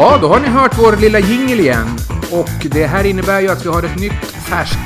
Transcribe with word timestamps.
Ja, 0.00 0.18
då 0.20 0.28
har 0.28 0.40
ni 0.40 0.48
hört 0.48 0.78
vår 0.78 0.96
lilla 0.96 1.18
jingel 1.18 1.60
igen. 1.60 1.98
Och 2.32 2.66
det 2.70 2.86
här 2.86 3.04
innebär 3.04 3.40
ju 3.40 3.48
att 3.48 3.64
vi 3.64 3.68
har 3.68 3.82
ett 3.82 3.98
nytt 4.00 4.24
färskt, 4.24 4.78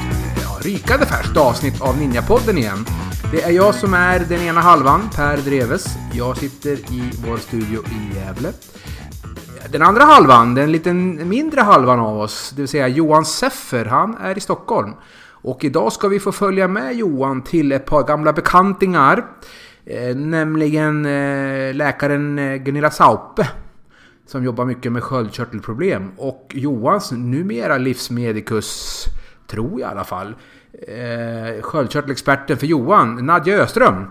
ja, 0.43 0.59
rykande 0.61 1.07
färskt 1.07 1.37
avsnitt 1.37 1.81
av 1.81 1.99
Ninjapodden 1.99 2.59
igen. 2.59 2.87
Det 3.33 3.43
är 3.43 3.51
jag 3.51 3.75
som 3.75 3.95
är 3.95 4.19
den 4.19 4.41
ena 4.41 4.61
halvan, 4.61 5.11
Per 5.17 5.37
Dreves. 5.37 5.87
Jag 6.13 6.37
sitter 6.37 6.73
i 6.73 7.11
vår 7.27 7.37
studio 7.37 7.83
i 7.87 8.17
Gävle. 8.17 8.53
Den 9.73 9.83
andra 9.83 10.05
halvan, 10.05 10.55
den 10.55 10.73
lite 10.73 10.93
mindre 10.93 11.61
halvan 11.61 12.01
av 12.01 12.21
oss, 12.21 12.53
det 12.57 12.63
vill 12.63 12.69
säga 12.69 12.89
Johan 12.89 13.25
Seffer, 13.25 13.85
han 13.85 14.17
är 14.17 14.39
i 14.39 14.41
Stockholm. 14.41 14.93
Och 15.27 15.65
idag 15.65 15.93
ska 15.93 16.09
vi 16.09 16.21
få 16.21 16.33
följa 16.33 16.69
med 16.69 16.97
Johan 16.97 17.43
till 17.43 17.73
ett 17.73 17.87
par 17.87 18.03
gamla 18.03 18.33
bekantingar. 18.33 19.27
Eh, 19.87 20.17
nämligen 20.17 21.07
eh, 21.07 21.75
läkaren 21.75 22.39
eh, 22.39 22.57
Gunilla 22.57 22.91
Saupe 22.91 23.49
som 24.27 24.45
jobbar 24.45 24.65
mycket 24.65 24.93
med 24.93 25.03
sköldkörtelproblem. 25.03 26.11
Och 26.17 26.53
Johans 26.55 27.13
numera 27.13 27.79
livsmedikus, 27.79 29.05
tror 29.47 29.81
jag 29.81 29.81
i 29.81 29.85
alla 29.93 30.05
fall, 30.05 30.35
eh, 30.89 31.63
sköldkörtelexperten 31.63 32.57
för 32.57 32.67
Johan, 32.67 33.27
Nadja 33.27 33.57
Öström. 33.57 34.07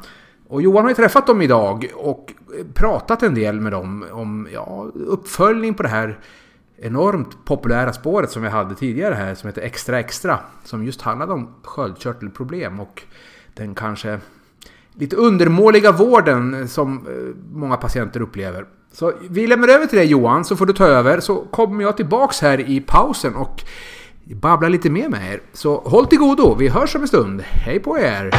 Och 0.47 0.61
Johan 0.61 0.83
har 0.83 0.89
ju 0.89 0.95
träffat 0.95 1.27
dem 1.27 1.41
idag 1.41 1.91
och 1.95 2.33
pratat 2.73 3.23
en 3.23 3.35
del 3.35 3.59
med 3.59 3.71
dem 3.71 4.05
om 4.11 4.47
ja, 4.53 4.91
uppföljning 4.93 5.73
på 5.73 5.83
det 5.83 5.89
här 5.89 6.19
enormt 6.77 7.45
populära 7.45 7.93
spåret 7.93 8.31
som 8.31 8.41
vi 8.41 8.49
hade 8.49 8.75
tidigare 8.75 9.13
här 9.15 9.35
som 9.35 9.47
heter 9.47 9.61
Extra 9.61 9.99
Extra. 9.99 10.39
Som 10.63 10.85
just 10.85 11.01
handlade 11.01 11.33
om 11.33 11.49
sköldkörtelproblem 11.63 12.79
och 12.79 13.01
den 13.53 13.75
kanske 13.75 14.19
lite 14.93 15.15
undermåliga 15.15 15.91
vården 15.91 16.67
som 16.67 16.97
eh, 16.97 17.57
många 17.57 17.77
patienter 17.77 18.21
upplever. 18.21 18.65
Så 18.91 19.13
vi 19.29 19.47
lämnar 19.47 19.67
över 19.67 19.85
till 19.85 19.97
dig 19.97 20.07
Johan, 20.07 20.45
så 20.45 20.55
får 20.55 20.65
du 20.65 20.73
ta 20.73 20.85
över. 20.85 21.19
Så 21.19 21.35
kommer 21.35 21.83
jag 21.83 21.97
tillbaks 21.97 22.41
här 22.41 22.69
i 22.69 22.81
pausen 22.81 23.35
och 23.35 23.63
Babbla 24.25 24.69
lite 24.69 24.89
mer 24.89 25.09
med 25.09 25.33
er. 25.33 25.39
Så 25.53 25.81
håll 25.85 26.07
till 26.07 26.17
godo, 26.17 26.55
vi 26.55 26.67
hörs 26.67 26.95
om 26.95 27.01
en 27.01 27.07
stund. 27.07 27.41
Hej 27.41 27.79
på 27.79 27.99
er! 27.99 28.31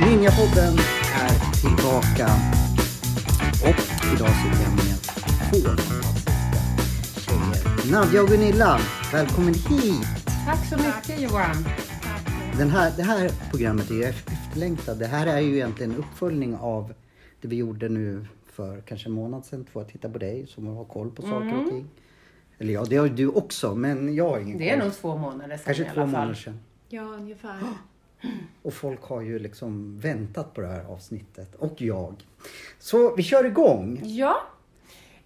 Ninjapodden 0.00 0.78
är 1.14 1.60
tillbaka 1.60 2.28
och 3.62 3.80
idag 4.14 4.28
sitter 4.28 4.62
jag 4.64 4.72
med 4.72 5.02
två. 5.64 6.17
Nadja 7.92 8.22
och 8.22 8.28
Gunilla, 8.28 8.78
välkommen 9.12 9.54
hit! 9.54 10.06
Tack 10.46 10.66
så 10.68 10.76
mycket 10.76 11.20
Johan. 11.20 11.56
Den 12.58 12.70
här, 12.70 12.92
det 12.96 13.02
här 13.02 13.30
programmet 13.50 13.90
är 13.90 13.94
ju 13.94 14.04
efterlängtat. 14.04 14.98
Det 14.98 15.06
här 15.06 15.26
är 15.26 15.40
ju 15.40 15.54
egentligen 15.54 15.92
en 15.92 15.98
uppföljning 15.98 16.56
av 16.56 16.94
det 17.40 17.48
vi 17.48 17.56
gjorde 17.56 17.88
nu 17.88 18.26
för 18.46 18.80
kanske 18.80 19.08
en 19.08 19.12
månad 19.12 19.44
sedan. 19.44 19.66
Två, 19.72 19.80
att 19.80 19.88
titta 19.88 20.08
på 20.08 20.18
dig 20.18 20.46
som 20.46 20.66
har 20.66 20.84
koll 20.84 21.10
på 21.10 21.22
saker 21.22 21.62
och 21.62 21.68
ting. 21.68 21.88
Eller 22.58 22.72
ja, 22.72 22.84
det 22.84 22.96
har 22.96 23.06
ju 23.06 23.14
du 23.14 23.28
också, 23.28 23.74
men 23.74 24.14
jag 24.14 24.28
har 24.30 24.38
ingen 24.38 24.48
Mm. 24.48 24.58
Det 24.58 24.70
är 24.70 24.76
koll. 24.76 24.84
nog 24.84 24.94
två 24.96 25.16
månader 25.16 25.56
sedan 25.56 25.64
Kanske 25.64 25.82
i 25.82 25.86
två 25.86 25.92
alla 25.92 26.00
fall. 26.00 26.10
månader 26.10 26.34
sedan. 26.34 26.60
Ja, 26.88 27.02
ungefär. 27.02 27.58
Och 28.62 28.74
folk 28.74 29.02
har 29.02 29.20
ju 29.20 29.38
liksom 29.38 29.98
väntat 29.98 30.54
på 30.54 30.60
det 30.60 30.66
här 30.68 30.84
avsnittet. 30.84 31.54
Och 31.54 31.74
jag. 31.82 32.14
Så 32.78 33.14
vi 33.16 33.22
kör 33.22 33.44
igång. 33.44 34.00
Ja. 34.04 34.36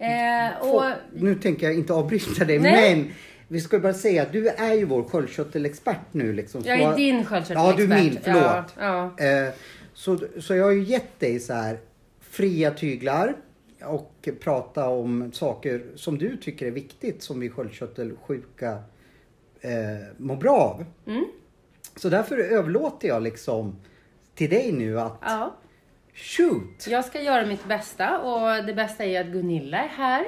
Eh, 0.03 0.61
och, 0.61 0.67
Få- 0.81 0.91
Nu 1.13 1.35
tänker 1.35 1.65
jag 1.67 1.75
inte 1.75 1.93
avbryta 1.93 2.45
dig, 2.45 2.59
Nej. 2.59 2.95
men 2.95 3.11
vi 3.47 3.61
ska 3.61 3.79
bara 3.79 3.93
säga 3.93 4.21
att 4.21 4.31
du 4.33 4.47
är 4.47 4.73
ju 4.73 4.85
vår 4.85 5.03
sköldkörtelexpert 5.03 5.99
nu. 6.11 6.33
Liksom. 6.33 6.61
jag 6.65 6.79
är 6.79 6.95
din 6.95 7.25
sköldkörtelexpert. 7.25 7.79
Ja, 7.79 7.85
du 7.87 7.93
är 7.93 8.03
min. 8.03 8.19
Förlåt. 8.23 8.73
Ja, 8.79 9.13
ja. 9.17 9.25
Eh, 9.25 9.53
så, 9.93 10.19
så 10.39 10.55
jag 10.55 10.65
har 10.65 10.71
ju 10.71 10.83
gett 10.83 11.19
dig 11.19 11.39
så 11.39 11.53
här 11.53 11.77
fria 12.21 12.71
tyglar 12.71 13.35
och 13.83 14.29
prata 14.41 14.87
om 14.89 15.31
saker 15.33 15.83
som 15.95 16.17
du 16.17 16.37
tycker 16.37 16.65
är 16.65 16.71
viktigt 16.71 17.23
som 17.23 17.39
vi 17.39 17.49
sköldkörtelsjuka 17.49 18.71
eh, 19.61 19.71
mår 20.17 20.35
bra 20.35 20.57
av. 20.57 20.85
Mm. 21.07 21.25
Så 21.95 22.09
därför 22.09 22.37
överlåter 22.37 23.07
jag 23.07 23.23
liksom 23.23 23.75
till 24.35 24.49
dig 24.49 24.71
nu 24.71 24.99
att 24.99 25.17
ja. 25.21 25.55
Shoot! 26.13 26.87
Jag 26.87 27.05
ska 27.05 27.21
göra 27.21 27.45
mitt 27.45 27.65
bästa 27.65 28.19
och 28.19 28.65
det 28.65 28.73
bästa 28.73 29.05
är 29.05 29.21
att 29.21 29.27
Gunilla 29.27 29.77
är 29.77 29.87
här. 29.87 30.25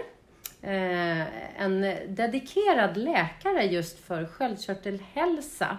Eh, 0.62 1.62
en 1.64 1.82
dedikerad 2.08 2.98
läkare 2.98 3.64
just 3.64 4.00
för 4.06 4.26
sköldkörtelhälsa. 4.26 5.78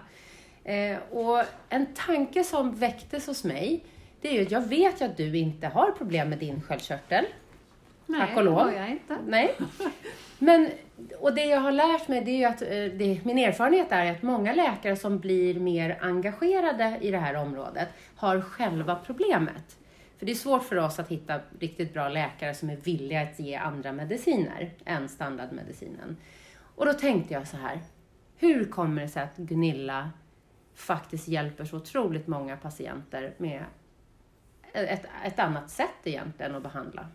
Eh, 0.64 0.98
och 1.10 1.42
en 1.68 1.86
tanke 1.94 2.44
som 2.44 2.74
väcktes 2.74 3.26
hos 3.26 3.44
mig, 3.44 3.84
det 4.20 4.28
är 4.28 4.32
ju 4.32 4.42
att 4.42 4.50
jag 4.50 4.68
vet 4.68 5.00
ju 5.00 5.04
att 5.04 5.16
du 5.16 5.36
inte 5.36 5.66
har 5.66 5.90
problem 5.90 6.28
med 6.28 6.38
din 6.38 6.62
sköldkörtel. 6.62 7.24
Nej, 8.06 8.20
Tack 8.20 8.36
och 8.36 8.44
lov. 8.44 8.56
det 8.56 8.62
har 8.62 8.72
jag 8.72 8.90
inte. 8.90 9.16
Nej. 9.26 9.54
Men, 10.38 10.70
och 11.20 11.34
det 11.34 11.44
jag 11.44 11.60
har 11.60 11.72
lärt 11.72 12.08
mig, 12.08 12.20
det 12.20 12.30
är 12.30 12.36
ju 12.36 12.44
att, 12.44 12.62
eh, 12.62 12.68
det, 12.68 13.20
min 13.24 13.38
erfarenhet 13.38 13.86
är 13.90 14.10
att 14.10 14.22
många 14.22 14.54
läkare 14.54 14.96
som 14.96 15.18
blir 15.18 15.60
mer 15.60 15.98
engagerade 16.00 16.98
i 17.00 17.10
det 17.10 17.18
här 17.18 17.36
området 17.36 17.88
har 18.16 18.40
själva 18.40 18.98
problemet. 19.06 19.76
För 20.18 20.26
det 20.26 20.32
är 20.32 20.36
svårt 20.36 20.62
för 20.64 20.76
oss 20.76 20.98
att 20.98 21.08
hitta 21.08 21.40
riktigt 21.58 21.92
bra 21.92 22.08
läkare 22.08 22.54
som 22.54 22.70
är 22.70 22.76
villiga 22.76 23.22
att 23.22 23.38
ge 23.40 23.54
andra 23.54 23.92
mediciner 23.92 24.72
än 24.84 25.08
standardmedicinen. 25.08 26.16
Och 26.58 26.86
då 26.86 26.92
tänkte 26.92 27.34
jag 27.34 27.48
så 27.48 27.56
här, 27.56 27.80
hur 28.36 28.64
kommer 28.64 29.02
det 29.02 29.08
sig 29.08 29.22
att 29.22 29.36
Gunilla 29.36 30.10
faktiskt 30.74 31.28
hjälper 31.28 31.64
så 31.64 31.76
otroligt 31.76 32.26
många 32.26 32.56
patienter 32.56 33.34
med 33.38 33.64
ett, 34.72 35.06
ett 35.24 35.38
annat 35.38 35.70
sätt 35.70 35.96
egentligen 36.04 36.54
att 36.54 36.62
behandla? 36.62 37.08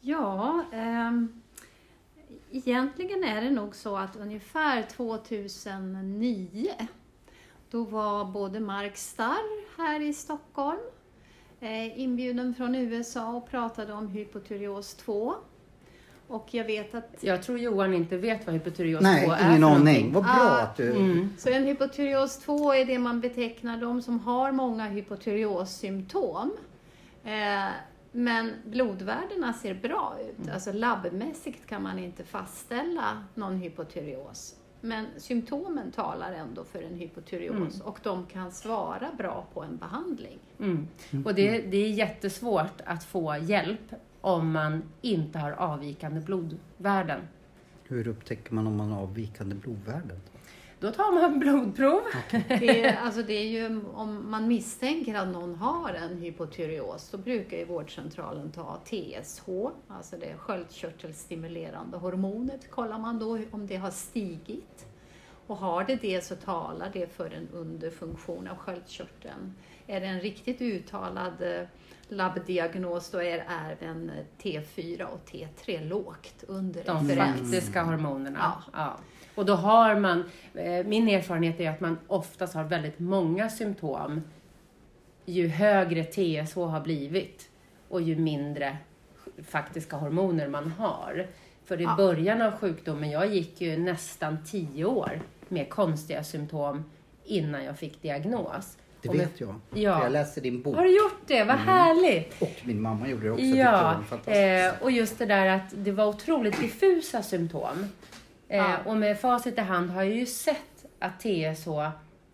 Ja, 0.00 0.64
ehm, 0.72 1.42
egentligen 2.50 3.24
är 3.24 3.42
det 3.42 3.50
nog 3.50 3.74
så 3.74 3.96
att 3.96 4.16
ungefär 4.16 4.82
2009 4.82 6.68
då 7.70 7.84
var 7.84 8.24
både 8.24 8.60
Mark 8.60 8.96
Starr 8.96 9.76
här 9.78 10.00
i 10.00 10.12
Stockholm 10.12 10.80
inbjuden 11.96 12.54
från 12.54 12.74
USA 12.74 13.32
och 13.32 13.50
pratade 13.50 13.92
om 13.92 14.08
hypotyreos 14.08 14.94
2. 14.94 15.34
Och 16.28 16.48
jag 16.50 16.64
vet 16.64 16.94
att 16.94 17.16
Jag 17.20 17.42
tror 17.42 17.58
Johan 17.58 17.94
inte 17.94 18.16
vet 18.16 18.46
vad 18.46 18.54
hypotyreos 18.54 19.02
Nej, 19.02 19.26
2 19.26 19.32
är 19.32 19.48
ingen 19.48 19.62
för 19.62 19.68
aning. 19.68 20.12
Vad 20.12 20.22
bra 20.22 20.32
Ah, 20.32 20.62
att 20.62 20.76
du... 20.76 20.90
Mm. 20.90 21.30
Så 21.38 21.48
en 21.48 21.64
hypotyreos 21.64 22.38
2 22.38 22.72
är 22.72 22.84
det 22.84 22.98
man 22.98 23.20
betecknar 23.20 23.80
de 23.80 24.02
som 24.02 24.18
har 24.20 24.52
många 24.52 24.84
hypotyreossymptom. 24.88 26.52
Eh, 27.24 27.68
men 28.12 28.52
blodvärdena 28.64 29.52
ser 29.52 29.74
bra 29.74 30.16
ut. 30.28 30.50
Alltså 30.50 30.72
labbmässigt 30.72 31.66
kan 31.66 31.82
man 31.82 31.98
inte 31.98 32.24
fastställa 32.24 33.24
någon 33.34 33.56
hypotyreos. 33.56 34.54
Men 34.80 35.06
symptomen 35.16 35.92
talar 35.92 36.32
ändå 36.32 36.64
för 36.64 36.82
en 36.82 36.94
hypotyreos 36.94 37.80
och 37.80 37.98
de 38.02 38.26
kan 38.26 38.52
svara 38.52 39.10
bra 39.18 39.46
på 39.54 39.62
en 39.62 39.76
behandling. 39.76 40.38
Mm. 40.58 40.86
Och 41.24 41.34
det, 41.34 41.60
det 41.60 41.76
är 41.76 41.90
jättesvårt 41.90 42.80
att 42.84 43.04
få 43.04 43.36
hjälp 43.36 43.94
om 44.20 44.52
man 44.52 44.82
inte 45.00 45.38
har 45.38 45.52
avvikande 45.52 46.20
blodvärden. 46.20 47.20
Hur 47.84 48.08
upptäcker 48.08 48.54
man 48.54 48.66
om 48.66 48.76
man 48.76 48.90
har 48.90 49.02
avvikande 49.02 49.54
blodvärden? 49.54 50.20
Då 50.80 50.90
tar 50.92 51.12
man 51.20 51.38
blodprov. 51.38 52.00
Det 52.48 52.84
är, 52.84 52.96
alltså 52.96 53.22
det 53.22 53.32
är 53.32 53.46
ju, 53.48 53.80
om 53.94 54.30
man 54.30 54.48
misstänker 54.48 55.14
att 55.14 55.28
någon 55.28 55.54
har 55.54 55.94
en 55.94 56.18
hypotyreos, 56.18 57.10
då 57.10 57.18
brukar 57.18 57.56
ju 57.56 57.64
vårdcentralen 57.64 58.50
ta 58.52 58.76
TSH, 58.84 59.48
alltså 59.88 60.16
det 60.16 60.36
sköldkörtelstimulerande 60.36 61.96
hormonet. 61.96 62.70
Kollar 62.70 62.98
man 62.98 63.18
då 63.18 63.38
om 63.50 63.66
det 63.66 63.76
har 63.76 63.90
stigit. 63.90 64.86
Och 65.46 65.56
har 65.56 65.84
det 65.84 65.96
det 65.96 66.24
så 66.24 66.36
talar 66.36 66.90
det 66.92 67.06
för 67.16 67.30
en 67.30 67.48
underfunktion 67.52 68.48
av 68.48 68.56
sköldkörteln. 68.56 69.54
Är 69.86 70.00
det 70.00 70.06
en 70.06 70.20
riktigt 70.20 70.60
uttalad 70.60 71.42
eh, 71.42 71.66
labbdiagnos 72.08 73.10
då 73.10 73.18
är 73.22 73.44
även 73.70 74.10
T4 74.42 75.02
och 75.04 75.20
T3 75.30 75.88
lågt 75.88 76.44
under 76.48 76.84
De 76.84 77.08
referens. 77.08 77.40
faktiska 77.40 77.82
hormonerna. 77.82 78.38
Ja. 78.42 78.62
Ja. 78.72 78.96
Och 79.36 79.46
då 79.46 79.54
har 79.54 79.96
man, 79.96 80.24
eh, 80.54 80.86
min 80.86 81.08
erfarenhet 81.08 81.60
är 81.60 81.70
att 81.70 81.80
man 81.80 81.98
oftast 82.06 82.54
har 82.54 82.64
väldigt 82.64 82.98
många 82.98 83.50
symptom 83.50 84.22
ju 85.24 85.48
högre 85.48 86.04
TSH 86.04 86.54
har 86.56 86.80
blivit 86.80 87.48
och 87.88 88.02
ju 88.02 88.16
mindre 88.16 88.76
faktiska 89.48 89.96
hormoner 89.96 90.48
man 90.48 90.70
har. 90.70 91.26
För 91.64 91.80
i 91.80 91.84
Ja. 91.84 91.94
början 91.96 92.42
av 92.42 92.52
sjukdomen, 92.58 93.10
jag 93.10 93.26
gick 93.34 93.60
ju 93.60 93.76
nästan 93.76 94.38
tio 94.46 94.84
år 94.84 95.20
med 95.48 95.70
konstiga 95.70 96.24
symptom 96.24 96.84
innan 97.24 97.64
jag 97.64 97.78
fick 97.78 98.02
diagnos. 98.02 98.76
Det 99.02 99.08
med- 99.08 99.18
vet 99.18 99.40
jag. 99.40 99.54
Ja. 99.74 100.02
Jag 100.02 100.12
läste 100.12 100.40
din 100.40 100.62
bok. 100.62 100.76
Har 100.76 100.82
du 100.84 100.96
gjort 100.96 101.20
det? 101.26 101.44
Vad 101.44 101.56
härligt! 101.56 102.42
Och 102.42 102.52
min 102.64 102.82
mamma 102.82 103.08
gjorde 103.08 103.24
det 103.24 103.30
också. 103.30 103.44
Ja, 103.44 104.00
det 104.24 104.64
eh, 104.66 104.72
och 104.82 104.90
just 104.90 105.18
det 105.18 105.26
där 105.26 105.46
att 105.46 105.72
det 105.74 105.92
var 105.92 106.06
otroligt 106.06 106.60
diffusa 106.60 107.22
symptom. 107.22 107.86
Eh, 108.48 108.56
Ja. 108.58 108.78
Och 108.84 108.96
med 108.96 109.20
facit 109.20 109.58
i 109.58 109.60
hand 109.60 109.90
har 109.90 110.02
jag 110.02 110.14
ju 110.14 110.26
sett 110.26 110.86
att 110.98 111.20
TSH 111.20 111.68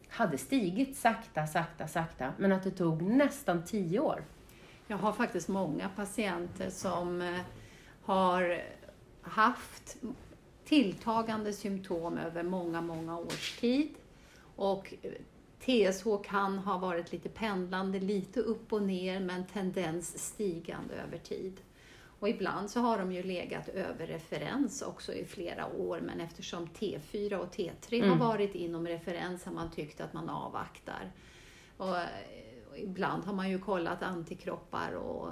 hade 0.08 0.38
stigit 0.38 0.96
sakta, 0.96 1.46
sakta, 1.46 1.88
sakta, 1.88 2.32
men 2.38 2.52
att 2.52 2.62
det 2.62 2.70
tog 2.70 3.02
nästan 3.02 3.64
tio 3.64 4.00
år. 4.00 4.24
Jag 4.86 4.96
har 4.96 5.12
faktiskt 5.12 5.48
många 5.48 5.88
patienter 5.88 6.70
som 6.70 7.20
eh, 7.22 7.40
har 8.02 8.62
haft 9.22 9.96
tilltagande 10.64 11.52
symptom 11.52 12.18
över 12.18 12.42
många, 12.42 12.80
många 12.80 13.18
års 13.18 13.56
tid. 13.60 13.88
Och 14.56 14.94
eh, 15.02 15.12
TSH 15.60 16.06
kan 16.24 16.58
ha 16.58 16.78
varit 16.78 17.12
lite 17.12 17.28
pendlande, 17.28 18.00
lite 18.00 18.40
upp 18.40 18.72
och 18.72 18.82
ner, 18.82 19.20
men 19.20 19.46
tendens 19.46 20.18
stigande 20.18 20.94
över 20.94 21.18
tid. 21.18 21.60
Och 22.22 22.28
ibland 22.28 22.70
så 22.70 22.80
har 22.80 22.98
de 22.98 23.12
ju 23.12 23.22
legat 23.22 23.68
över 23.68 24.06
referens 24.06 24.82
också 24.82 25.12
i 25.14 25.24
flera 25.24 25.66
år, 25.66 26.00
men 26.00 26.20
eftersom 26.20 26.66
T4 26.66 27.34
och 27.34 27.54
T3 27.54 28.08
har 28.08 28.16
varit 28.16 28.54
inom 28.54 28.86
referens 28.86 29.44
har 29.44 29.52
man 29.52 29.70
tyckt 29.70 30.00
att 30.00 30.12
man 30.12 30.28
avvaktar. 30.28 31.12
Och, 31.76 31.98
eh, 31.98 32.06
och 32.70 32.78
ibland 32.78 33.24
har 33.24 33.32
man 33.32 33.50
ju 33.50 33.58
kollat 33.58 34.02
antikroppar 34.02 34.92
och 34.92 35.28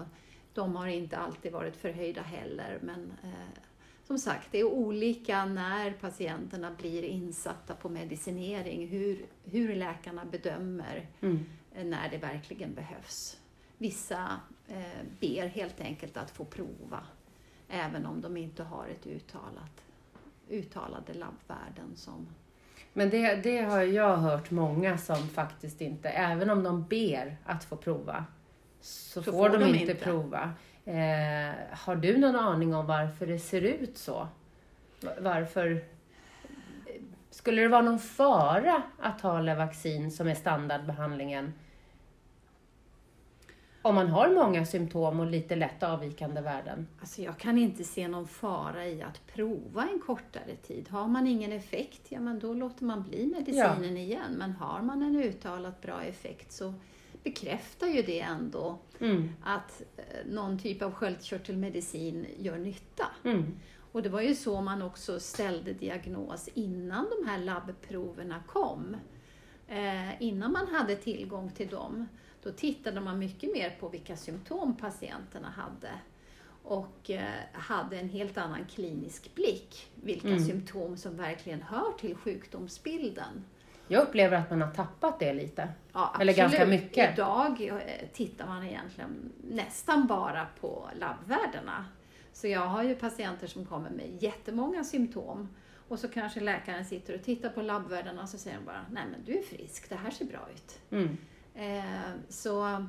de 0.54 0.76
har 0.76 0.87
inte 0.87 1.16
alltid 1.16 1.52
varit 1.52 1.76
förhöjda 1.76 2.22
heller. 2.22 2.78
Men 2.82 3.12
eh, 3.22 3.62
som 4.06 4.19
sagt, 4.19 4.48
det 4.50 4.58
är 4.60 4.64
olika 4.64 5.44
när 5.44 5.92
patienterna 5.92 6.70
blir 6.70 7.02
insatta 7.02 7.75
på 7.75 7.88
medicinering, 7.88 8.88
hur, 8.88 9.26
hur 9.44 9.75
läkarna 9.76 10.25
bedömer 10.25 11.06
Mm. 11.20 11.44
eh, 11.75 11.84
när 11.84 12.08
det 12.10 12.19
verkligen 12.19 12.75
behövs. 12.75 13.39
Vissa 13.80 14.40
eh, 14.68 14.76
ber 15.20 15.46
helt 15.46 15.80
enkelt 15.80 16.16
att 16.16 16.30
få 16.30 16.44
prova, 16.44 17.00
även 17.68 18.06
om 18.06 18.20
de 18.20 18.36
inte 18.36 18.62
har 18.62 18.86
ett 18.88 19.06
uttalat, 19.06 19.84
uttalade 20.48 21.12
labbvärden 21.14 21.96
som 21.96 22.28
Men 22.92 23.10
det, 23.10 23.34
det 23.36 23.60
har 23.60 23.82
jag 23.82 24.16
hört 24.16 24.50
många 24.50 24.98
som 24.98 25.16
faktiskt 25.28 25.80
inte, 25.80 26.08
även 26.08 26.50
om 26.50 26.62
de 26.62 26.82
ber 26.84 27.36
att 27.44 27.64
få 27.64 27.76
prova, 27.76 28.24
så, 28.80 29.22
Så 29.22 29.32
får, 29.32 29.48
de, 29.48 29.58
de 29.58 29.66
inte 29.68 29.80
inte. 29.92 30.04
prova. 30.04 30.50
Eh, 30.84 31.54
har 31.70 31.96
du 31.96 32.18
någon 32.18 32.36
aning 32.36 32.74
om 32.74 32.86
varför 32.86 33.26
det 33.26 33.38
ser 33.38 33.60
ut 33.62 33.98
så? 33.98 34.28
Va- 35.00 35.12
Varför? 35.20 35.84
Skulle 37.30 37.62
det 37.62 37.68
vara 37.68 37.82
någon 37.82 37.98
fara 37.98 38.82
att 38.98 39.18
ta 39.18 39.40
Levaxin 39.40 40.10
som 40.10 40.28
är 40.28 40.34
standardbehandlingen? 40.34 41.52
Om 43.82 43.94
man 43.94 44.08
har 44.08 44.30
många 44.34 44.66
symptom 44.66 45.20
och 45.20 45.26
lite 45.26 45.56
lätt 45.56 45.82
avvikande 45.82 46.40
värden. 46.40 46.86
Alltså 47.00 47.22
jag 47.22 47.38
kan 47.38 47.58
inte 47.58 47.84
se 47.84 48.08
någon 48.08 48.28
fara 48.28 48.86
i 48.86 49.02
att 49.02 49.26
prova 49.34 49.88
en 49.92 50.00
kortare 50.06 50.56
tid. 50.66 50.88
Har 50.88 51.08
man 51.08 51.26
ingen 51.26 51.52
effekt, 51.52 52.00
ja 52.08 52.20
men 52.20 52.38
då 52.38 52.54
låter 52.54 52.84
man 52.84 53.02
bli 53.02 53.26
medicinen 53.26 53.96
igen. 53.96 54.34
Men 54.38 54.52
har 54.52 54.80
man 54.82 55.02
en 55.02 55.16
uttalat 55.16 55.80
bra 55.80 56.02
effekt 56.02 56.52
så 56.52 56.74
bekräftar 57.22 57.86
ju 57.86 58.02
det 58.02 58.20
ändå 58.20 58.78
Mm. 58.98 59.28
att 59.42 59.82
eh, 59.96 60.04
någon 60.30 60.58
typ 60.58 60.82
av 60.82 60.92
sköldkörtelmedicin 60.92 62.26
gör 62.38 62.58
nytta. 62.58 63.04
Mm. 63.24 63.56
Och 63.92 64.02
det 64.02 64.08
var 64.08 64.20
ju 64.20 64.34
så 64.34 64.60
man 64.60 64.82
också 64.82 65.20
ställde 65.20 65.72
diagnos 65.72 66.48
innan 66.54 67.06
de 67.20 67.28
här 67.28 67.38
labbproverna 67.38 68.42
kom. 68.46 68.96
Eh, 69.68 70.22
innan 70.22 70.52
man 70.52 70.66
hade 70.66 70.96
tillgång 70.96 71.50
till 71.50 71.68
dem, 71.68 72.08
då 72.42 72.52
tittade 72.52 73.00
man 73.00 73.19
mycket 73.19 73.52
mer 73.52 73.76
på 73.81 73.88
vilka 73.88 74.16
symptom 74.16 74.76
patienterna 74.76 75.50
hade 75.50 75.90
och 76.62 77.10
eh, 77.10 77.22
hade 77.52 77.98
en 77.98 78.08
helt 78.08 78.38
annan 78.38 78.64
klinisk 78.64 79.34
blick. 79.34 79.90
Vilka 79.94 80.28
Mm. 80.28 80.40
symptom 80.44 80.96
som 80.96 81.16
verkligen 81.16 81.62
hör 81.62 81.92
till 81.98 82.16
sjukdomsbilden. 82.16 83.44
Jag 83.88 84.02
upplever 84.02 84.37
att 84.37 84.50
man 84.50 84.60
har 84.62 84.70
tappat 84.70 85.19
det 85.19 85.32
lite. 85.32 85.69
Ja, 85.92 86.16
Eller 86.20 86.32
ganska 86.34 86.66
mycket. 86.66 87.12
Idag 87.12 87.60
eh, 87.69 88.08
tittar 88.12 88.46
man 88.46 88.64
egentligen 88.66 89.32
nästan 89.50 90.06
bara 90.06 90.46
på 90.60 90.88
labbvärdena. 91.00 91.84
Så 92.32 92.48
jag 92.48 92.60
har 92.66 92.82
ju 92.82 92.94
patienter 92.94 93.46
som 93.46 93.64
kommer 93.66 93.90
med 93.90 94.22
jättemånga 94.22 94.84
symptom 94.84 95.48
och 95.88 95.98
så 95.98 96.08
kanske 96.08 96.40
läkaren 96.40 96.84
sitter 96.84 97.14
och 97.14 97.22
tittar 97.25 97.48
på 97.48 97.62
labbvärdena 97.62 98.22
och 98.22 98.28
så 98.28 98.38
säger 98.38 98.56
de 98.56 98.64
bara, 98.64 98.87
nej 98.90 99.04
men 99.10 99.25
du 99.25 99.38
är 99.38 99.42
frisk, 99.42 99.88
det 99.88 99.94
här 99.96 100.10
ser 100.10 100.25
bra 100.25 100.48
ut. 100.54 100.78
Mm. 100.90 101.16
Eh, 101.55 102.11
så, 102.29 102.87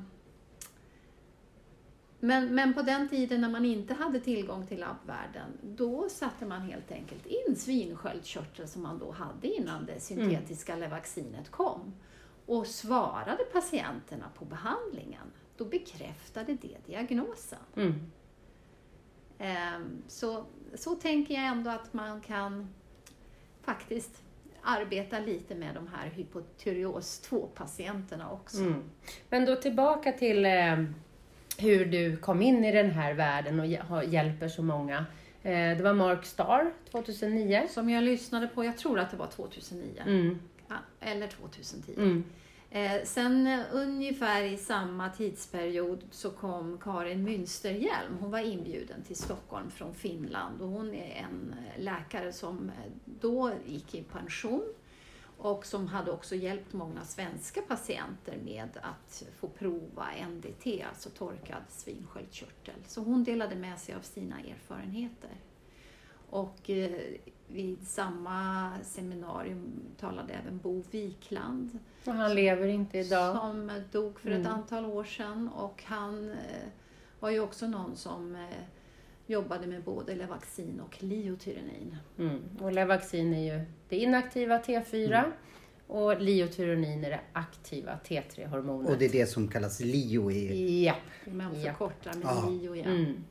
men, 2.20 2.54
men 2.54 2.74
på 2.74 2.82
den 2.82 3.08
tiden 3.08 3.40
när 3.40 3.48
man 3.48 3.64
inte 3.64 3.94
hade 3.94 4.20
tillgång 4.20 4.66
till 4.66 4.80
labbvärden, 4.80 5.58
då 5.62 6.08
satte 6.08 6.46
man 6.46 6.60
helt 6.60 6.92
enkelt 6.92 7.26
in 7.26 7.56
svinsköldkörtel 7.56 8.68
som 8.68 8.82
man 8.82 8.98
då 8.98 9.10
hade 9.10 9.48
innan 9.48 9.86
det 9.86 10.00
syntetiska 10.00 10.76
Levaxinet 10.76 11.50
kom 11.50 11.94
och 12.46 12.66
svarade 12.66 13.44
patienterna 13.52 14.30
på 14.38 14.44
behandlingen, 14.44 15.26
då 15.56 15.64
bekräftade 15.64 16.56
det 16.62 16.86
diagnosen. 16.86 17.58
Mm. 17.76 18.10
Ehm, 19.38 20.02
Så, 20.08 20.44
så 20.74 20.94
tänker 20.94 21.34
jag 21.34 21.44
ändå 21.44 21.70
att 21.70 21.92
man 21.92 22.20
kan 22.20 22.74
faktiskt 23.62 24.22
arbeta 24.62 25.18
lite 25.18 25.54
med 25.54 25.74
de 25.74 25.88
här 25.94 26.08
hypotyreos 26.10 27.28
2-patienterna 27.30 28.32
också. 28.32 28.58
Mm. 28.58 28.82
Men 29.28 29.44
då 29.44 29.56
tillbaka 29.56 30.12
till 30.12 30.44
eh, 30.44 30.84
hur 31.58 31.84
du 31.86 32.16
kom 32.16 32.42
in 32.42 32.64
i 32.64 32.72
den 32.72 32.90
här 32.90 33.14
världen 33.14 33.60
och 33.60 34.04
hjälper 34.04 34.48
så 34.48 34.62
många. 34.62 35.06
Eh, 35.42 35.76
det 35.76 35.82
var 35.82 35.92
Mark 35.92 36.24
Starr 36.24 36.72
2009. 36.90 37.66
Som 37.70 37.90
jag 37.90 38.04
lyssnade 38.04 38.46
på, 38.48 38.64
jag 38.64 38.78
tror 38.78 38.98
att 38.98 39.10
det 39.10 39.16
var 39.16 39.26
2009 39.26 40.02
Mm. 40.06 40.38
ja, 40.68 40.74
eller 41.00 41.26
2010. 41.28 41.92
Mm. 41.96 42.24
Eh, 42.74 43.04
sen 43.04 43.46
eh, 43.46 43.64
ungefär 43.72 44.42
i 44.42 44.56
samma 44.56 45.10
tidsperiod 45.10 46.04
så 46.10 46.30
kom 46.30 46.78
Karin 46.78 47.28
Münsterhjelm. 47.28 48.18
Hon 48.20 48.30
var 48.30 48.38
inbjuden 48.38 49.02
till 49.02 49.16
Stockholm 49.16 49.70
från 49.70 49.94
Finland 49.94 50.60
och 50.60 50.68
hon 50.68 50.94
är 50.94 51.26
en 51.30 51.54
eh, 51.58 51.82
läkare 51.82 52.32
som 52.32 52.68
eh, 52.68 52.92
då 53.04 53.52
gick 53.66 53.94
i 53.94 54.02
pension 54.02 54.62
och 55.38 55.66
som 55.66 55.86
hade 55.86 56.10
också 56.10 56.34
hjälpt 56.34 56.72
många 56.72 57.04
svenska 57.04 57.62
patienter 57.62 58.38
med 58.44 58.78
att 58.82 59.24
få 59.40 59.48
prova 59.48 60.06
NDT, 60.28 60.84
alltså 60.88 61.10
torkad 61.10 61.62
svinsköldkörtel. 61.68 62.74
Så 62.86 63.00
hon 63.00 63.24
delade 63.24 63.56
med 63.56 63.78
sig 63.78 63.94
av 63.94 64.00
sina 64.00 64.40
erfarenheter. 64.40 65.36
Och 66.30 66.70
eh, 66.70 67.00
vid 67.48 67.88
samma 67.88 68.70
seminarium 68.82 69.80
talade 69.98 70.32
även 70.32 70.58
Bo 70.58 70.82
Wikland 70.90 71.78
och 72.04 72.12
han 72.12 72.34
lever 72.34 72.66
inte 72.66 72.98
idag. 72.98 73.36
som 73.36 73.70
dog 73.92 74.20
för 74.20 74.30
ett 74.30 74.36
Mm. 74.36 74.52
antal 74.52 74.84
år 74.86 75.04
sedan 75.04 75.48
och 75.48 75.82
han 75.86 76.30
eh, 76.30 76.36
var 77.20 77.30
ju 77.30 77.40
också 77.40 77.66
någon 77.66 77.96
som 77.96 78.34
eh, 78.34 78.40
jobbade 79.26 79.66
med 79.66 79.82
både 79.82 80.14
Levaxin 80.14 80.80
och 80.80 81.02
Liotyrenin. 81.02 81.96
Mm. 82.18 82.40
Och 82.60 82.72
Levaxin 82.72 83.34
är 83.34 83.54
ju 83.54 83.64
det 83.88 83.96
inaktiva 83.96 84.58
T4 84.58 85.24
och 85.86 86.20
Liotyronin 86.20 87.04
är 87.04 87.10
det 87.10 87.20
aktiva 87.32 87.98
T3-hormonet. 88.08 88.90
Och 88.90 88.98
det 88.98 89.04
är 89.04 89.12
det 89.12 89.26
som 89.26 89.48
kallas 89.48 89.80
LIO 89.80 90.30
i... 90.30 90.84
Ja. 90.84 90.94
Man 91.24 91.60
Ja. 91.60 91.70
förkortar 91.72 92.14
med 92.14 92.24
Ja. 92.26 92.48
Lio 92.50 92.74
igen. 92.74 93.24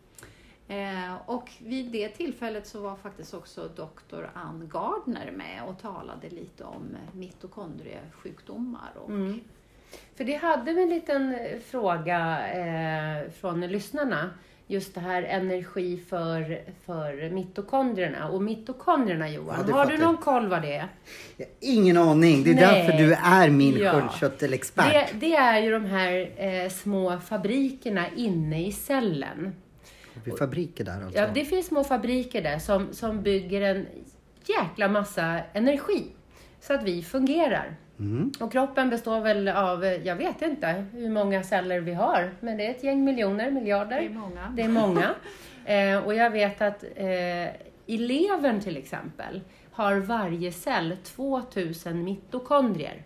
Eh, 0.71 1.15
och 1.25 1.49
vid 1.59 1.85
det 1.91 2.09
tillfället 2.09 2.67
så 2.67 2.81
var 2.81 2.95
faktiskt 2.95 3.33
också 3.33 3.69
doktor 3.75 4.29
Ann 4.33 4.69
Gardner 4.73 5.31
med 5.31 5.63
och 5.67 5.81
talade 5.81 6.29
lite 6.29 6.63
om 6.63 6.97
mitokondriesjukdomar. 7.13 8.89
Och, 9.03 9.09
Mm. 9.09 9.39
För 10.15 10.23
det 10.23 10.33
hade 10.35 10.73
vi 10.73 10.83
en 10.83 10.89
liten 10.89 11.33
eh, 11.35 11.59
fråga 11.65 12.47
eh, 12.51 13.31
från 13.31 13.61
lyssnarna. 13.61 14.29
Just 14.67 14.93
det 14.95 14.99
här 15.01 15.23
energi 15.23 15.97
för, 16.09 16.61
för 16.85 17.29
mitokondrierna. 17.29 18.29
Och 18.29 18.41
mitokondrierna 18.41 19.29
Johan, 19.29 19.65
Ja, 19.69 19.73
har 19.75 19.85
du 19.85 19.97
någon 19.97 20.17
koll 20.17 20.47
vad 20.47 20.61
det 20.61 20.75
är? 20.75 20.87
Ingen 21.59 21.97
aning. 21.97 22.43
Det 22.43 22.51
är 22.51 22.55
Nej. 22.55 22.63
därför 22.85 22.97
du 22.97 23.13
är 23.13 23.49
min 23.49 23.77
Ja. 23.77 23.91
sköldkörtelexpert. 23.91 24.91
Det, 24.91 25.19
det 25.19 25.35
är 25.35 25.59
ju 25.61 25.71
de 25.71 25.85
här 25.85 26.31
eh, 26.37 26.69
små 26.69 27.17
fabrikerna 27.19 28.05
inne 28.15 28.65
i 28.67 28.71
cellen. 28.71 29.55
Har 30.13 30.21
vi 30.25 30.31
fabriker 30.31 30.83
där 30.83 31.03
alltså? 31.03 31.19
Ja, 31.19 31.27
det 31.33 31.45
finns 31.45 31.65
små 31.65 31.83
fabriker 31.83 32.41
där 32.41 32.59
som, 32.59 32.93
som 32.93 33.21
bygger 33.21 33.61
en 33.61 33.87
jäkla 34.45 34.87
massa 34.87 35.39
energi 35.53 36.05
så 36.59 36.73
att 36.73 36.83
vi 36.83 37.03
fungerar. 37.03 37.75
Mm. 37.99 38.31
Och 38.39 38.51
kroppen 38.51 38.89
består 38.89 39.21
väl 39.21 39.47
av, 39.47 39.85
jag 39.85 40.15
vet 40.15 40.41
inte 40.41 40.85
hur 40.93 41.09
många 41.09 41.43
celler 41.43 41.79
vi 41.79 41.93
har, 41.93 42.31
men 42.39 42.57
det 42.57 42.65
är 42.65 42.71
ett 42.71 42.83
gäng 42.83 43.03
miljoner, 43.03 43.43
det 43.43 43.49
är 43.49 43.51
miljarder. 43.51 44.09
många. 44.09 44.53
Det 44.55 44.61
är 44.61 44.69
många. 44.69 45.15
Eh, 45.65 45.97
och 45.97 46.15
jag 46.15 46.31
vet 46.31 46.61
att 46.61 46.83
eh, 46.95 47.47
i 47.85 47.97
levern 47.97 48.59
till 48.59 48.77
exempel 48.77 49.41
har 49.71 49.95
varje 49.95 50.51
cell 50.51 50.97
2000 51.03 52.03
mitokondrier. 52.03 53.03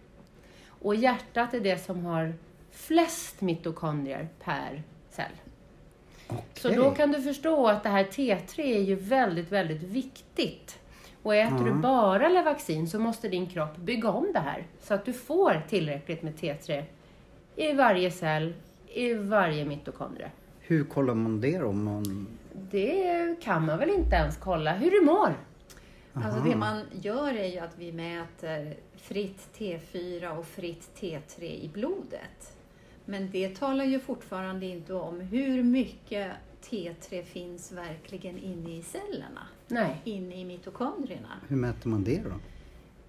Och 0.67 0.95
hjärtat 0.95 1.53
är 1.53 1.59
det 1.59 1.77
som 1.85 2.05
har 2.05 2.33
flest 2.71 3.41
mitokondrier 3.41 4.27
per 4.43 4.83
cell. 5.09 5.31
Så 6.53 6.67
Okej. 6.67 6.75
då 6.75 6.91
kan 6.91 7.11
du 7.11 7.21
förstå 7.21 7.67
att 7.67 7.83
det 7.83 7.89
här 7.89 8.03
T3 8.03 8.59
är 8.59 8.81
ju 8.81 8.95
väldigt, 8.95 9.51
väldigt 9.51 9.83
viktigt. 9.83 10.79
Och 11.23 11.35
äter 11.35 11.65
du 11.65 11.73
bara 11.73 12.29
Levaxin 12.29 12.89
så 12.89 12.99
måste 12.99 13.27
din 13.27 13.47
kropp 13.47 13.77
bygga 13.77 14.09
om 14.09 14.31
det 14.33 14.39
här 14.39 14.67
så 14.81 14.93
att 14.93 15.05
du 15.05 15.13
får 15.13 15.63
tillräckligt 15.69 16.21
med 16.21 16.33
T3 16.35 16.83
i 17.55 17.73
varje 17.73 18.11
cell, 18.11 18.53
i 18.93 19.13
varje 19.13 19.65
mitokondrie. 19.65 20.31
Hur 20.59 20.83
kollar 20.83 21.13
man 21.13 21.41
det 21.41 21.57
då? 21.57 21.67
Om 21.67 21.83
man... 21.83 22.27
Det 22.71 23.35
kan 23.41 23.65
man 23.65 23.77
väl 23.79 23.89
inte 23.89 24.15
ens 24.15 24.37
kolla 24.37 24.73
hur 24.73 24.91
du 24.91 25.01
mår. 25.01 25.33
Alltså 26.13 26.39
det 26.39 26.55
man 26.55 26.81
gör 27.01 27.33
är 27.33 27.47
ju 27.47 27.59
att 27.59 27.77
vi 27.77 27.91
mäter 27.91 28.75
fritt 28.95 29.49
T4 29.57 30.37
och 30.37 30.45
fritt 30.45 30.89
T3 30.99 31.43
i 31.43 31.69
blodet. 31.73 32.54
Men 33.05 33.31
det 33.31 33.55
talar 33.55 33.85
ju 33.85 33.99
fortfarande 33.99 34.65
inte 34.65 34.93
om 34.93 35.19
hur 35.19 35.63
mycket 35.63 36.31
T3 36.69 37.23
finns 37.23 37.71
verkligen 37.71 38.37
inne 38.37 38.77
i 38.77 38.81
cellerna, 38.81 39.47
Nej. 39.67 39.95
inne 40.03 40.35
i 40.35 40.45
mitokondrierna. 40.45 41.39
Hur 41.47 41.55
mäter 41.55 41.89
man 41.89 42.03
det 42.03 42.23
då? 42.23 42.31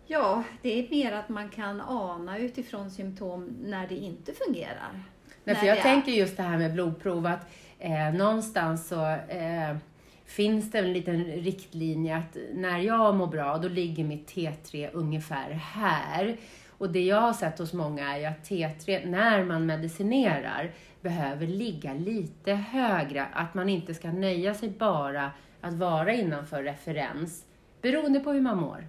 Ja, 0.07 0.43
det 0.63 0.79
är 0.79 0.91
mer 0.91 1.13
att 1.13 1.29
man 1.29 1.49
kan 1.49 1.81
ana 1.81 2.39
utifrån 2.39 2.91
symptom 2.91 3.49
när 3.65 3.89
det 3.89 3.95
inte 3.97 4.33
fungerar. 4.33 4.93
Nej, 4.93 5.05
När 5.45 5.55
för 5.55 5.67
jag 5.67 5.83
tänker 5.83 6.13
just 6.13 6.37
det 6.37 6.43
här 6.43 6.59
med 6.59 6.73
blodprov 6.73 7.27
att 7.27 7.49
eh, 7.79 8.15
någonstans 8.15 8.89
så 8.89 9.07
eh, 9.11 9.77
finns 10.25 10.71
det 10.71 10.79
en 10.79 10.93
liten 10.93 11.25
riktlinje 11.25 12.17
att 12.17 12.37
när 12.55 12.79
jag 12.79 13.15
mår 13.15 13.27
bra 13.27 13.59
då 13.59 13.69
ligger 13.69 14.05
mitt 14.05 14.35
T3 14.35 14.91
ungefär 14.93 15.51
här. 15.51 16.37
Och 16.79 16.91
det 16.91 17.05
jag 17.05 17.21
har 17.21 17.33
sett 17.33 17.59
hos 17.59 17.73
många 17.73 18.15
är 18.15 18.19
ju 18.19 18.25
att 18.25 18.49
T3 18.49 19.07
när 19.07 19.45
man 19.45 19.67
medicinerar 19.67 20.73
behöver 21.01 21.47
ligga 21.47 21.95
lite 21.95 22.53
högre. 22.53 23.27
Att 23.33 23.55
man 23.55 23.69
inte 23.69 23.95
ska 23.95 24.13
nöja 24.13 24.55
sig 24.55 24.71
bara 24.71 25.31
att 25.61 25.75
vara 25.75 26.13
innanför 26.13 26.63
referens 26.63 27.45
beroende 27.83 28.21
på 28.21 28.33
hur 28.33 28.41
man 28.41 28.57
mår. 28.57 28.89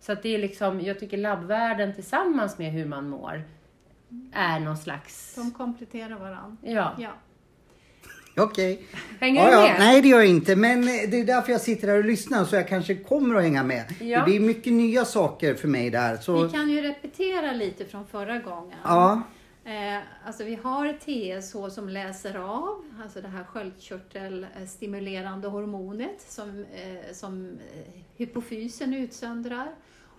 Så 0.00 0.12
att 0.12 0.22
det 0.22 0.34
är 0.34 0.38
liksom, 0.38 0.80
jag 0.80 1.00
tycker 1.00 1.16
labbvärden 1.16 1.94
tillsammans 1.94 2.58
med 2.58 2.72
hur 2.72 2.86
man 2.86 3.08
mår 3.08 3.44
är 4.32 4.60
någon 4.60 4.76
slags... 4.76 5.34
De 5.34 5.50
kompletterar 5.50 6.18
varandra. 6.18 6.56
Ja. 6.62 6.94
Ja. 6.98 7.10
Okej. 8.36 8.82
Hänger 9.20 9.40
Ja, 9.42 9.46
du 9.46 9.52
ja. 9.52 9.60
med? 9.62 9.76
Nej, 9.78 10.02
det 10.02 10.08
gör 10.08 10.18
jag 10.18 10.28
inte. 10.28 10.56
Men 10.56 10.78
eh, 10.78 10.84
det 11.10 11.20
är 11.20 11.24
därför 11.24 11.52
jag 11.52 11.60
sitter 11.60 11.88
här 11.88 11.98
och 11.98 12.04
lyssnar 12.04 12.44
så 12.44 12.56
jag 12.56 12.68
kanske 12.68 12.94
kommer 12.94 13.34
att 13.34 13.42
hänga 13.42 13.62
med. 13.62 13.84
Ja. 14.00 14.18
Det 14.18 14.24
blir 14.24 14.40
mycket 14.40 14.72
nya 14.72 15.04
saker 15.04 15.54
för 15.54 15.68
mig 15.68 15.90
där. 15.90 16.16
Så... 16.16 16.44
Vi 16.46 16.52
kan 16.52 16.70
ju 16.70 16.82
repetera 16.82 17.52
lite 17.52 17.84
från 17.84 18.06
förra 18.06 18.38
gången. 18.38 18.78
Ja. 18.84 19.22
Eh, 19.64 19.98
alltså 20.26 20.44
vi 20.44 20.54
har 20.54 20.92
TSH 20.92 21.74
som 21.74 21.88
läser 21.88 22.34
av, 22.34 22.84
alltså 23.02 23.20
det 23.20 23.28
här 23.28 23.44
sköldkörtelstimulerande 23.44 25.48
hormonet 25.48 26.24
som, 26.28 26.64
eh, 26.74 27.12
som 27.14 27.46
eh, 27.46 27.52
hypofysen 28.16 28.94
utsöndrar. 28.94 29.68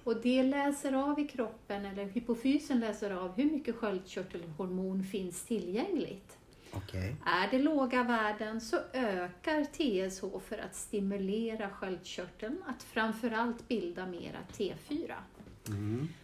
Och 0.03 0.21
det 0.21 0.43
läser 0.43 0.93
av 0.93 1.19
i 1.19 1.27
kroppen, 1.27 1.85
eller 1.85 2.05
hypofysen 2.05 2.79
läser 2.79 3.11
av 3.11 3.35
hur 3.35 3.45
mycket 3.51 3.75
sköldkörtelhormon 3.75 5.03
finns 5.03 5.45
tillgängligt. 5.45 6.36
Okej. 6.77 7.15
Är 7.25 7.51
det 7.51 7.59
låga 7.59 8.03
värden 8.03 8.61
så 8.61 8.77
ökar 8.93 9.63
TSH 9.63 10.47
för 10.49 10.57
att 10.57 10.75
stimulera 10.75 11.69
sköldkörteln 11.69 12.57
att 12.67 12.83
framförallt 12.83 13.67
bilda 13.67 14.05
mera 14.05 14.37
T4. 14.57 15.13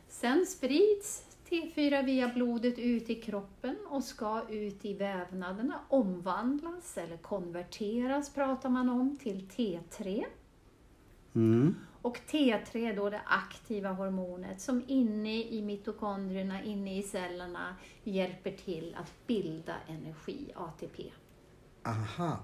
Sen 0.08 0.46
sprids 0.46 1.26
T4 1.50 2.06
via 2.06 2.28
blodet 2.28 2.80
ut 2.80 3.10
i 3.10 3.16
kroppen 3.16 3.76
och 3.90 4.04
ska 4.04 4.42
ut 4.50 4.86
i 4.86 4.94
vävnaderna, 4.94 5.80
omvandlas 5.88 6.98
eller 6.98 7.18
konverteras 7.18 8.34
pratar 8.34 8.70
man 8.70 8.90
om 8.90 9.18
till 9.18 9.48
T3. 9.48 10.26
Mm. 11.36 11.76
Och 12.04 12.20
T3 12.28 12.90
är 12.90 12.96
då 12.96 13.10
det 13.10 13.22
aktiva 13.26 13.90
hormonet 13.90 14.62
som 14.62 14.84
inne 14.88 15.44
i 15.44 15.62
mitokondrierna, 15.62 16.64
inne 16.64 16.98
i 16.98 17.04
cellerna 17.04 17.76
hjälper 18.04 18.52
till 18.52 18.96
att 19.00 19.28
bilda 19.28 19.74
energi, 19.88 20.52
ATP. 20.56 21.04
Aha. 21.86 22.40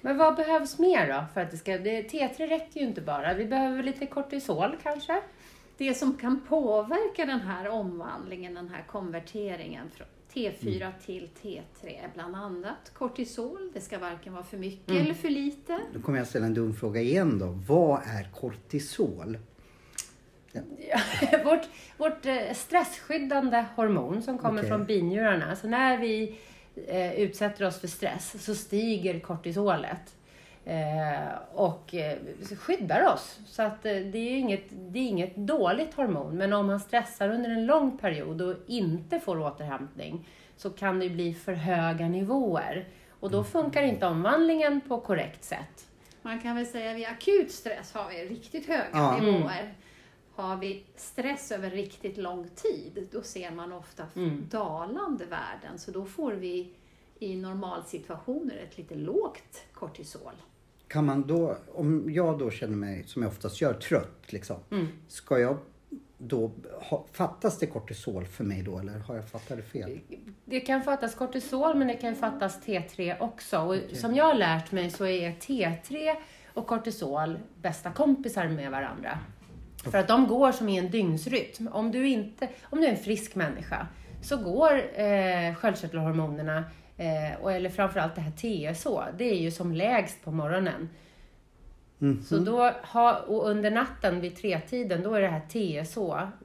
Men 0.00 0.18
vad 0.18 0.36
behövs 0.36 0.78
mer 0.78 1.08
då? 1.08 1.24
För 1.34 1.40
att 1.40 1.50
det 1.50 1.56
ska, 1.56 1.78
det, 1.78 2.02
T3 2.02 2.48
räcker 2.48 2.80
ju 2.80 2.86
inte 2.86 3.00
bara. 3.00 3.34
Vi 3.34 3.44
behöver 3.44 3.82
lite 3.82 4.06
kortisol 4.06 4.76
kanske? 4.82 5.22
Det 5.76 5.94
som 5.94 6.16
kan 6.16 6.40
påverka 6.40 7.26
den 7.26 7.40
här 7.40 7.68
omvandlingen, 7.68 8.54
den 8.54 8.68
här 8.68 8.84
konverteringen 8.86 9.90
från 10.32 10.42
T4 10.42 10.92
till 11.06 11.28
T3 11.42 11.62
är 11.82 12.10
bland 12.14 12.36
annat 12.36 12.92
kortisol. 12.94 13.70
Det 13.74 13.80
ska 13.80 13.98
varken 13.98 14.32
vara 14.32 14.44
för 14.44 14.56
mycket 14.56 14.90
eller 14.90 15.14
för 15.14 15.28
lite. 15.28 15.80
Då 15.94 16.00
kommer 16.00 16.18
jag 16.18 16.26
ställa 16.26 16.46
en 16.46 16.54
dum 16.54 16.74
fråga 16.74 17.00
igen 17.00 17.38
då. 17.38 17.46
Vad 17.46 18.00
är 18.00 18.28
kortisol? 18.34 19.38
vårt 21.44 21.68
vårt 21.96 22.26
eh, 22.26 22.54
stressskyddande 22.54 23.64
hormon 23.76 24.22
som 24.22 24.38
kommer 24.38 24.58
Okej. 24.58 24.70
från 24.70 24.84
binjurarna. 24.84 25.56
Så 25.56 25.68
när 25.68 25.98
vi 25.98 26.38
eh, 26.86 27.12
utsätter 27.14 27.66
oss 27.66 27.80
för 27.80 27.88
stress 27.88 28.44
så 28.44 28.54
stiger 28.54 29.20
kortisolet. 29.20 30.14
Eh, 30.68 31.38
och 31.54 31.94
eh, 31.94 32.18
skyddar 32.58 33.12
oss. 33.14 33.38
Så 33.46 33.62
att 33.62 33.86
eh, 33.86 33.92
det 33.96 34.18
är 34.18 34.36
inget, 34.38 34.64
det 34.70 34.98
är 34.98 35.06
inget 35.06 35.36
dåligt 35.36 35.94
hormon. 35.94 36.36
Men 36.36 36.52
om 36.52 36.66
man 36.66 36.80
stressar 36.80 37.28
under 37.28 37.50
en 37.50 37.66
lång 37.66 37.98
period 37.98 38.42
och 38.42 38.54
inte 38.66 39.20
får 39.20 39.40
återhämtning 39.40 40.28
så 40.56 40.70
kan 40.70 40.98
det 41.00 41.10
bli 41.10 41.34
för 41.34 41.52
höga 41.52 42.08
nivåer. 42.08 42.88
Och 43.20 43.30
då 43.30 43.44
funkar 43.44 43.82
inte 43.82 44.06
omvandlingen 44.06 44.80
på 44.80 45.00
korrekt 45.00 45.44
sätt. 45.44 45.88
Man 46.22 46.40
kan 46.40 46.56
väl 46.56 46.66
säga 46.66 46.94
vid 46.94 47.06
akut 47.06 47.50
stress 47.52 47.92
har 47.94 48.08
vi 48.10 48.24
riktigt 48.28 48.66
höga 48.66 48.88
Ja. 48.92 49.16
nivåer. 49.20 49.74
Har 50.34 50.56
vi 50.56 50.84
stress 50.96 51.52
över 51.52 51.70
riktigt 51.70 52.16
lång 52.16 52.48
tid, 52.48 53.08
då 53.12 53.22
ser 53.22 53.50
man 53.50 53.72
ofta 53.72 54.04
Mm. 54.16 54.46
dalande 54.50 55.24
värden. 55.24 55.78
Så 55.78 55.90
då 55.90 56.04
får 56.04 56.32
vi 56.32 56.72
i 57.18 57.36
normalsituationer 57.36 58.56
ett 58.56 58.78
lite 58.78 58.94
lågt 58.94 59.64
kortisol. 59.72 60.32
Kan 60.88 61.06
man 61.06 61.26
då, 61.26 61.56
om 61.74 62.12
jag 62.12 62.38
då 62.38 62.50
känner 62.50 62.76
mig, 62.76 63.04
som 63.06 63.22
jag 63.22 63.28
oftast 63.28 63.60
gör, 63.60 63.74
trött 63.74 64.32
liksom. 64.32 64.56
Ska 65.08 65.38
jag 65.38 65.56
då, 66.18 66.50
ha, 66.80 67.06
fattas 67.12 67.58
det 67.58 67.66
kortisol 67.66 68.24
för 68.24 68.44
mig 68.44 68.62
då 68.62 68.78
eller 68.78 68.98
har 68.98 69.14
jag 69.14 69.28
fattat 69.28 69.56
det 69.56 69.62
fel? 69.62 70.00
Det 70.44 70.60
kan 70.60 70.82
fattas 70.82 71.14
kortisol 71.14 71.74
men 71.74 71.88
det 71.88 71.94
kan 71.94 72.14
fattas 72.14 72.60
T3 72.66 73.16
också. 73.20 73.58
Och 73.58 73.76
Som 73.96 74.14
jag 74.14 74.24
har 74.24 74.34
lärt 74.34 74.72
mig 74.72 74.90
så 74.90 75.06
är 75.06 75.30
T3 75.30 76.14
och 76.54 76.66
kortisol 76.66 77.38
bästa 77.62 77.90
kompisar 77.90 78.48
med 78.48 78.70
varandra. 78.70 79.18
För 79.84 79.98
att 79.98 80.08
de 80.08 80.26
går 80.26 80.52
som 80.52 80.68
i 80.68 80.78
en 80.78 80.90
dygnsrytm. 80.90 81.68
Om 81.72 81.90
du, 81.90 82.08
inte, 82.08 82.48
om 82.62 82.80
du 82.80 82.86
är 82.86 82.90
en 82.90 82.96
frisk 82.96 83.34
människa 83.34 83.86
så 84.22 84.36
går 84.36 85.00
eh, 85.00 85.54
sköldkörtelhormonerna, 85.54 86.64
eh, 86.98 87.40
och, 87.42 87.52
eller 87.52 87.70
framförallt 87.70 88.14
det 88.14 88.20
här 88.20 88.30
TSH, 88.74 88.86
det 89.18 89.24
är 89.24 89.38
ju 89.38 89.50
som 89.50 89.72
lägst 89.72 90.24
på 90.24 90.30
morgonen. 90.30 90.88
Så 92.24 92.38
då 92.38 92.72
ha, 92.92 93.18
och 93.18 93.48
under 93.48 93.70
natten 93.70 94.20
vid 94.20 94.36
tretiden, 94.36 95.02
då 95.02 95.14
är 95.14 95.20
det 95.20 95.28
här 95.28 95.40
TSH, 95.84 95.98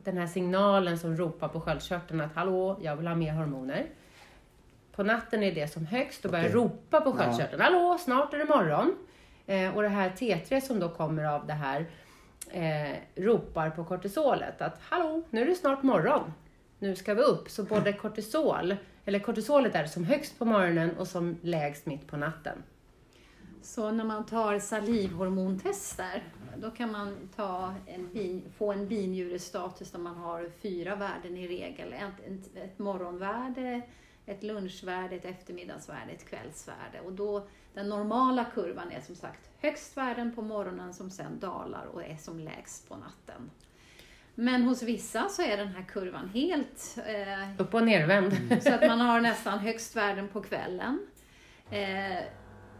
den 0.03 0.17
här 0.17 0.27
signalen 0.27 0.97
som 0.99 1.17
ropar 1.17 1.47
på 1.47 1.61
sköldkörteln 1.61 2.21
att 2.21 2.35
hallå, 2.35 2.79
jag 2.81 2.95
vill 2.95 3.07
ha 3.07 3.15
mer 3.15 3.33
hormoner. 3.33 3.85
På 4.95 5.03
natten 5.03 5.43
är 5.43 5.51
det 5.51 5.67
som 5.67 5.85
högst 5.85 6.25
och 6.25 6.31
börjar 6.31 6.45
Okej. 6.45 6.55
ropa 6.55 7.01
på 7.01 7.09
Ja. 7.09 7.13
sköldkörteln. 7.15 7.61
Hallå, 7.61 7.97
snart 7.99 8.33
är 8.33 8.37
det 8.37 8.45
morgon. 8.45 8.95
Eh, 9.45 9.75
och 9.75 9.81
det 9.81 9.89
här 9.89 10.09
T3 10.09 10.59
som 10.61 10.79
då 10.79 10.89
kommer 10.89 11.23
av 11.23 11.47
det 11.47 11.53
här 11.53 11.85
eh, 12.51 12.97
ropar 13.15 13.69
på 13.69 13.83
kortisolet 13.83 14.61
att 14.61 14.79
hallå, 14.81 15.21
nu 15.29 15.41
är 15.41 15.45
det 15.45 15.55
snart 15.55 15.83
morgon. 15.83 16.33
Nu 16.79 16.95
ska 16.95 17.13
vi 17.13 17.21
upp. 17.21 17.49
Så 17.49 17.63
både 17.63 17.93
kortisol, 17.93 18.75
eller 19.05 19.19
kortisolet 19.19 19.75
är 19.75 19.85
som 19.85 20.03
högst 20.03 20.39
på 20.39 20.45
morgonen 20.45 20.97
och 20.97 21.07
som 21.07 21.37
lägst 21.41 21.85
mitt 21.85 22.07
på 22.07 22.17
natten. 22.17 22.63
Så 23.61 23.91
när 23.91 24.03
man 24.03 24.25
tar 24.25 24.59
salivhormontester, 24.59 26.23
då 26.57 26.71
kan 26.71 26.91
man 26.91 27.29
ta 27.35 27.73
en 27.87 28.13
bin, 28.13 28.43
få 28.57 28.71
en 28.71 28.87
binjurestatus 28.87 29.91
där 29.91 29.99
man 29.99 30.15
har 30.15 30.49
fyra 30.61 30.95
värden 30.95 31.37
i 31.37 31.47
regel. 31.47 31.93
Ett, 31.93 32.27
ett, 32.27 32.57
ett 32.57 32.79
morgonvärde, 32.79 33.81
ett 34.25 34.43
lunchvärde, 34.43 35.15
ett 35.15 35.25
eftermiddagsvärde, 35.25 36.11
ett 36.11 36.25
kvällsvärde. 36.25 37.01
Och 37.05 37.13
då, 37.13 37.47
den 37.73 37.89
normala 37.89 38.45
kurvan 38.45 38.91
är 38.91 39.01
som 39.01 39.15
sagt 39.15 39.49
högst 39.57 39.97
värden 39.97 40.35
på 40.35 40.41
morgonen 40.41 40.93
som 40.93 41.09
sen 41.09 41.39
dalar 41.39 41.85
och 41.85 42.03
är 42.03 42.17
som 42.17 42.39
lägst 42.39 42.89
på 42.89 42.95
natten. 42.95 43.49
Men 44.35 44.63
hos 44.63 44.83
vissa 44.83 45.29
så 45.29 45.41
är 45.41 45.57
den 45.57 45.67
här 45.67 45.83
kurvan 45.83 46.29
helt 46.33 46.97
eh, 47.05 47.61
Upp 47.61 47.73
och 47.73 47.83
nervänd. 47.83 48.33
så 48.63 48.73
att 48.73 48.81
man 48.81 48.99
har 49.01 49.21
nästan 49.21 49.59
högst 49.59 49.95
värden 49.95 50.27
på 50.27 50.41
kvällen. 50.41 50.99
Eh, 51.71 52.23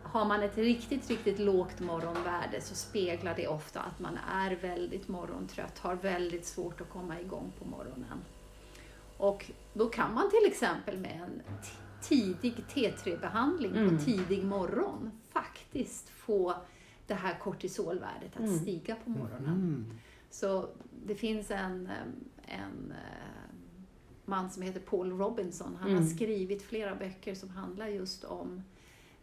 har 0.03 0.25
man 0.25 0.43
ett 0.43 0.57
riktigt, 0.57 1.09
riktigt 1.09 1.39
lågt 1.39 1.79
morgonvärde 1.79 2.61
så 2.61 2.75
speglar 2.75 3.33
det 3.35 3.47
ofta 3.47 3.79
att 3.81 3.99
man 3.99 4.19
är 4.33 4.51
väldigt 4.55 5.07
morgontrött, 5.07 5.79
har 5.79 5.95
väldigt 5.95 6.45
svårt 6.45 6.81
att 6.81 6.89
komma 6.89 7.19
igång 7.19 7.51
på 7.59 7.65
morgonen. 7.65 8.21
Och 9.17 9.51
då 9.73 9.89
kan 9.89 10.13
man 10.13 10.29
till 10.29 10.51
exempel 10.51 10.97
med 10.97 11.21
en 11.23 11.41
tidig 12.01 12.53
T3-behandling 12.73 13.71
Mm. 13.77 13.97
på 13.97 14.03
tidig 14.03 14.43
morgon 14.43 15.11
faktiskt 15.33 16.09
få 16.09 16.55
det 17.07 17.13
här 17.13 17.39
kortisolvärdet 17.39 18.33
att 18.33 18.39
Mm. 18.39 18.59
stiga 18.59 18.95
på 19.03 19.09
morgonen. 19.09 19.47
Mm. 19.53 19.85
Så 20.33 20.69
det 21.05 21.15
finns 21.15 21.51
en, 21.51 21.89
en 22.47 22.91
eh, 22.91 23.55
man 24.25 24.49
som 24.49 24.63
heter 24.63 24.79
Paul 24.79 25.11
Robinson. 25.17 25.77
Han 25.81 25.91
har 25.91 25.97
Mm. 25.97 26.09
skrivit 26.09 26.61
flera 26.63 26.95
böcker 26.95 27.33
som 27.35 27.49
handlar 27.49 27.87
just 27.87 28.23
om 28.23 28.63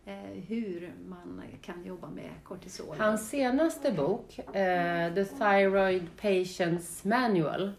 eh, 0.04 0.14
hur 0.48 0.92
man 1.08 1.42
kan 1.62 1.84
jobba 1.84 2.08
med 2.10 2.30
kortisol. 2.44 2.96
Hans 2.98 3.28
senaste 3.28 3.92
bok, 3.92 4.38
eh, 4.38 5.14
The 5.14 5.24
Thyroid 5.24 6.02
Patient's 6.20 7.06
Manual, 7.08 7.72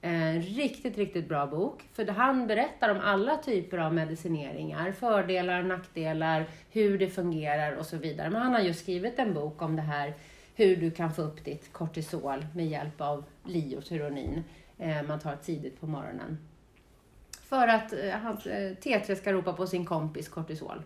en 0.00 0.42
riktigt, 0.42 0.96
riktigt 0.98 1.28
bra 1.28 1.46
bok. 1.46 1.88
För 1.92 2.06
han 2.06 2.46
berättar 2.46 2.88
om 2.90 3.00
alla 3.00 3.36
typer 3.36 3.78
av 3.78 3.94
medicineringar, 3.94 4.92
fördelar, 4.92 5.62
nackdelar, 5.62 6.46
hur 6.70 6.98
det 6.98 7.08
fungerar 7.08 7.72
och 7.76 7.86
så 7.86 7.96
vidare. 7.96 8.30
Men 8.30 8.42
han 8.42 8.52
har 8.52 8.60
just 8.60 8.80
skrivit 8.80 9.18
en 9.18 9.34
bok 9.34 9.62
om 9.62 9.76
det 9.76 9.82
här, 9.82 10.14
hur 10.54 10.76
du 10.76 10.90
kan 10.90 11.14
få 11.14 11.22
upp 11.22 11.44
ditt 11.44 11.72
kortisol 11.72 12.46
med 12.54 12.66
hjälp 12.66 13.00
av 13.00 13.24
liotyronin 13.44 14.44
eh, 14.78 15.02
man 15.02 15.20
tar 15.20 15.36
tidigt 15.36 15.80
på 15.80 15.86
morgonen. 15.86 16.38
För 17.42 17.68
att 17.68 17.92
eh, 17.92 18.26
eh, 18.26 18.30
T3 18.76 19.14
ska 19.14 19.32
ropa 19.32 19.52
på 19.52 19.66
sin 19.66 19.86
kompis 19.86 20.28
kortisol. 20.28 20.82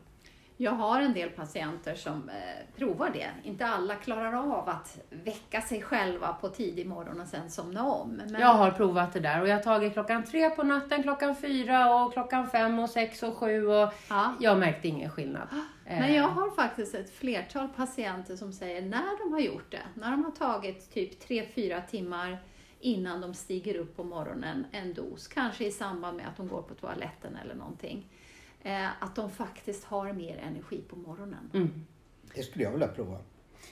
Jag 0.57 0.73
har 0.73 1.01
en 1.01 1.13
del 1.13 1.31
patienter 1.31 1.95
som 1.95 2.31
provar 2.77 3.11
det. 3.11 3.31
Inte 3.43 3.67
alla 3.67 3.95
klarar 3.95 4.33
av 4.33 4.69
att 4.69 4.99
väcka 5.11 5.61
sig 5.61 5.83
själva 5.83 6.33
på 6.33 6.49
tidig 6.49 6.87
morgon 6.87 7.21
och 7.21 7.27
sen 7.27 7.51
somna 7.51 7.87
om. 7.87 8.09
Men, 8.09 8.41
Jag 8.41 8.55
har 8.55 8.71
provat 8.71 9.13
det 9.13 9.21
där 9.21 9.41
och 9.41 9.49
jag 9.49 9.57
har 9.57 9.63
tagit 9.63 9.93
klockan 9.93 10.25
tre 10.25 10.51
på 10.51 10.63
natten, 10.63 11.03
klockan 11.03 11.37
fyra 11.37 11.95
och 11.95 12.13
klockan 12.13 12.51
fem 12.51 12.79
och 12.79 12.91
sex 12.91 13.23
och 13.23 13.37
sju 13.37 13.67
och 13.67 13.93
ja. 14.09 14.35
jag 14.41 14.59
märkte 14.59 14.89
ingen 14.89 15.11
skillnad. 15.11 15.49
Men 15.87 16.03
Eh, 16.03 16.17
jag 16.17 16.29
har 16.29 16.51
faktiskt 16.51 16.95
ett 16.95 17.11
flertal 17.11 17.69
patienter 17.69 18.37
som 18.37 18.53
säger 18.53 18.83
när 18.83 19.19
de 19.25 19.33
har 19.33 19.41
gjort 19.41 19.71
det, 19.71 19.83
när 19.95 20.11
de 20.11 20.25
har 20.25 20.31
tagit 20.31 20.91
typ 20.95 21.29
3-4 21.29 21.87
timmar 21.91 22.39
innan 22.81 23.21
de 23.21 23.35
stiger 23.35 23.77
upp 23.77 23.97
på 23.97 24.05
morgonen 24.05 24.67
en 24.73 24.95
dos, 24.95 25.29
kanske 25.29 25.65
i 25.67 25.71
samband 25.71 26.17
med 26.17 26.29
att 26.29 26.37
de 26.37 26.49
går 26.49 26.63
på 26.63 26.75
toaletten 26.75 27.37
eller 27.45 27.55
någonting, 27.55 28.07
eh, 28.63 29.03
att 29.03 29.17
de 29.17 29.31
faktiskt 29.31 29.85
har 29.85 30.13
mer 30.13 30.37
energi 30.37 30.81
på 30.89 30.97
morgonen. 30.97 31.51
Mm. 31.55 31.87
Det 32.35 32.43
skulle 32.43 32.65
jag 32.65 32.71
vilja 32.73 32.89
prova. 32.89 33.19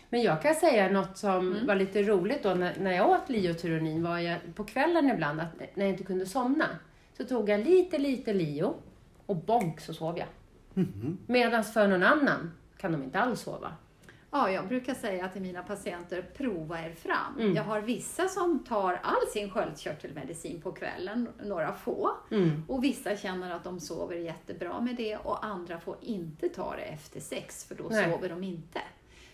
Men 0.08 0.22
jag 0.22 0.42
kan 0.42 0.54
säga 0.54 0.90
något 0.90 1.16
som 1.16 1.52
Mm. 1.52 1.66
var 1.66 1.74
lite 1.74 2.02
roligt 2.02 2.42
då 2.42 2.54
när, 2.54 2.80
när 2.80 2.92
jag 2.92 3.10
åt 3.10 3.28
liotyronin 3.28 4.02
var 4.02 4.18
jag 4.18 4.38
på 4.54 4.64
kvällen 4.64 5.10
ibland, 5.10 5.40
att 5.40 5.76
när 5.76 5.84
jag 5.84 5.88
inte 5.88 6.04
kunde 6.04 6.26
somna, 6.26 6.66
så 7.16 7.24
tog 7.24 7.48
jag 7.48 7.60
lite, 7.60 7.98
lite 7.98 8.32
lio 8.32 8.74
och 9.26 9.36
bonk 9.36 9.80
så 9.80 9.94
sov 9.94 10.18
jag. 10.18 10.26
Mhm. 10.74 11.18
Medan 11.26 11.64
för 11.64 11.88
någon 11.88 12.02
annan 12.02 12.52
kan 12.76 12.92
de 12.92 13.02
inte 13.02 13.20
alls 13.20 13.40
sova. 13.40 13.72
Ja, 14.34 14.50
jag 14.50 14.68
brukar 14.68 14.94
säga 14.94 15.28
till 15.28 15.42
mina 15.42 15.62
patienter, 15.62 16.22
prova 16.36 16.80
er 16.80 16.94
fram. 16.94 17.38
Mm. 17.40 17.54
Jag 17.54 17.64
har 17.64 17.80
vissa 17.80 18.28
som 18.28 18.64
tar 18.64 19.00
all 19.02 19.26
sin 19.32 19.50
sköldkörtelmedicin 19.50 20.60
på 20.60 20.72
kvällen, 20.72 21.28
några 21.44 21.72
få. 21.72 22.10
Mm. 22.30 22.62
Och 22.68 22.84
vissa 22.84 23.16
känner 23.16 23.50
att 23.54 23.64
de 23.64 23.80
sover 23.80 24.16
jättebra 24.16 24.80
med 24.80 24.96
det 24.96 25.16
och 25.16 25.44
andra 25.44 25.80
får 25.80 25.96
inte 26.00 26.48
ta 26.48 26.76
det 26.76 26.82
efter 26.82 27.20
sex 27.20 27.64
för 27.64 27.74
då 27.74 27.84
Nej. 27.90 28.12
sover 28.12 28.28
de 28.28 28.44
inte. 28.44 28.80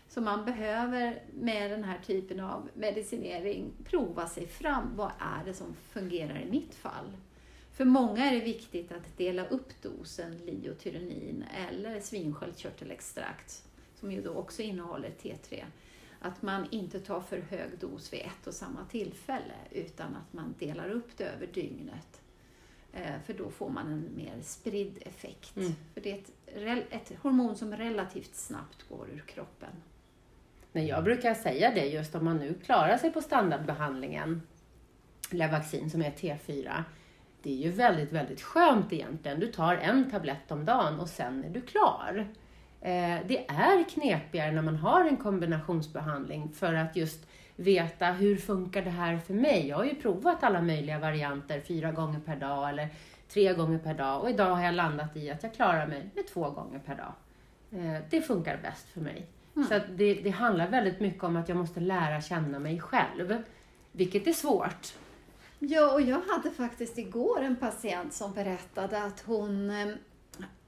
Så 0.08 0.20
man 0.20 0.44
behöver 0.44 1.22
med 1.32 1.70
den 1.70 1.84
här 1.84 1.98
typen 2.06 2.40
av 2.40 2.68
medicinering 2.74 3.72
prova 3.84 4.26
sig 4.26 4.46
fram. 4.46 4.96
Vad 4.96 5.10
är 5.18 5.44
det 5.44 5.54
som 5.54 5.74
fungerar 5.92 6.38
i 6.38 6.50
mitt 6.50 6.74
fall? 6.74 7.16
För 7.78 7.84
många 7.84 8.24
är 8.24 8.32
det 8.32 8.40
viktigt 8.40 8.92
att 8.92 9.16
dela 9.16 9.46
upp 9.46 9.82
dosen 9.82 10.38
liotyronin 10.38 11.44
eller 11.68 12.00
svinsköldkörtelextrakt 12.00 13.64
som 13.94 14.12
ju 14.12 14.22
då 14.22 14.30
också 14.30 14.62
innehåller 14.62 15.10
T3. 15.22 15.64
Att 16.20 16.42
man 16.42 16.66
inte 16.70 17.00
tar 17.00 17.20
för 17.20 17.38
hög 17.38 17.78
dos 17.80 18.12
vid 18.12 18.20
ett 18.20 18.46
och 18.46 18.54
samma 18.54 18.84
tillfälle 18.84 19.54
utan 19.70 20.16
att 20.16 20.32
man 20.32 20.54
delar 20.58 20.90
upp 20.90 21.16
det 21.16 21.24
över 21.24 21.46
dygnet. 21.46 22.20
Eh, 22.92 23.20
För 23.26 23.34
då 23.34 23.50
får 23.50 23.68
man 23.68 23.92
en 23.92 24.16
mer 24.16 24.40
spridd 24.42 24.98
effekt. 25.00 25.56
Mm. 25.56 25.72
För 25.94 26.00
det 26.00 26.12
är 26.12 26.18
ett, 26.76 27.10
ett 27.10 27.18
hormon 27.18 27.56
som 27.56 27.76
relativt 27.76 28.34
snabbt 28.34 28.88
går 28.88 29.10
ur 29.10 29.24
kroppen. 29.26 29.72
Men 30.72 30.86
jag 30.86 31.04
brukar 31.04 31.34
säga 31.34 31.74
det 31.74 31.86
just 31.86 32.14
om 32.14 32.24
man 32.24 32.36
nu 32.36 32.54
klarar 32.54 32.98
sig 32.98 33.12
på 33.12 33.20
standardbehandlingen, 33.20 34.42
Levaxin 35.30 35.90
som 35.90 36.02
är 36.02 36.10
T4. 36.10 36.84
Det 37.42 37.52
är 37.52 37.56
ju 37.56 37.70
väldigt, 37.70 38.12
väldigt 38.12 38.42
skönt 38.42 38.92
egentligen. 38.92 39.40
Du 39.40 39.46
tar 39.46 39.74
en 39.74 40.10
tablett 40.10 40.50
om 40.50 40.64
dagen 40.64 41.00
och 41.00 41.08
sen 41.08 41.44
är 41.44 41.50
du 41.50 41.60
klar. 41.60 42.26
Eh, 42.80 43.16
det 43.26 43.46
är 43.48 43.88
knepigare 43.88 44.52
när 44.52 44.62
man 44.62 44.76
har 44.76 45.04
en 45.04 45.16
kombinationsbehandling 45.16 46.52
för 46.52 46.74
att 46.74 46.96
just 46.96 47.26
veta 47.56 48.06
hur 48.06 48.36
funkar 48.36 48.82
det 48.82 48.90
här 48.90 49.18
för 49.18 49.34
mig. 49.34 49.68
Jag 49.68 49.76
har 49.76 49.84
ju 49.84 49.94
provat 49.94 50.44
alla 50.44 50.62
möjliga 50.62 50.98
varianter 50.98 51.60
fyra 51.60 51.92
gånger 51.92 52.20
per 52.20 52.36
dag 52.36 52.68
eller 52.68 52.88
tre 53.28 53.54
gånger 53.54 53.78
per 53.78 53.94
dag 53.94 54.22
och 54.22 54.30
idag 54.30 54.54
har 54.54 54.62
jag 54.62 54.74
landat 54.74 55.16
i 55.16 55.30
att 55.30 55.42
jag 55.42 55.54
klarar 55.54 55.86
mig 55.86 56.10
med 56.14 56.26
två 56.26 56.50
gånger 56.50 56.78
per 56.78 56.94
dag. 56.94 57.12
Eh, 57.70 58.02
det 58.10 58.20
funkar 58.20 58.58
bäst 58.62 58.88
för 58.88 59.00
mig. 59.00 59.26
Mm. 59.56 59.68
Så 59.68 59.80
det, 59.88 60.14
det 60.14 60.30
handlar 60.30 60.68
väldigt 60.68 61.00
mycket 61.00 61.24
om 61.24 61.36
att 61.36 61.48
jag 61.48 61.58
måste 61.58 61.80
lära 61.80 62.20
känna 62.20 62.58
mig 62.58 62.80
själv, 62.80 63.42
vilket 63.92 64.26
är 64.26 64.32
svårt. 64.32 64.94
Ja, 65.58 65.92
och 65.92 66.00
jag 66.00 66.20
hade 66.20 66.50
faktiskt 66.50 66.98
igår 66.98 67.40
en 67.40 67.56
patient 67.56 68.12
som 68.12 68.32
berättade 68.32 69.02
att 69.02 69.20
hon 69.20 69.70
eh, 69.70 69.88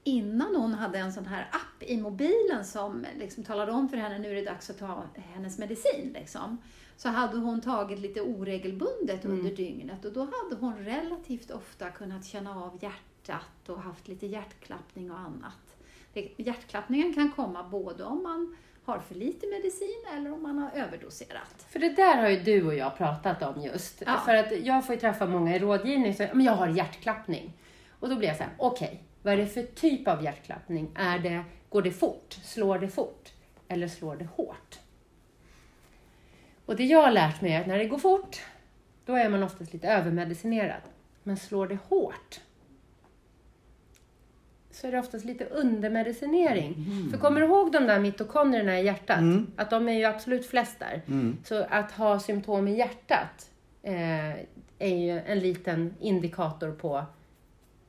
innan 0.03 0.55
hon 0.55 0.73
hade 0.73 0.97
en 0.99 1.13
sån 1.13 1.25
här 1.25 1.49
app 1.51 1.83
i 1.83 2.01
mobilen 2.01 2.65
som 2.65 3.05
liksom 3.19 3.43
talade 3.43 3.71
om 3.71 3.89
för 3.89 3.97
henne 3.97 4.19
nu 4.19 4.31
är 4.31 4.35
det 4.35 4.45
dags 4.45 4.69
att 4.69 4.79
ta 4.79 5.03
hennes 5.15 5.57
medicin. 5.57 6.11
Liksom, 6.13 6.57
så 6.97 7.09
hade 7.09 7.37
hon 7.37 7.61
tagit 7.61 7.99
lite 7.99 8.21
oregelbundet 8.21 9.25
Mm. 9.25 9.39
under 9.39 9.55
dygnet 9.55 10.05
och 10.05 10.13
då 10.13 10.19
hade 10.19 10.55
hon 10.59 10.77
relativt 10.77 11.51
ofta 11.51 11.89
kunnat 11.89 12.25
känna 12.25 12.63
av 12.63 12.79
hjärtat 12.81 13.69
och 13.69 13.81
haft 13.81 14.07
lite 14.07 14.27
hjärtklappning 14.27 15.11
och 15.11 15.19
annat. 15.19 15.77
Det, 16.13 16.31
hjärtklappningen 16.37 17.13
kan 17.13 17.31
komma 17.31 17.63
både 17.63 18.03
om 18.03 18.23
man 18.23 18.55
har 18.85 18.99
för 18.99 19.15
lite 19.15 19.47
medicin 19.47 20.03
eller 20.17 20.33
om 20.33 20.43
man 20.43 20.57
har 20.57 20.71
överdoserat. 20.71 21.65
För 21.69 21.79
det 21.79 21.89
där 21.89 22.17
har 22.17 22.29
ju 22.29 22.39
du 22.39 22.65
och 22.65 22.75
jag 22.75 22.97
pratat 22.97 23.41
om 23.41 23.61
just. 23.61 24.03
Ja. 24.05 24.21
För 24.25 24.35
att 24.35 24.65
jag 24.65 24.85
får 24.85 24.95
ju 24.95 25.01
träffa 25.01 25.25
många 25.25 25.55
i 25.55 25.59
rådgivning 25.59 26.13
som 26.13 26.27
men 26.33 26.45
jag 26.45 26.53
har 26.53 26.67
hjärtklappning. 26.67 27.53
Och 27.99 28.09
då 28.09 28.15
blir 28.15 28.27
jag 28.27 28.37
så 28.37 28.43
här, 28.43 28.51
okej, 28.57 29.03
vad 29.21 29.33
är 29.33 29.37
det 29.37 29.47
för 29.47 29.63
typ 29.63 30.07
av 30.07 30.23
hjärtklappning? 30.23 30.91
Är 30.95 31.19
det, 31.19 31.43
går 31.69 31.81
det 31.81 31.91
fort? 31.91 32.33
Slår 32.43 32.79
det 32.79 32.89
fort? 32.89 33.29
Eller 33.67 33.87
slår 33.87 34.15
det 34.15 34.27
hårt? 34.35 34.79
Och 36.65 36.75
det 36.75 36.83
jag 36.83 37.01
har 37.01 37.11
lärt 37.11 37.41
mig 37.41 37.53
är 37.53 37.61
att 37.61 37.67
när 37.67 37.77
det 37.77 37.85
går 37.85 37.97
fort, 37.97 38.41
då 39.05 39.15
är 39.15 39.29
man 39.29 39.43
oftast 39.43 39.73
lite 39.73 39.87
övermedicinerad. 39.87 40.81
Men 41.23 41.37
slår 41.37 41.67
det 41.67 41.77
hårt, 41.87 42.41
så 44.71 44.87
är 44.87 44.91
det 44.91 44.99
oftast 44.99 45.25
lite 45.25 45.45
undermedicinering. 45.45 46.85
För 47.11 47.17
kommer 47.17 47.41
du 47.41 47.47
ihåg 47.47 47.71
de 47.71 47.79
där 47.87 47.99
mitokondrierna 47.99 48.79
i 48.79 48.85
hjärtat? 48.85 49.19
Mm. 49.19 49.47
Att 49.55 49.69
de 49.69 49.89
är 49.89 49.93
ju 49.93 50.05
absolut 50.05 50.45
flest 50.45 50.79
där. 50.79 51.01
Mm. 51.07 51.37
Så 51.43 51.65
att 51.69 51.91
ha 51.91 52.19
symptom 52.19 52.67
i 52.67 52.77
hjärtat 52.77 53.49
eh, 53.83 54.31
är 54.79 54.97
ju 54.97 55.19
en 55.19 55.39
liten 55.39 55.93
indikator 55.99 56.71
på 56.71 57.05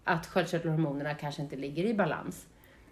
att 0.05 0.27
sköldkörtelhormonerna 0.27 1.14
kanske 1.14 1.42
inte 1.42 1.57
ligger 1.57 1.85
i 1.85 1.95
balans. 1.95 2.47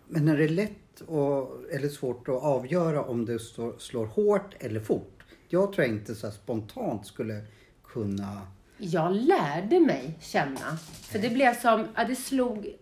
Men 0.09 0.29
är 0.29 0.37
det 0.37 0.49
lätt 0.49 1.01
och, 1.07 1.61
eller 1.73 1.89
svårt 1.89 2.29
att 2.29 2.43
avgöra 2.43 3.03
om 3.03 3.27
det 3.27 3.39
slår, 3.79 4.07
hårt 4.07 4.55
eller 4.59 4.81
fort? 4.81 5.23
Jag 5.49 5.73
tror 5.73 5.87
jag 5.87 5.95
inte 5.97 6.15
så 6.15 6.31
spontant 6.31 7.07
skulle 7.07 7.45
kunna... 7.85 8.43
Jag 8.77 9.13
lärde 9.13 9.81
mig 9.81 10.19
känna, 10.21 10.77
för 11.03 11.19
det 11.19 11.31
blev 11.31 11.55
som, 11.55 11.87
ja, 11.97 12.05
det 12.05 12.17
slog, 12.17 12.75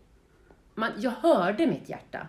man, 0.78 0.92
jag 0.96 1.10
hörde 1.10 1.66
mitt 1.66 1.88
hjärta. 1.88 2.28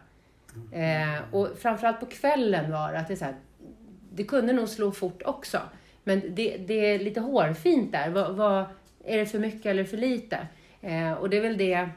Eh, 0.72 1.34
och 1.36 1.58
framförallt 1.58 2.00
på 2.00 2.06
kvällen 2.06 2.72
var 2.72 2.94
det 2.94 3.00
att 3.00 3.08
det 3.08 3.16
så 3.16 3.26
här, 3.26 3.36
det 4.14 4.24
kunde 4.24 4.54
nog 4.54 4.70
slå 4.70 4.92
fort 4.92 5.22
också. 5.26 5.60
Men 6.04 6.22
det, 6.36 6.58
det 6.58 6.74
är 6.74 7.00
lite 7.00 7.20
hårfint 7.20 7.92
där. 7.92 8.10
Vad, 8.10 8.36
vad, 8.36 8.66
är 9.04 9.18
det 9.18 9.26
för 9.26 9.40
mycket 9.40 9.66
eller 9.66 9.84
för 9.84 9.98
lite? 9.98 10.48
Eh, 10.82 11.12
och 11.12 11.30
det 11.30 11.38
är 11.38 11.42
väl 11.42 11.58
det, 11.58 11.90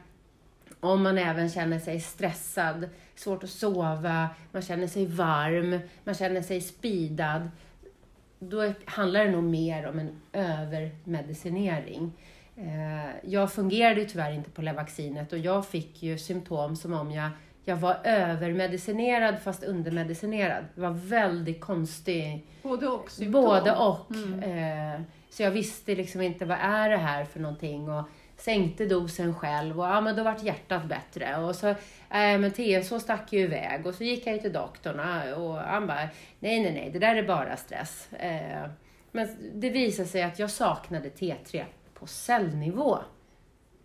om 0.79 1.03
man 1.03 1.17
även 1.17 1.49
känner 1.49 1.79
sig 1.79 1.99
stressad, 1.99 2.89
svårt 3.15 3.43
att 3.43 3.49
sova, 3.49 4.29
man 4.51 4.61
känner 4.61 4.87
sig 4.87 5.05
varm, 5.05 5.79
man 6.03 6.15
känner 6.15 6.41
sig 6.41 6.61
speedad. 6.61 7.49
Då 8.39 8.73
handlar 8.85 9.25
det 9.25 9.31
nog 9.31 9.43
mer 9.43 9.87
om 9.87 9.99
en 9.99 10.21
övermedicinering. 10.33 12.11
Eh, 12.55 13.15
jag 13.23 13.53
fungerade 13.53 14.01
ju 14.01 14.07
tyvärr 14.07 14.31
inte 14.31 14.49
på 14.49 14.61
Levaxinet 14.61 15.33
och 15.33 15.39
jag 15.39 15.67
fick 15.67 16.03
ju 16.03 16.17
symptom 16.17 16.75
som 16.75 16.93
om 16.93 17.11
jag 17.11 17.29
jag 17.65 17.75
var 17.75 17.97
övermedicinerad 18.03 19.39
fast 19.39 19.63
undermedicinerad. 19.63 20.65
Det 20.75 20.81
var 20.81 20.91
väldigt 20.91 21.61
konstig 21.61 22.47
Både 22.61 22.87
och 22.87 23.11
symptom. 23.11 23.41
Både 23.41 23.75
och. 23.75 24.15
Eh, 24.43 25.01
så 25.29 25.43
jag 25.43 25.51
visste 25.51 25.95
liksom 25.95 26.21
inte 26.21 26.45
vad 26.45 26.57
är 26.61 26.89
det 26.89 26.97
här 26.97 27.25
för 27.25 27.39
någonting 27.39 27.89
och 27.89 28.07
sänkte 28.37 28.85
dosen 28.85 29.35
själv 29.35 29.79
och 29.79 29.85
ja 29.85 30.01
men 30.01 30.15
då 30.15 30.23
vart 30.23 30.43
hjärtat 30.43 30.85
bättre 30.85 31.37
och 31.37 31.55
så, 31.55 31.67
äh, 31.67 31.75
men 32.09 32.51
TSH 32.51 32.99
stack 32.99 33.33
ju 33.33 33.39
iväg 33.39 33.85
och 33.85 33.95
så 33.95 34.03
gick 34.03 34.27
jag 34.27 34.35
ju 34.35 34.41
till 34.41 34.53
doktorn 34.53 34.99
och 35.33 35.55
han 35.55 35.87
bara, 35.87 36.09
nej 36.39 36.61
nej 36.63 36.73
nej, 36.73 36.89
det 36.93 36.99
där 36.99 37.15
är 37.15 37.23
bara 37.23 37.57
stress. 37.57 38.09
Men 39.11 39.27
det 39.53 39.69
visade 39.69 40.07
sig 40.07 40.23
att 40.23 40.39
jag 40.39 40.49
saknade 40.49 41.09
T3 41.09 41.63
på 42.03 42.07
cellnivå. 42.07 42.99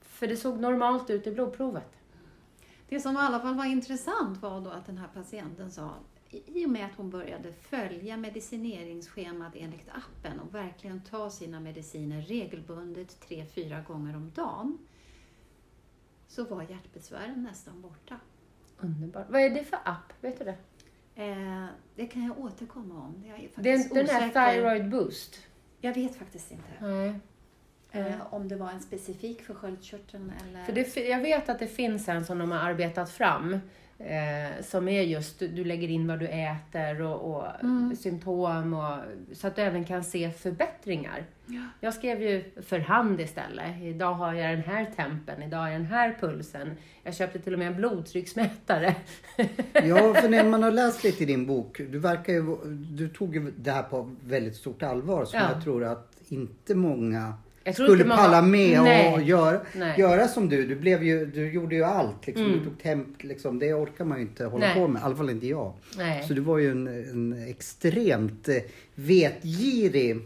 För 0.00 0.26
det 0.26 0.37
såg 0.37 0.61
normalt 0.61 1.11
ut 1.11 1.26
i 1.26 1.31
blodprovet. 1.31 1.96
Det 2.88 3.00
som 3.00 3.14
i 3.14 3.18
alla 3.18 3.40
fall 3.40 3.54
var 3.54 3.64
intressant 3.64 4.42
var 4.42 4.61
då 4.61 4.70
att 4.70 4.87
den 4.87 4.98
här 4.98 5.09
patienten 5.14 5.70
sa, 5.70 5.90
i 6.31 6.66
och 6.66 6.70
med 6.70 6.87
att 6.87 6.96
hon 6.96 7.11
började 7.11 7.52
följa 7.52 8.16
medicineringsschemat 8.16 9.52
enligt 9.57 9.88
appen 9.88 10.40
och 10.40 10.54
verkligen 10.54 11.00
ta 11.00 11.31
sina 11.31 11.61
mediciner 11.61 12.22
regelbundet 12.22 13.20
tre, 13.20 13.46
fyra 13.54 13.81
gånger 13.81 14.16
om 14.16 14.31
dagen, 14.35 14.78
så 16.28 16.44
var 16.44 16.62
hjärtbesvären 16.62 17.42
nästan 17.42 17.83
borta. 17.83 18.16
Underbart. 18.78 19.26
Vad 19.31 19.40
är 19.40 19.50
det 19.50 19.64
för 19.64 19.78
app? 19.85 20.12
Vet 20.20 20.38
du 20.38 20.44
det? 20.44 20.59
Eh, 21.22 21.66
det 21.94 22.07
kan 22.07 22.24
jag 22.24 22.38
återkomma 22.38 22.94
om. 22.94 23.24
Jag 23.26 23.38
är 23.38 23.50
Det 23.57 23.72
är 23.72 23.78
faktiskt 23.78 23.90
inte 23.90 24.02
den 24.02 24.33
här. 24.35 24.52
Thyroid 24.52 24.90
Boost? 24.90 25.38
Jag 25.81 25.94
vet 25.94 26.16
faktiskt 26.16 26.50
inte 26.50 26.68
Nej. 26.81 27.20
Eh, 27.92 28.35
om 28.35 28.48
det 28.48 28.57
var 28.57 28.70
en 28.70 28.81
specifik 28.81 29.42
för 29.42 29.55
sköldkörteln 29.55 30.33
eller... 30.48 30.64
För 30.64 30.72
det, 30.72 30.96
jag 31.09 31.20
vet 31.20 31.48
att 31.48 31.59
det 31.59 31.66
finns 31.66 32.09
en 32.09 32.24
som 32.24 32.38
de 32.38 32.51
har 32.51 32.59
arbetat 32.59 33.11
fram. 33.11 33.59
Eh, 34.01 34.62
som 34.62 34.88
är 34.88 35.03
just, 35.03 35.38
du 35.38 35.64
lägger 35.64 35.88
in 35.88 36.07
vad 36.07 36.18
du 36.18 36.29
äter 36.29 37.03
och, 37.03 37.37
och 37.37 37.44
symptom 37.98 38.74
och, 38.74 38.98
så 39.33 39.46
att 39.46 39.57
du 39.57 39.62
även 39.62 39.85
kan 39.85 40.05
se 40.05 40.31
förbättringar. 40.31 41.24
Ja. 41.46 41.62
Jag 41.81 41.94
skrev 41.94 42.22
ju 42.22 42.44
för 42.62 42.79
hand 42.79 43.20
istället. 43.20 43.83
Idag 43.83 44.14
har 44.14 44.35
jag 44.35 44.51
den 44.51 44.62
här 44.64 44.85
tempen, 44.96 45.42
idag 45.42 45.59
har 45.59 45.68
jag 45.68 45.81
den 45.81 45.87
här 45.87 46.16
pulsen. 46.20 46.70
Jag 47.03 47.14
köpte 47.14 47.38
till 47.38 47.53
och 47.53 47.59
med 47.59 47.68
en 47.68 47.77
blodtrycksmätare. 47.77 48.94
Ja, 49.72 50.14
för 50.14 50.29
när 50.29 50.44
man 50.51 50.62
har 50.62 50.70
läst 50.70 51.05
lite 51.05 51.22
i 51.22 51.27
din 51.27 51.46
bok, 51.46 51.79
du 51.79 51.98
verkar 51.98 52.33
ju, 52.33 52.57
du 52.96 53.09
tog 53.09 53.35
ju 53.35 53.53
det 53.57 53.70
här 53.70 53.83
på 53.83 54.11
väldigt 54.24 54.57
stort 54.57 54.83
allvar 54.83 55.24
som 55.24 55.40
Ja. 55.40 55.53
jag 55.53 55.64
tror 55.64 55.85
att 55.85 56.16
inte 56.29 56.74
många 56.74 57.35
Jag 57.68 57.74
skulle 57.88 58.04
många- 58.04 58.16
palla 58.16 58.42
med 58.42 58.83
Nej. 58.83 59.14
och 59.14 59.22
göra, 59.22 59.61
Nej. 59.74 59.94
göra 60.00 60.28
som 60.28 60.48
du. 60.48 60.66
Du, 60.66 60.74
blev 60.76 61.02
ju, 61.02 61.26
du 61.26 61.52
gjorde 61.52 61.74
ju 61.74 61.85
allt. 61.85 62.26
Liksom. 62.26 62.46
Mm. 62.46 62.59
Du 62.59 62.64
tog 62.64 62.83
temp, 62.83 63.22
liksom. 63.22 63.59
det 63.59 63.74
orkar 63.74 64.04
man 64.04 64.18
ju 64.18 64.22
inte 64.22 64.44
hålla 64.44 64.66
Nej. 64.66 64.74
på 64.74 64.88
med. 64.88 65.00
I 65.00 65.04
alla 65.04 65.16
fall 65.16 65.31
inte 65.31 65.46
jag. 65.46 65.72
Så 66.28 66.35
du 66.35 66.40
var 66.40 66.59
ju 66.59 66.70
en, 66.70 66.87
en 66.87 67.48
extremt 67.48 68.48
eh, 68.48 68.54
vetgirig 68.94 70.20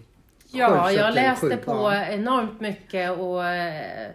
Ja, 0.55 0.93
jag 0.93 1.15
läste 1.15 1.57
på 1.57 1.93
enormt 2.11 2.61
mycket 2.61 3.11
och 3.11 3.45
eh, 3.45 4.11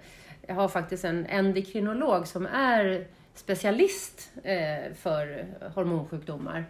jag 0.48 0.56
har 0.56 0.68
faktiskt 0.68 1.06
en 1.06 1.26
endokrinolog 1.26 2.28
som 2.28 2.46
är 2.46 3.06
specialist 3.36 4.32
eh, 4.44 4.94
för 5.00 5.46
hormonsjukdomar. 5.76 6.66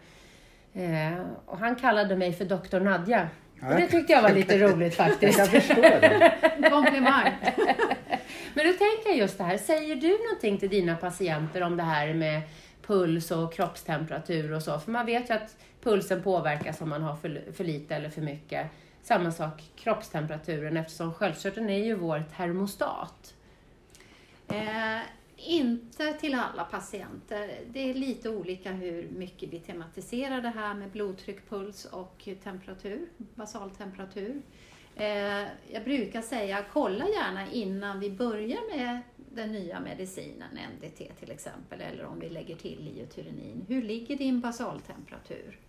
Och 1.45 1.57
han 1.57 1.75
kallade 1.75 2.15
mig 2.15 2.33
för 2.33 2.45
doktor 2.45 2.79
Nadja. 2.79 3.29
Och 3.61 3.75
det 3.75 3.87
tyckte 3.87 4.13
jag 4.13 4.21
var 4.21 4.29
lite 4.33 4.57
roligt 4.67 4.97
Jag 4.97 5.07
faktiskt. 5.09 5.37
kan 5.37 5.47
förstå 5.47 5.81
det. 5.81 6.31
Komplimang! 6.71 7.31
Men 8.53 8.65
då 8.67 8.73
tänker 8.73 9.03
jag 9.05 9.17
just 9.17 9.37
det 9.37 9.43
här, 9.43 9.57
säger 9.57 9.95
du 9.95 10.09
någonting 10.09 10.57
till 10.57 10.69
dina 10.69 10.95
patienter 10.95 11.61
om 11.61 11.77
det 11.77 11.83
här 11.83 12.13
med 12.13 12.41
puls 12.85 13.31
och 13.31 13.53
kroppstemperatur 13.53 14.51
och 14.53 14.61
så? 14.63 14.79
För 14.79 14.91
man 14.91 15.05
vet 15.05 15.29
ju 15.29 15.33
att 15.33 15.55
pulsen 15.83 16.23
påverkas 16.23 16.81
om 16.81 16.89
man 16.89 17.01
har 17.01 17.15
för, 17.15 17.41
för 17.53 17.63
lite 17.63 17.95
eller 17.95 18.09
för 18.09 18.21
mycket. 18.21 18.67
Samma 19.03 19.31
sak 19.31 19.63
kroppstemperaturen 19.75 20.77
eftersom 20.77 21.13
sköldkörteln 21.13 21.69
är 21.69 21.83
ju 21.85 21.95
vår 21.95 22.23
termostat. 22.37 23.33
Eh, 24.49 24.99
inte 25.37 26.13
till 26.13 26.35
alla 26.35 26.63
patienter. 26.63 27.59
Det 27.71 27.89
är 27.89 27.93
lite 27.93 28.29
olika 28.29 28.71
hur 28.71 29.09
mycket 29.09 29.53
vi 29.53 29.59
tematiserar 29.59 30.41
det 30.41 30.49
här 30.49 30.73
med 30.73 30.89
blodtryck, 30.89 31.49
puls 31.49 31.85
och 31.85 32.29
temperatur, 32.43 33.09
basaltemperatur. 33.17 34.41
Eh, 34.95 35.47
jag 35.71 35.83
brukar 35.83 36.21
säga, 36.21 36.65
kolla 36.73 37.07
gärna 37.07 37.51
innan 37.51 37.99
vi 37.99 38.09
börjar 38.09 38.77
med 38.77 39.01
den 39.15 39.51
nya 39.51 39.79
medicinen, 39.79 40.59
NDT 40.75 41.11
till 41.19 41.31
exempel, 41.31 41.81
eller 41.81 42.05
om 42.05 42.19
vi 42.19 42.29
lägger 42.29 42.55
till 42.55 42.79
liotyrinin. 42.83 43.65
Hur 43.67 43.81
ligger 43.81 44.17
din 44.17 44.41
basaltemperatur? 44.41 45.59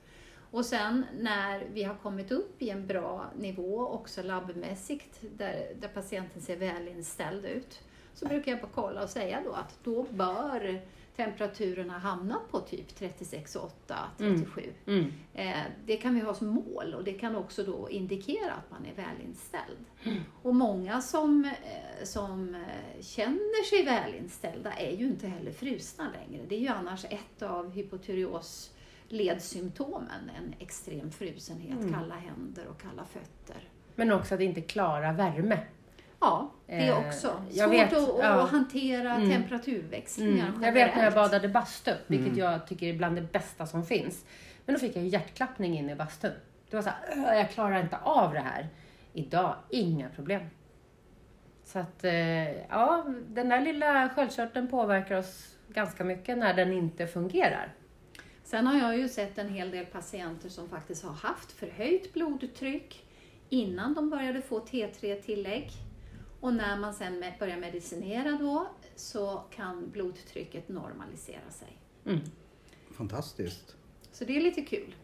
Och 0.51 0.65
sen 0.65 1.05
när 1.21 1.65
vi 1.73 1.83
har 1.83 1.95
kommit 1.95 2.33
upp 2.33 2.63
i 2.63 2.71
en 2.71 2.87
bra 2.87 3.31
nivå, 3.39 3.87
också 3.87 4.23
labbmässigt, 4.23 5.21
där, 5.37 5.73
där 5.81 5.89
patienten 5.89 6.43
ser 6.43 6.57
välinställd 6.57 7.45
ut, 7.45 7.81
så 8.19 8.27
brukar 8.29 8.53
jag 8.53 8.61
bara 8.61 8.71
kolla 8.75 9.03
och 9.03 9.11
säga 9.11 9.41
då 9.45 9.53
att 9.53 9.79
då 9.85 10.03
bör 10.11 10.81
temperaturen 11.17 11.91
ha 11.91 11.99
hamnat 11.99 12.51
på 12.51 12.61
typ 12.61 12.99
36,8, 13.01 13.95
37. 14.19 14.73
Mm. 14.87 15.13
Eh, 15.35 15.57
det 15.87 15.97
kan 15.97 16.15
vi 16.15 16.21
ha 16.21 16.35
som 16.35 16.49
mål 16.49 16.95
och 16.95 17.05
det 17.05 17.13
kan 17.13 17.37
också 17.37 17.63
då 17.65 17.91
indikera 17.91 18.53
att 18.53 18.71
man 18.71 18.87
är 18.87 18.95
välinställd. 18.95 19.85
Och 20.43 20.55
många 20.55 21.01
som, 21.01 21.45
eh, 21.45 22.05
som 22.05 22.55
eh, 22.55 23.03
känner 23.03 23.65
sig 23.65 23.85
välinställda 23.85 24.73
är 24.73 24.97
ju 24.97 25.07
inte 25.07 25.29
heller 25.29 25.53
frusna 25.53 26.05
längre. 26.13 26.45
Det 26.49 26.55
är 26.55 26.61
ju 26.61 26.69
annars 26.69 27.05
ett 27.05 27.43
av 27.43 27.71
hypotyreos 27.71 28.73
ledsymptomen, 29.09 30.31
en 30.39 30.55
extrem 30.59 31.11
frusenhet, 31.11 31.79
Mm. 31.81 31.93
kalla 31.93 32.15
händer 32.15 32.67
och 32.67 32.81
kalla 32.81 33.05
fötter. 33.05 33.69
Men 33.95 34.13
också 34.13 34.35
att 34.35 34.41
inte 34.41 34.61
klara 34.61 35.13
värme. 35.13 35.59
Ja, 36.21 36.51
det 36.67 36.89
Eh, 36.89 37.07
också. 37.07 37.43
jag 37.51 37.69
Svårt 37.69 37.79
vet, 37.79 37.93
att, 37.93 38.09
att 38.09 38.19
ja. 38.25 38.45
hantera 38.51 39.15
Mm. 39.15 39.31
temperaturväxlingar 39.31 40.49
Mm. 40.49 40.63
Jag 40.63 40.73
vet 40.73 40.97
när 40.97 41.05
jag 41.05 41.15
badade 41.15 41.49
bastu, 41.49 41.93
vilket 42.07 42.37
jag 42.37 42.67
tycker 42.67 42.87
är 42.87 42.93
bland 42.93 43.17
det 43.17 43.33
bästa 43.33 43.67
som 43.67 43.85
finns. 43.87 44.25
Men 44.67 44.75
då 44.75 44.79
fick 44.81 44.97
jag 44.97 45.05
hjärtklappning 45.07 45.79
inne 45.79 45.93
i 45.93 45.95
bastun. 45.95 46.33
Det 46.71 46.77
var 46.77 46.83
så 46.83 46.89
här, 46.91 46.99
"Åh, 47.17 47.37
jag 47.37 47.51
klarar 47.51 47.81
inte 47.81 47.97
av 47.99 48.33
det 48.33 48.41
här. 48.41 48.69
Idag, 49.13 49.55
inga 49.71 50.09
problem. 50.09 50.43
Så 51.65 51.79
att, 51.79 52.05
eh, 52.05 52.53
ja, 52.53 53.05
den 53.29 53.49
där 53.49 53.61
lilla 53.61 54.09
sköldkörteln 54.09 54.69
påverkar 54.69 55.17
oss 55.17 55.57
ganska 55.69 56.05
mycket 56.05 56.39
när 56.39 56.55
den 56.55 56.73
inte 56.73 57.07
fungerar. 57.07 57.73
Sen 58.45 58.67
har 58.67 58.79
jag 58.79 58.99
ju 58.99 59.09
sett 59.09 59.39
en 59.39 59.49
hel 59.49 59.71
del 59.71 59.87
patienter 59.87 60.49
som 60.49 60.69
faktiskt 60.69 61.05
har 61.05 61.13
haft 61.13 61.53
förhöjt 61.53 62.13
blodtryck 62.15 63.05
innan 63.49 63.95
de 63.95 64.11
började 64.11 64.43
få 64.43 64.59
T3-tillägg. 64.61 65.71
Och 66.41 66.55
när 66.55 66.77
man 66.77 66.95
sen 66.95 67.19
med- 67.19 67.33
börjar 67.39 67.57
medicinera 67.57 68.31
då 68.33 68.67
så 68.97 69.43
kan 69.51 69.91
blodtrycket 69.91 70.69
normalisera 70.69 71.51
sig. 71.51 71.79
Mm. 72.07 72.21
Fantastiskt. 72.97 73.77
Så 74.13 74.25
det 74.25 74.37
är 74.37 74.41
lite 74.41 74.63
kul. 74.63 74.95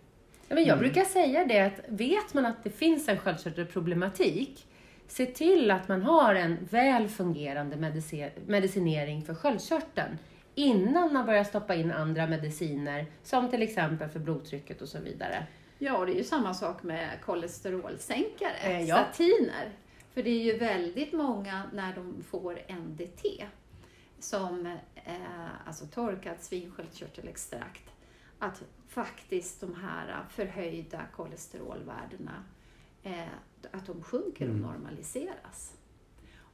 Ja, 0.48 0.54
men 0.54 0.64
jag 0.64 0.78
brukar 0.78 1.04
säga 1.04 1.44
det 1.44 1.60
att 1.60 1.80
vet 1.88 2.34
man 2.34 2.46
att 2.46 2.64
det 2.64 2.70
finns 2.70 3.08
en 3.08 3.18
sköldkörtelproblematik, 3.18 4.66
se 5.08 5.26
till 5.26 5.70
att 5.70 5.88
man 5.88 6.02
har 6.02 6.34
en 6.34 6.58
väl 6.70 7.08
fungerande 7.08 7.76
medici- 7.76 8.30
medicinering 8.46 9.22
för 9.22 9.34
sköldkörteln 9.34 10.18
innan 10.54 11.12
man 11.12 11.26
börjar 11.26 11.44
stoppa 11.44 11.74
in 11.74 11.92
andra 11.92 12.26
mediciner, 12.26 13.06
som 13.22 13.50
till 13.50 13.62
exempel 13.62 14.08
för 14.08 14.18
blodtrycket 14.20 14.82
och 14.82 14.88
så 14.88 14.98
vidare. 14.98 15.46
Ja, 15.78 15.96
och 15.96 16.06
det 16.06 16.12
är 16.12 16.16
ju 16.16 16.24
samma 16.24 16.54
sak 16.54 16.82
med 16.82 17.08
kolesterolsänkare, 17.24 18.50
Eh, 18.62 18.80
ja. 18.82 19.04
statiner. 19.12 19.70
För 20.14 20.22
det 20.22 20.30
är 20.30 20.44
ju 20.52 20.58
väldigt 20.58 21.12
många 21.12 21.62
när 21.72 21.94
de 21.94 22.22
får 22.22 22.58
NDT, 22.68 23.44
som 24.18 24.66
eh, 24.94 25.66
alltså 25.66 25.86
torkat 25.86 26.42
svinsköldkörtelextrakt, 26.42 27.90
att 28.38 28.62
faktiskt 28.88 29.60
de 29.60 29.74
här 29.74 30.24
förhöjda 30.30 31.02
kolesterolvärdena, 31.16 32.44
eh, 33.02 33.28
att 33.70 33.86
de 33.86 34.02
sjunker 34.02 34.50
och 34.50 34.56
normaliseras. 34.56 35.73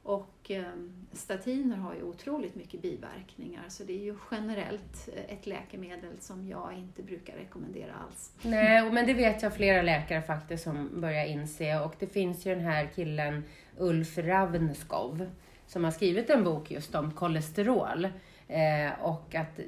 Och 0.03 0.51
eh, 0.51 0.63
statiner 1.11 1.77
har 1.77 1.95
ju 1.95 2.03
otroligt 2.03 2.55
mycket 2.55 2.81
biverkningar 2.81 3.63
så 3.67 3.83
det 3.83 3.93
är 3.93 4.03
ju 4.03 4.15
generellt 4.31 5.09
ett 5.27 5.47
läkemedel 5.47 6.13
som 6.19 6.47
jag 6.47 6.73
inte 6.73 7.03
brukar 7.03 7.33
rekommendera 7.33 7.93
alls. 7.93 8.31
Nej, 8.41 8.91
men 8.91 9.05
det 9.05 9.13
vet 9.13 9.41
jag 9.41 9.55
flera 9.55 9.81
läkare 9.81 10.21
faktiskt 10.21 10.63
som 10.63 11.01
börjar 11.01 11.25
inse. 11.25 11.79
Och 11.79 11.95
det 11.99 12.07
finns 12.07 12.45
ju 12.45 12.55
den 12.55 12.65
här 12.65 12.89
killen 12.95 13.43
Ulf 13.77 14.17
Ravnskov 14.17 15.29
som 15.67 15.83
har 15.83 15.91
skrivit 15.91 16.29
en 16.29 16.43
bok 16.43 16.71
just 16.71 16.95
om 16.95 17.11
kolesterol. 17.11 18.05
Eh, 18.47 19.01
och 19.01 19.35
att, 19.35 19.59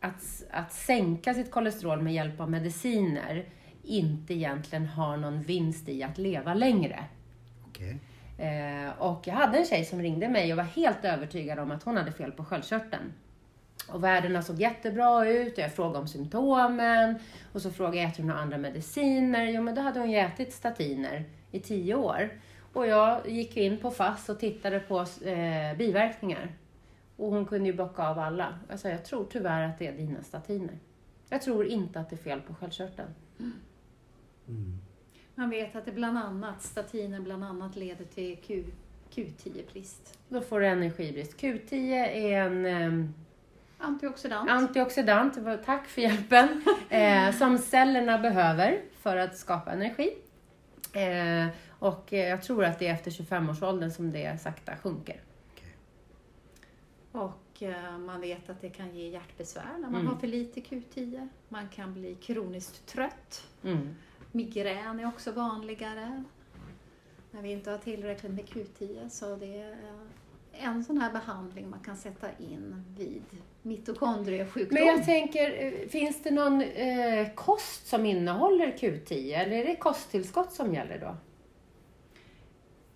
att, 0.00 0.44
att 0.50 0.72
sänka 0.72 1.34
sitt 1.34 1.50
kolesterol 1.50 2.02
med 2.02 2.14
hjälp 2.14 2.40
av 2.40 2.50
mediciner 2.50 3.44
inte 3.82 4.34
egentligen 4.34 4.86
har 4.86 5.16
någon 5.16 5.42
vinst 5.42 5.88
i 5.88 6.02
att 6.02 6.18
leva 6.18 6.54
längre. 6.54 7.04
Okej. 7.68 7.98
Eh, 8.40 8.90
och 8.98 9.26
jag 9.26 9.34
hade 9.34 9.58
en 9.58 9.64
tjej 9.64 9.84
som 9.84 10.02
ringde 10.02 10.28
mig 10.28 10.52
och 10.52 10.56
var 10.56 10.64
helt 10.64 11.04
övertygad 11.04 11.58
om 11.58 11.70
att 11.70 11.82
hon 11.82 11.96
hade 11.96 12.12
fel 12.12 12.32
på 12.32 12.44
sköldkörteln. 12.44 13.12
Och 13.88 14.04
värdena 14.04 14.42
såg 14.42 14.60
jättebra 14.60 15.28
ut 15.28 15.52
och 15.52 15.58
jag 15.58 15.74
frågade 15.74 15.98
om 15.98 16.08
symptomen. 16.08 17.18
Och 17.52 17.62
så 17.62 17.70
frågade 17.70 17.96
jag, 17.96 18.10
äter 18.10 18.22
hon 18.22 18.26
några 18.26 18.40
andra 18.40 18.58
mediciner? 18.58 19.44
Jo, 19.44 19.62
men 19.62 19.74
då 19.74 19.80
hade 19.80 20.00
hon 20.00 20.10
ju 20.10 20.18
ätit 20.18 20.52
statiner 20.52 21.24
i 21.50 21.60
tio 21.60 21.94
år. 21.94 22.30
Och 22.72 22.86
jag 22.86 23.28
gick 23.28 23.56
in 23.56 23.78
på 23.78 23.90
FASS 23.90 24.28
och 24.28 24.40
tittade 24.40 24.80
på 24.80 24.98
eh, 25.00 25.76
biverkningar. 25.78 26.52
Och 27.16 27.30
hon 27.30 27.46
kunde 27.46 27.68
ju 27.68 27.76
bocka 27.76 28.08
av 28.08 28.18
alla. 28.18 28.58
Jag 28.68 28.80
sa, 28.80 28.88
jag 28.88 29.04
tror 29.04 29.26
tyvärr 29.30 29.68
att 29.68 29.78
det 29.78 29.86
är 29.86 29.92
dina 29.92 30.22
statiner. 30.22 30.78
Jag 31.28 31.42
tror 31.42 31.66
inte 31.66 32.00
att 32.00 32.10
det 32.10 32.16
är 32.16 32.22
fel 32.22 32.40
på 32.40 32.54
sköldkörteln. 32.54 33.14
Mm. 33.38 34.80
Man 35.34 35.50
vet 35.50 35.76
att 35.76 35.84
det 35.84 35.92
bland 35.92 36.18
annat, 36.18 36.62
statiner 36.62 37.20
bland 37.20 37.44
annat 37.44 37.76
leder 37.76 38.04
till 38.04 38.36
Q, 38.36 38.64
Q10-brist. 39.14 40.18
Då 40.28 40.40
får 40.40 40.60
du 40.60 40.66
energibrist. 40.66 41.36
Q10 41.40 41.74
är 42.08 42.40
en 42.46 42.66
eh, 42.66 43.08
Antioxidant. 43.78 44.50
antioxidant, 44.50 45.38
tack 45.64 45.86
för 45.88 46.02
hjälpen, 46.02 46.62
eh, 46.88 47.32
som 47.32 47.58
cellerna 47.58 48.18
behöver 48.18 48.80
för 49.00 49.16
att 49.16 49.36
skapa 49.36 49.72
energi. 49.72 50.14
Eh, 50.92 51.48
och 51.78 52.12
eh, 52.12 52.28
jag 52.28 52.42
tror 52.42 52.64
att 52.64 52.78
det 52.78 52.86
är 52.86 52.92
efter 52.94 53.10
25-årsåldern 53.10 53.90
som 53.90 54.12
det 54.12 54.40
sakta 54.42 54.76
sjunker. 54.76 55.20
Och 57.12 57.62
eh, 57.62 57.98
man 57.98 58.20
vet 58.20 58.50
att 58.50 58.60
det 58.60 58.70
kan 58.70 58.94
ge 58.96 59.08
hjärtbesvär 59.08 59.72
när 59.78 59.88
man 59.90 60.00
Mm. 60.00 60.06
har 60.06 60.16
för 60.20 60.26
lite 60.26 60.60
Q10. 60.60 61.28
Man 61.48 61.68
kan 61.68 61.94
bli 61.94 62.14
kroniskt 62.14 62.86
trött. 62.86 63.46
Mm. 63.64 63.94
Migrän 64.32 65.00
är 65.00 65.08
också 65.08 65.32
vanligare 65.32 66.24
när 67.30 67.42
vi 67.42 67.52
inte 67.52 67.70
har 67.70 67.78
tillräckligt 67.78 68.32
med 68.32 68.44
Q10. 68.44 69.08
Så 69.08 69.36
det 69.36 69.60
är 69.60 69.70
eh, 69.70 70.66
en 70.66 70.84
sån 70.84 70.98
här 70.98 71.12
behandling 71.12 71.70
man 71.70 71.80
kan 71.80 71.96
sätta 71.96 72.26
in 72.38 72.84
vid 72.98 73.22
mitokondriesjukdom. 73.62 74.74
Men 74.74 74.86
jag 74.86 75.04
tänker, 75.04 75.64
eh, 75.64 75.88
finns 75.88 76.22
det 76.22 76.30
någon 76.30 76.62
eh, 76.62 77.34
kost 77.34 77.86
som 77.86 78.06
innehåller 78.06 78.66
Q10 78.66 79.34
eller 79.34 79.56
är 79.56 79.64
det 79.64 79.76
kosttillskott 79.76 80.52
som 80.52 80.74
gäller 80.74 80.98
då? 80.98 81.16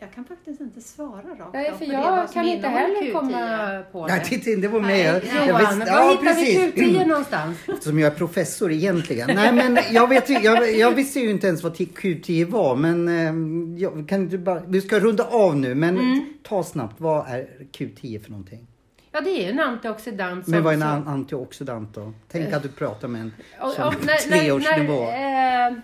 Jag 0.04 0.12
kan 0.14 0.24
faktiskt 0.24 0.60
inte 0.60 0.80
svara 0.80 1.22
rakt 1.38 1.52
Nej, 1.52 1.70
för 1.70 1.78
på 1.78 1.84
det, 1.84 1.92
jag 1.92 2.24
som 2.30 2.34
kan 2.34 2.44
inte 2.48 2.68
heller 2.68 3.00
Q10. 3.02 3.12
komma 3.12 3.82
på 3.92 4.06
Nej, 4.06 4.18
det. 4.18 4.24
titta, 4.38 4.60
det 4.60 4.68
var 4.68 4.80
med. 4.80 4.88
Nej, 4.88 5.02
Jag, 5.04 5.24
Johan, 5.24 5.36
jag 5.36 5.48
Johan, 5.48 5.78
visste- 5.78 5.92
var 5.92 5.98
ja, 6.00 6.10
hittar 6.10 6.34
vi 6.34 6.72
precis. 6.74 6.74
Q10 7.00 7.06
någonstans? 7.06 7.58
Eftersom 7.68 7.98
jag 7.98 8.12
är 8.12 8.16
professor 8.16 8.72
egentligen. 8.72 9.30
Nej 9.34 9.52
men 9.52 9.78
jag, 9.90 10.08
vet, 10.08 10.30
jag, 10.44 10.74
jag 10.76 10.90
visste 10.94 11.20
ju 11.20 11.30
inte 11.30 11.46
ens 11.46 11.62
vad 11.62 11.72
Q10 11.76 12.44
var 12.50 12.76
men 12.76 13.08
eh, 13.08 13.82
jag, 13.82 14.08
kan 14.08 14.28
du 14.28 14.38
bara, 14.38 14.60
vi 14.66 14.80
ska 14.80 14.98
runda 15.00 15.24
av 15.24 15.56
nu 15.56 15.74
men 15.74 15.98
Mm. 15.98 16.24
ta 16.42 16.62
snabbt, 16.62 17.00
vad 17.00 17.28
är 17.28 17.46
Q10 17.72 18.22
för 18.22 18.30
någonting? 18.30 18.66
Ja, 19.12 19.20
det 19.20 19.30
är 19.30 19.42
ju 19.44 19.50
en 19.50 19.60
antioxidant. 19.60 20.46
Men 20.46 20.62
vad 20.62 20.72
är 20.72 20.74
en 20.76 20.80
som- 20.82 20.90
an- 20.90 21.08
antioxidant 21.08 21.94
då? 21.94 22.12
Tänk 22.28 22.52
att 22.52 22.62
du 22.62 22.68
pratar 22.68 23.08
med 23.08 23.20
en 23.20 23.32
som 23.60 23.86
och 23.88 23.94
när- 24.06 24.30
när- 24.30 24.38
treårsnivå. 24.40 25.04
när, 25.04 25.70
eh, 25.70 25.76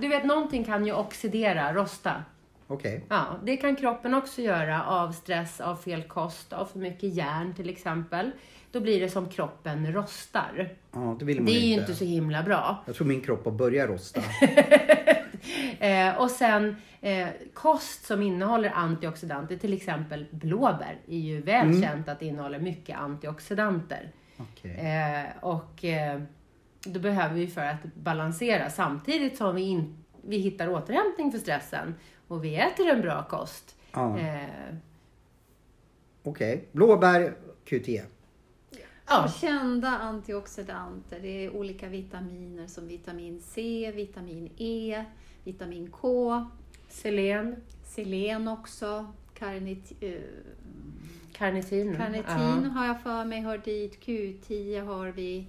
Du 0.00 0.08
vet, 0.08 0.24
någonting 0.24 0.64
kan 0.64 0.86
ju 0.86 0.92
oxidera, 0.92 1.72
rosta. 1.74 2.12
Okej. 2.70 3.04
Ja, 3.08 3.24
det 3.44 3.56
kan 3.56 3.76
kroppen 3.76 4.14
också 4.14 4.42
göra 4.42 4.84
av 4.84 5.12
stress, 5.12 5.60
av 5.60 5.76
fel 5.76 6.02
kost, 6.02 6.52
av 6.52 6.64
för 6.66 6.78
mycket 6.78 7.14
järn 7.14 7.54
till 7.54 7.68
exempel. 7.70 8.30
Då 8.72 8.80
blir 8.80 9.00
det 9.00 9.08
som 9.10 9.28
kroppen 9.28 9.92
rostar. 9.92 10.68
Ja, 10.92 11.16
det 11.18 11.24
vill 11.24 11.36
man 11.36 11.46
Det 11.46 11.52
är 11.52 11.60
ju 11.60 11.66
inte. 11.72 11.80
inte 11.80 11.94
så 11.94 12.04
himla 12.04 12.42
bra. 12.42 12.82
Jag 12.86 12.94
tror 12.94 13.06
min 13.06 13.20
kropp 13.20 13.44
har 13.44 13.52
börjat 13.52 13.88
rosta. 13.88 14.20
Eh, 15.78 16.16
och 16.20 16.30
sen 16.30 16.76
eh, 17.00 17.28
kost 17.54 18.04
som 18.06 18.22
innehåller 18.22 18.70
antioxidanter, 18.70 19.56
till 19.56 19.72
exempel 19.72 20.26
blåbär, 20.30 20.98
är 21.08 21.18
ju 21.18 21.40
väl 21.42 21.66
Mm. 21.84 22.02
att 22.06 22.18
det 22.20 22.26
innehåller 22.26 22.58
mycket 22.58 22.98
antioxidanter. 22.98 24.12
Okej. 24.36 24.70
Eh, 24.70 25.44
och 25.44 25.84
eh, 25.84 26.20
då 26.84 27.00
behöver 27.00 27.34
vi 27.34 27.46
för 27.46 27.64
att 27.64 27.84
balansera 27.94 28.70
samtidigt 28.70 29.36
som 29.36 29.54
vi, 29.54 29.62
in, 29.62 30.04
vi 30.22 30.38
hittar 30.38 30.68
återhämtning 30.68 31.32
för 31.32 31.38
stressen 31.38 31.94
och 32.30 32.44
vi 32.44 32.56
äter 32.56 32.88
en 32.88 33.00
bra 33.00 33.24
kost. 33.24 33.76
Ja. 33.92 34.18
Eh, 34.18 34.74
Okej. 36.22 36.68
Blåbär, 36.72 37.34
Q10. 37.64 38.02
ja. 39.08 39.28
Kända 39.40 39.88
antioxidanter, 39.88 41.20
det 41.20 41.44
är 41.44 41.50
olika 41.56 41.88
vitaminer 41.88 42.66
som 42.66 42.88
vitamin 42.88 43.40
C, 43.42 43.92
vitamin 43.94 44.50
E, 44.56 45.04
vitamin 45.44 45.90
K, 45.90 46.46
Selen, 46.88 47.56
selen 47.84 48.48
också, 48.48 49.12
karnit, 49.34 49.92
eh, 50.00 50.12
karnitin. 51.32 51.96
karnitin 51.96 52.70
har 52.70 52.86
jag 52.86 53.02
för 53.02 53.24
mig 53.24 53.40
hör 53.40 53.58
dit, 53.58 54.00
Q10 54.00 54.84
har 54.84 55.08
vi. 55.08 55.46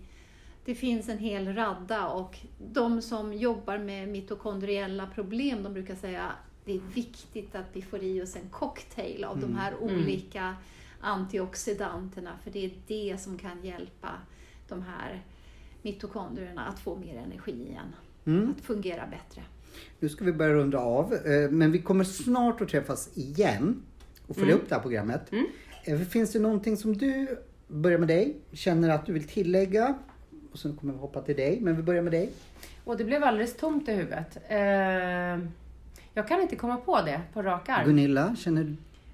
Det 0.65 0.75
finns 0.75 1.09
en 1.09 1.17
hel 1.17 1.55
radda 1.55 2.07
och 2.07 2.37
de 2.71 3.01
som 3.01 3.33
jobbar 3.33 3.77
med 3.77 4.07
mitokondriella 4.07 5.07
problem, 5.07 5.63
de 5.63 5.73
brukar 5.73 5.95
säga 5.95 6.31
det 6.65 6.73
är 6.75 6.81
viktigt 6.93 7.55
att 7.55 7.65
vi 7.73 7.81
får 7.81 8.03
i 8.03 8.21
oss 8.21 8.35
en 8.35 8.49
cocktail 8.51 9.23
av 9.23 9.39
de 9.39 9.55
här 9.55 9.73
olika 9.81 10.55
antioxidanterna, 10.99 12.31
för 12.43 12.51
det 12.51 12.65
är 12.65 12.71
det 12.87 13.21
som 13.21 13.37
kan 13.37 13.63
hjälpa 13.63 14.09
de 14.67 14.81
här 14.81 15.21
mitokondrierna 15.81 16.65
att 16.65 16.79
få 16.79 16.95
mer 16.95 17.15
energi 17.17 17.51
igen, 17.69 17.95
Mm. 18.25 18.51
att 18.57 18.65
fungera 18.65 19.07
bättre. 19.07 19.41
Nu 19.99 20.09
ska 20.09 20.25
vi 20.25 20.33
börja 20.33 20.53
runda 20.53 20.77
av. 20.79 21.13
eh, 21.13 21.49
Men 21.49 21.71
vi 21.71 21.81
kommer 21.81 22.03
snart 22.03 22.61
att 22.61 22.69
träffas 22.69 23.17
igen 23.17 23.81
och 24.27 24.35
följa 24.35 24.55
upp 24.55 24.69
det 24.69 24.75
här 24.75 24.81
programmet. 24.81 25.31
Eh, 25.83 25.99
Finns 25.99 26.31
det 26.31 26.39
någonting 26.39 26.77
som 26.77 26.97
du, 26.97 27.37
börjar 27.67 27.97
med 27.97 28.07
dig, 28.07 28.35
känner 28.51 28.89
att 28.89 29.05
du 29.05 29.13
vill 29.13 29.27
tillägga? 29.27 29.97
Och 30.51 30.59
sen 30.59 30.75
kommer 30.77 30.93
vi 30.93 30.99
hoppa 30.99 31.21
till 31.21 31.35
dig, 31.35 31.59
men 31.61 31.75
vi 31.75 31.83
börjar 31.83 32.01
med 32.01 32.11
dig. 32.13 32.29
Och 32.83 32.97
det 32.97 33.03
blev 33.03 33.23
alldeles 33.23 33.57
tomt 33.57 33.89
i 33.89 33.91
huvudet. 33.91 34.37
Eh, 34.49 35.47
jag 36.13 36.27
kan 36.27 36.41
inte 36.41 36.55
komma 36.55 36.77
på 36.77 37.01
det 37.01 37.21
på 37.33 37.41
rak 37.41 37.69
arm. 37.69 37.85
Gunilla, 37.85 38.35
känner 38.35 38.63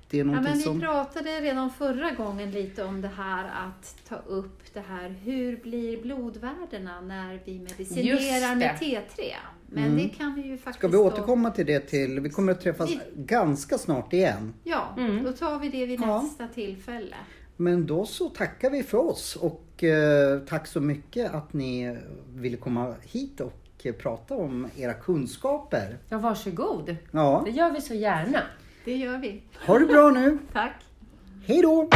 det 0.09 0.17
Ja, 0.17 0.23
någonting 0.23 0.53
men 0.65 0.73
vi 0.79 0.85
pratade 0.85 1.29
redan 1.41 1.69
förra 1.69 2.11
gången 2.11 2.51
lite 2.51 2.83
om 2.83 3.01
det 3.01 3.07
här 3.17 3.43
att 3.67 3.95
ta 4.09 4.15
upp 4.15 4.59
det 4.73 4.79
här, 4.89 5.09
hur 5.23 5.57
blir 5.57 6.01
blodvärdena 6.01 7.01
när 7.01 7.39
vi 7.45 7.59
medicinerar 7.59 8.55
med 8.55 8.75
T3? 8.79 9.21
Men 9.69 9.97
det 9.97 10.09
kan 10.09 10.35
vi 10.35 10.41
ju 10.41 10.57
faktiskt... 10.57 10.77
Ska 10.79 10.87
vi 10.87 10.93
då- 10.97 11.03
återkomma 11.05 11.51
till 11.51 11.65
det 11.65 11.79
till... 11.79 12.19
Vi 12.19 12.29
kommer 12.29 12.51
att 12.51 12.61
träffas 12.61 12.89
Vi- 12.89 12.99
ganska 13.15 13.77
snart 13.77 14.13
igen. 14.13 14.53
Ja, 14.63 14.93
Mm. 14.97 15.23
då 15.23 15.31
tar 15.33 15.59
vi 15.59 15.69
det 15.69 15.85
vid 15.85 16.01
Ja. 16.01 16.21
nästa 16.21 16.47
tillfälle. 16.47 17.15
Men 17.57 17.85
då 17.87 18.05
så 18.05 18.29
tackar 18.29 18.69
vi 18.69 18.83
för 18.83 18.97
oss 18.97 19.35
och 19.35 19.83
eh, 19.83 20.39
tack 20.39 20.67
så 20.67 20.81
mycket 20.81 21.33
att 21.33 21.53
ni 21.53 21.97
ville 22.35 22.57
komma 22.57 22.95
hit 23.01 23.41
och 23.41 23.53
prata 23.93 24.35
om 24.35 24.67
era 24.77 24.93
kunskaper. 24.93 25.97
Ja, 26.09 26.17
varsågod. 26.17 26.95
Ja, 27.11 27.41
Det 27.45 27.51
gör 27.51 27.71
vi 27.71 27.81
så 27.81 27.93
gärna. 27.93 28.39
Det 28.85 28.95
gör 28.95 29.17
vi. 29.17 29.41
ha 29.65 29.79
det 29.79 29.85
bra 29.85 30.09
nu. 30.09 30.37
Tack! 30.53 30.73
Hej 31.47 31.61
då! 31.61 31.89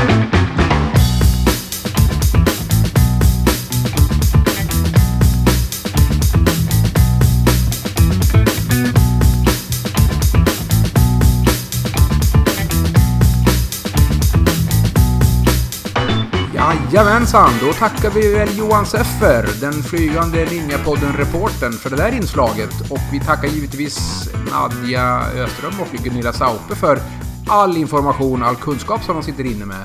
Jajamensan, 16.72 17.50
då 17.62 17.74
tackar 17.74 18.10
vi 18.10 18.34
väl 18.34 18.58
Johan 18.58 18.86
Seffer, 18.86 19.62
den 19.62 19.74
flygande 19.74 20.46
Ninjapodden-reporten 20.46 21.72
för 21.72 21.90
det 21.90 21.96
där 21.96 22.12
inslaget. 22.12 22.92
Och 22.92 23.00
vi 23.12 23.20
tackar 23.20 23.48
givetvis 23.48 24.30
Nadja 24.52 25.22
Öström 25.36 25.80
och 25.80 26.04
Gunilla 26.04 26.34
Saupe 26.34 26.76
för 26.76 27.00
all 27.48 27.78
information, 27.78 28.44
all 28.44 28.56
kunskap 28.56 29.04
som 29.04 29.16
de 29.16 29.24
sitter 29.24 29.46
inne 29.46 29.66
med. 29.66 29.84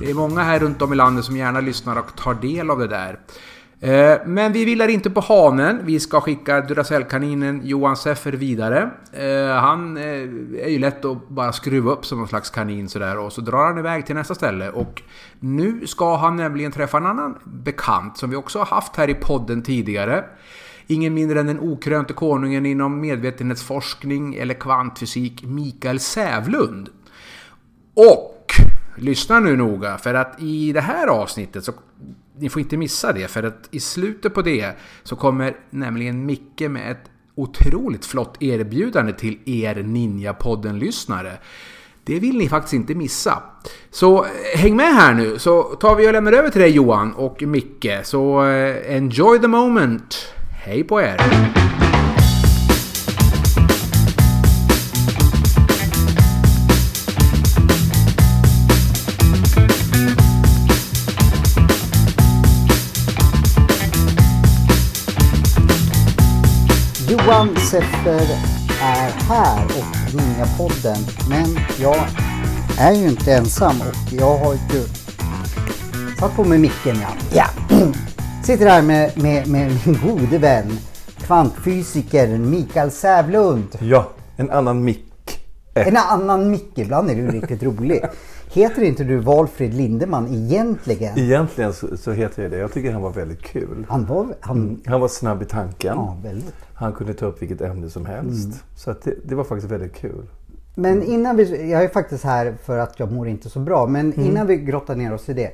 Det 0.00 0.10
är 0.10 0.14
många 0.14 0.42
här 0.42 0.58
runt 0.58 0.82
om 0.82 0.92
i 0.92 0.96
landet 0.96 1.24
som 1.24 1.36
gärna 1.36 1.60
lyssnar 1.60 1.96
och 1.96 2.16
tar 2.16 2.34
del 2.34 2.70
av 2.70 2.78
det 2.78 2.88
där. 2.88 3.18
Eh, 3.82 4.18
men 4.26 4.52
vi 4.52 4.64
vilar 4.64 4.88
inte 4.88 5.10
på 5.10 5.20
hanen. 5.20 5.80
Vi 5.84 6.00
ska 6.00 6.20
skicka 6.20 6.60
Duracell-kaninen 6.60 7.60
Johan 7.64 7.96
Seffer 7.96 8.32
vidare. 8.32 8.90
Eh, 9.12 9.54
han 9.54 9.96
eh, 9.96 10.04
är 10.64 10.68
ju 10.68 10.78
lätt 10.78 11.04
att 11.04 11.28
bara 11.28 11.52
skruva 11.52 11.90
upp 11.90 12.06
som 12.06 12.18
någon 12.18 12.28
slags 12.28 12.50
kanin 12.50 12.88
sådär 12.88 13.18
och 13.18 13.32
så 13.32 13.40
drar 13.40 13.64
han 13.64 13.78
iväg 13.78 14.06
till 14.06 14.14
nästa 14.14 14.34
ställe. 14.34 14.70
Och 14.70 15.02
nu 15.38 15.86
ska 15.86 16.16
han 16.16 16.36
nämligen 16.36 16.72
träffa 16.72 16.96
en 16.96 17.06
annan 17.06 17.38
bekant 17.44 18.18
som 18.18 18.30
vi 18.30 18.36
också 18.36 18.58
har 18.58 18.66
haft 18.66 18.96
här 18.96 19.10
i 19.10 19.14
podden 19.14 19.62
tidigare. 19.62 20.24
Ingen 20.86 21.14
mindre 21.14 21.40
än 21.40 21.46
den 21.46 21.60
okrönte 21.60 22.12
konungen 22.12 22.66
inom 22.66 23.00
medvetenhetsforskning 23.00 24.34
eller 24.34 24.54
kvantfysik, 24.54 25.44
Mikael 25.44 26.00
Sävlund. 26.00 26.88
Och 27.94 28.52
lyssna 28.96 29.40
nu 29.40 29.56
noga 29.56 29.98
för 29.98 30.14
att 30.14 30.42
i 30.42 30.72
det 30.72 30.80
här 30.80 31.06
avsnittet 31.06 31.64
så 31.64 31.72
ni 32.40 32.48
får 32.48 32.62
inte 32.62 32.76
missa 32.76 33.12
det 33.12 33.28
för 33.28 33.42
att 33.42 33.68
i 33.70 33.80
slutet 33.80 34.34
på 34.34 34.42
det 34.42 34.72
så 35.02 35.16
kommer 35.16 35.56
nämligen 35.70 36.26
Micke 36.26 36.60
med 36.60 36.90
ett 36.90 37.10
otroligt 37.34 38.06
flott 38.06 38.42
erbjudande 38.42 39.12
till 39.12 39.38
er 39.44 39.74
Ninja-podden-lyssnare. 39.74 41.32
Det 42.04 42.18
vill 42.18 42.38
ni 42.38 42.48
faktiskt 42.48 42.74
inte 42.74 42.94
missa. 42.94 43.42
Så 43.90 44.24
eh, 44.24 44.30
häng 44.56 44.76
med 44.76 44.94
här 44.94 45.14
nu 45.14 45.38
så 45.38 45.62
tar 45.62 45.96
vi 45.96 46.08
och 46.08 46.12
lämnar 46.12 46.32
över 46.32 46.50
till 46.50 46.60
dig 46.60 46.70
Johan 46.70 47.12
och 47.12 47.42
Micke. 47.42 47.86
Så 48.02 48.44
eh, 48.44 48.96
enjoy 48.96 49.38
the 49.38 49.48
moment. 49.48 50.34
Hej 50.64 50.84
på 50.84 51.00
er! 51.00 51.59
Johan 67.30 67.56
Seffer 67.56 68.26
är 68.82 69.10
här 69.10 69.64
och 69.64 70.14
Ninja-podden. 70.14 70.98
Men 71.28 71.58
jag 71.80 71.96
är 72.78 72.92
ju 72.92 73.08
inte 73.08 73.32
ensam 73.32 73.80
och 73.80 74.12
jag 74.12 74.38
har 74.38 74.52
ju 74.52 74.82
satt 76.18 76.36
på 76.36 76.44
mig 76.44 76.58
micken 76.58 76.96
ja. 77.02 77.08
ja. 77.34 77.76
Sitter 78.44 78.66
här 78.66 78.82
med, 78.82 79.22
med, 79.22 79.46
med 79.46 79.78
min 79.86 79.98
gode 80.06 80.38
vän 80.38 80.78
kvantfysikern 81.26 82.50
Mikael 82.50 82.90
Sävlund. 82.90 83.78
Ja, 83.80 84.08
en 84.36 84.50
annan 84.50 84.84
mick. 84.84 85.40
En 85.74 85.96
annan 85.96 86.50
Micke, 86.50 86.78
ibland 86.78 87.10
är 87.10 87.14
du 87.14 87.30
riktigt 87.30 87.62
rolig. 87.62 88.04
Heter 88.52 88.82
inte 88.82 89.04
du 89.04 89.16
Valfrid 89.16 89.74
Lindeman 89.74 90.34
egentligen? 90.34 91.18
Egentligen 91.18 91.72
så, 91.72 91.96
så 91.96 92.12
heter 92.12 92.42
jag 92.42 92.50
det. 92.50 92.58
Jag 92.58 92.72
tycker 92.72 92.92
han 92.92 93.02
var 93.02 93.12
väldigt 93.12 93.42
kul. 93.42 93.86
Han 93.88 94.06
var, 94.06 94.26
han, 94.40 94.80
Han 94.86 95.00
var 95.00 95.08
snabb 95.08 95.42
i 95.42 95.44
tanken. 95.44 95.94
ja 95.96 96.16
väldigt. 96.22 96.54
Han 96.74 96.92
kunde 96.92 97.14
ta 97.14 97.26
upp 97.26 97.42
vilket 97.42 97.60
ämne 97.60 97.90
som 97.90 98.06
helst. 98.06 98.64
Så 98.76 98.90
att 98.90 99.02
det, 99.02 99.14
det 99.24 99.34
var 99.34 99.44
faktiskt 99.44 99.72
väldigt 99.72 99.94
kul. 99.94 100.26
Men 100.74 101.02
innan 101.02 101.36
vi, 101.36 101.70
jag 101.70 101.84
är 101.84 101.88
faktiskt 101.88 102.24
här 102.24 102.54
för 102.64 102.78
att 102.78 102.98
jag 102.98 103.12
mår 103.12 103.28
inte 103.28 103.50
så 103.50 103.60
bra, 103.60 103.86
men 103.86 104.20
innan 104.20 104.46
vi 104.46 104.56
grottar 104.56 104.96
ner 104.96 105.14
oss 105.14 105.28
i 105.28 105.32
det. 105.34 105.50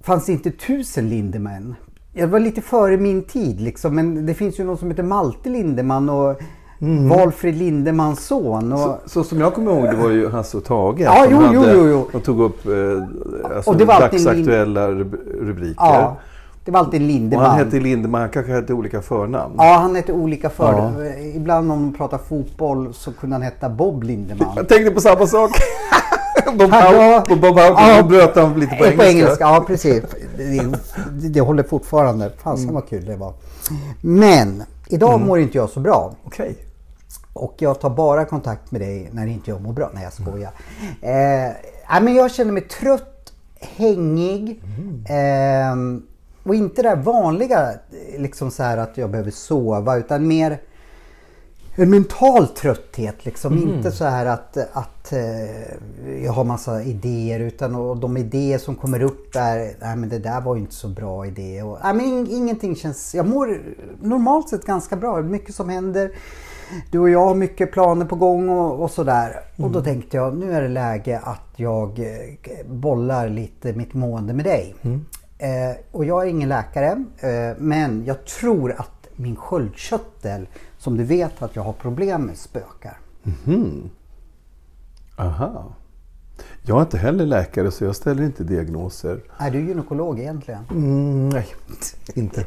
Fanns 0.00 0.26
det 0.26 0.32
inte 0.32 0.50
tusen 0.50 1.08
Lindeman? 1.08 1.74
Jag 2.12 2.28
var 2.28 2.40
lite 2.40 2.60
före 2.60 2.96
min 2.96 3.24
tid 3.24 3.60
liksom, 3.60 3.94
men 3.94 4.26
det 4.26 4.34
finns 4.34 4.60
ju 4.60 4.64
någon 4.64 4.78
som 4.78 4.90
heter 4.90 5.02
Malte 5.02 5.50
Lindeman 5.50 6.10
och 6.10 6.40
Valfrid 7.08 7.54
Lindemans 7.56 8.26
son. 8.26 8.72
Och, 8.72 8.78
Så, 8.78 8.98
så 9.06 9.24
som 9.24 9.40
jag 9.40 9.54
kommer 9.54 9.72
ihåg 9.72 9.84
det 9.84 9.96
var 10.02 10.10
ju 10.10 10.28
Hasse 10.30 10.56
och 10.56 10.64
Tage. 10.64 11.00
Ja, 11.00 11.24
som 11.24 11.32
jo, 11.32 11.60
hade- 11.60 11.72
jo, 11.74 11.86
jo. 11.88 12.08
De 12.12 12.20
tog 12.20 12.40
upp 12.40 12.66
eh, 12.66 12.72
alltså, 13.56 13.70
Och 13.70 13.76
det 13.76 13.84
var 13.84 13.94
alltid 13.94 14.18
en 14.20 14.24
dagsaktuella 14.26 14.88
rub- 14.88 15.18
rubriker. 15.40 15.74
ja, 15.78 16.16
det 16.64 16.70
var 16.70 16.78
alltid 16.80 17.00
en 17.00 17.06
och 17.06 17.12
Lindeman. 17.12 17.46
han 17.46 17.58
hette 17.58 17.80
Lindeman, 17.80 18.20
han 18.20 18.30
kanske 18.30 18.52
hette 18.52 18.72
olika 18.72 19.02
förnamn. 19.02 19.54
Ja, 19.58 19.64
han 19.82 19.94
hette 19.96 20.12
olika 20.12 20.50
för 20.50 20.72
Ja. 20.72 21.04
Ibland 21.34 21.72
om 21.72 21.78
de 21.92 21.98
pratar 21.98 22.18
fotboll 22.18 22.94
så 22.94 23.12
kunde 23.12 23.34
han 23.36 23.42
heta 23.42 23.68
Bob 23.68 24.02
Lindeman. 24.02 24.48
Jag 24.56 24.68
tänkte 24.68 24.90
på 24.90 25.00
samma 25.00 25.26
sak. 25.26 25.50
Bob 26.46 26.58
på 27.28 27.36
Bob 27.36 27.54
Howe, 27.58 27.94
Ja. 27.96 28.02
bröt 28.08 28.36
han 28.36 28.60
lite 28.60 28.76
på 28.76 28.84
Eh, 28.84 29.08
engelska. 29.10 29.36
ja 29.44 29.64
precis. 29.66 30.02
Det, 30.36 30.44
det, 31.20 31.28
det 31.28 31.40
håller 31.40 31.62
fortfarande. 31.62 32.30
Fasen 32.42 32.62
Mm. 32.62 32.74
vad 32.74 32.88
kul 32.88 33.04
det 33.04 33.16
var. 33.16 33.32
Men 34.00 34.62
idag 34.88 35.20
mår 35.20 35.38
inte 35.38 35.58
jag 35.58 35.68
så 35.70 35.80
bra. 35.80 36.12
Okej. 36.24 36.56
Och 37.32 37.54
jag 37.58 37.80
tar 37.80 37.90
bara 37.90 38.24
kontakt 38.24 38.70
med 38.70 38.80
dig 38.80 39.08
när 39.12 39.26
inte 39.26 39.50
jag 39.50 39.60
mår 39.62 39.72
bra. 39.72 39.90
Nej 39.94 40.04
jag 40.04 40.12
skojar. 40.12 40.50
Eh, 41.00 41.52
nej, 41.90 42.02
men 42.02 42.14
jag 42.14 42.30
känner 42.30 42.52
mig 42.52 42.62
trött, 42.62 43.32
hängig. 43.60 44.62
ehm, 45.08 46.02
och 46.44 46.54
inte 46.54 46.82
det 46.82 46.88
där 46.88 46.96
vanliga 46.96 47.70
liksom 48.18 48.50
så 48.50 48.62
här 48.62 48.78
att 48.78 48.96
jag 48.98 49.10
behöver 49.10 49.30
sova 49.30 49.96
utan 49.96 50.26
mer 50.28 50.60
en 51.76 51.90
mental 51.90 52.46
trötthet. 52.48 53.24
Liksom. 53.24 53.58
Inte 53.58 53.92
så 53.92 54.04
här 54.04 54.26
att, 54.26 54.56
att 54.72 55.12
eh, 55.12 56.22
jag 56.24 56.32
har 56.32 56.44
massa 56.44 56.82
idéer 56.82 57.40
utan 57.40 57.74
och 57.74 57.96
de 57.96 58.16
idéer 58.16 58.58
som 58.58 58.74
kommer 58.74 59.02
upp 59.02 59.36
är 59.36 59.58
nej 59.80 59.96
men 59.96 60.08
det 60.08 60.18
där 60.18 60.40
var 60.40 60.54
ju 60.54 60.60
inte 60.60 60.74
så 60.74 60.88
bra 60.88 61.26
idé. 61.26 61.62
Och, 61.62 61.78
nej, 61.84 61.94
men 61.94 62.06
ing- 62.06 62.30
ingenting 62.30 62.76
känns... 62.76 63.14
Jag 63.14 63.28
mår 63.28 63.60
normalt 64.00 64.48
sett 64.48 64.66
ganska 64.66 64.96
bra. 64.96 65.22
Mycket 65.22 65.54
som 65.54 65.68
händer. 65.68 66.10
Du 66.90 66.98
och 66.98 67.10
jag 67.10 67.26
har 67.26 67.34
mycket 67.34 67.72
planer 67.72 68.06
på 68.06 68.16
gång 68.16 68.48
och, 68.48 68.82
och 68.82 68.90
sådär. 68.90 69.40
Och 69.56 69.70
då 69.70 69.82
tänkte 69.82 70.16
jag 70.16 70.36
nu 70.36 70.52
är 70.52 70.62
det 70.62 70.68
läge 70.68 71.20
att 71.24 71.52
jag 71.56 71.98
eh, 71.98 72.66
bollar 72.66 73.28
lite 73.28 73.72
mitt 73.72 73.94
mående 73.94 74.32
med 74.32 74.44
dig. 74.44 74.74
Eh, 75.38 75.76
och 75.90 76.04
jag 76.04 76.22
är 76.22 76.30
ingen 76.30 76.48
läkare 76.48 77.04
eh, 77.18 77.56
men 77.58 78.04
jag 78.04 78.24
tror 78.24 78.72
att 78.72 79.08
min 79.16 79.36
sköldkörtel 79.36 80.48
som 80.78 80.96
du 80.96 81.04
vet 81.04 81.42
att 81.42 81.56
jag 81.56 81.62
har 81.62 81.72
problem 81.72 82.22
med 82.22 82.36
spökar. 82.36 82.98
Aha. 85.16 85.72
Jag 86.62 86.76
är 86.76 86.80
inte 86.82 86.98
heller 86.98 87.26
läkare 87.26 87.70
så 87.70 87.84
jag 87.84 87.96
ställer 87.96 88.22
inte 88.22 88.44
diagnoser. 88.44 89.20
Är 89.38 89.50
du 89.50 89.60
gynekolog 89.60 90.20
egentligen? 90.20 90.64
Mm, 90.70 91.28
nej, 91.28 91.46
inte. 92.14 92.44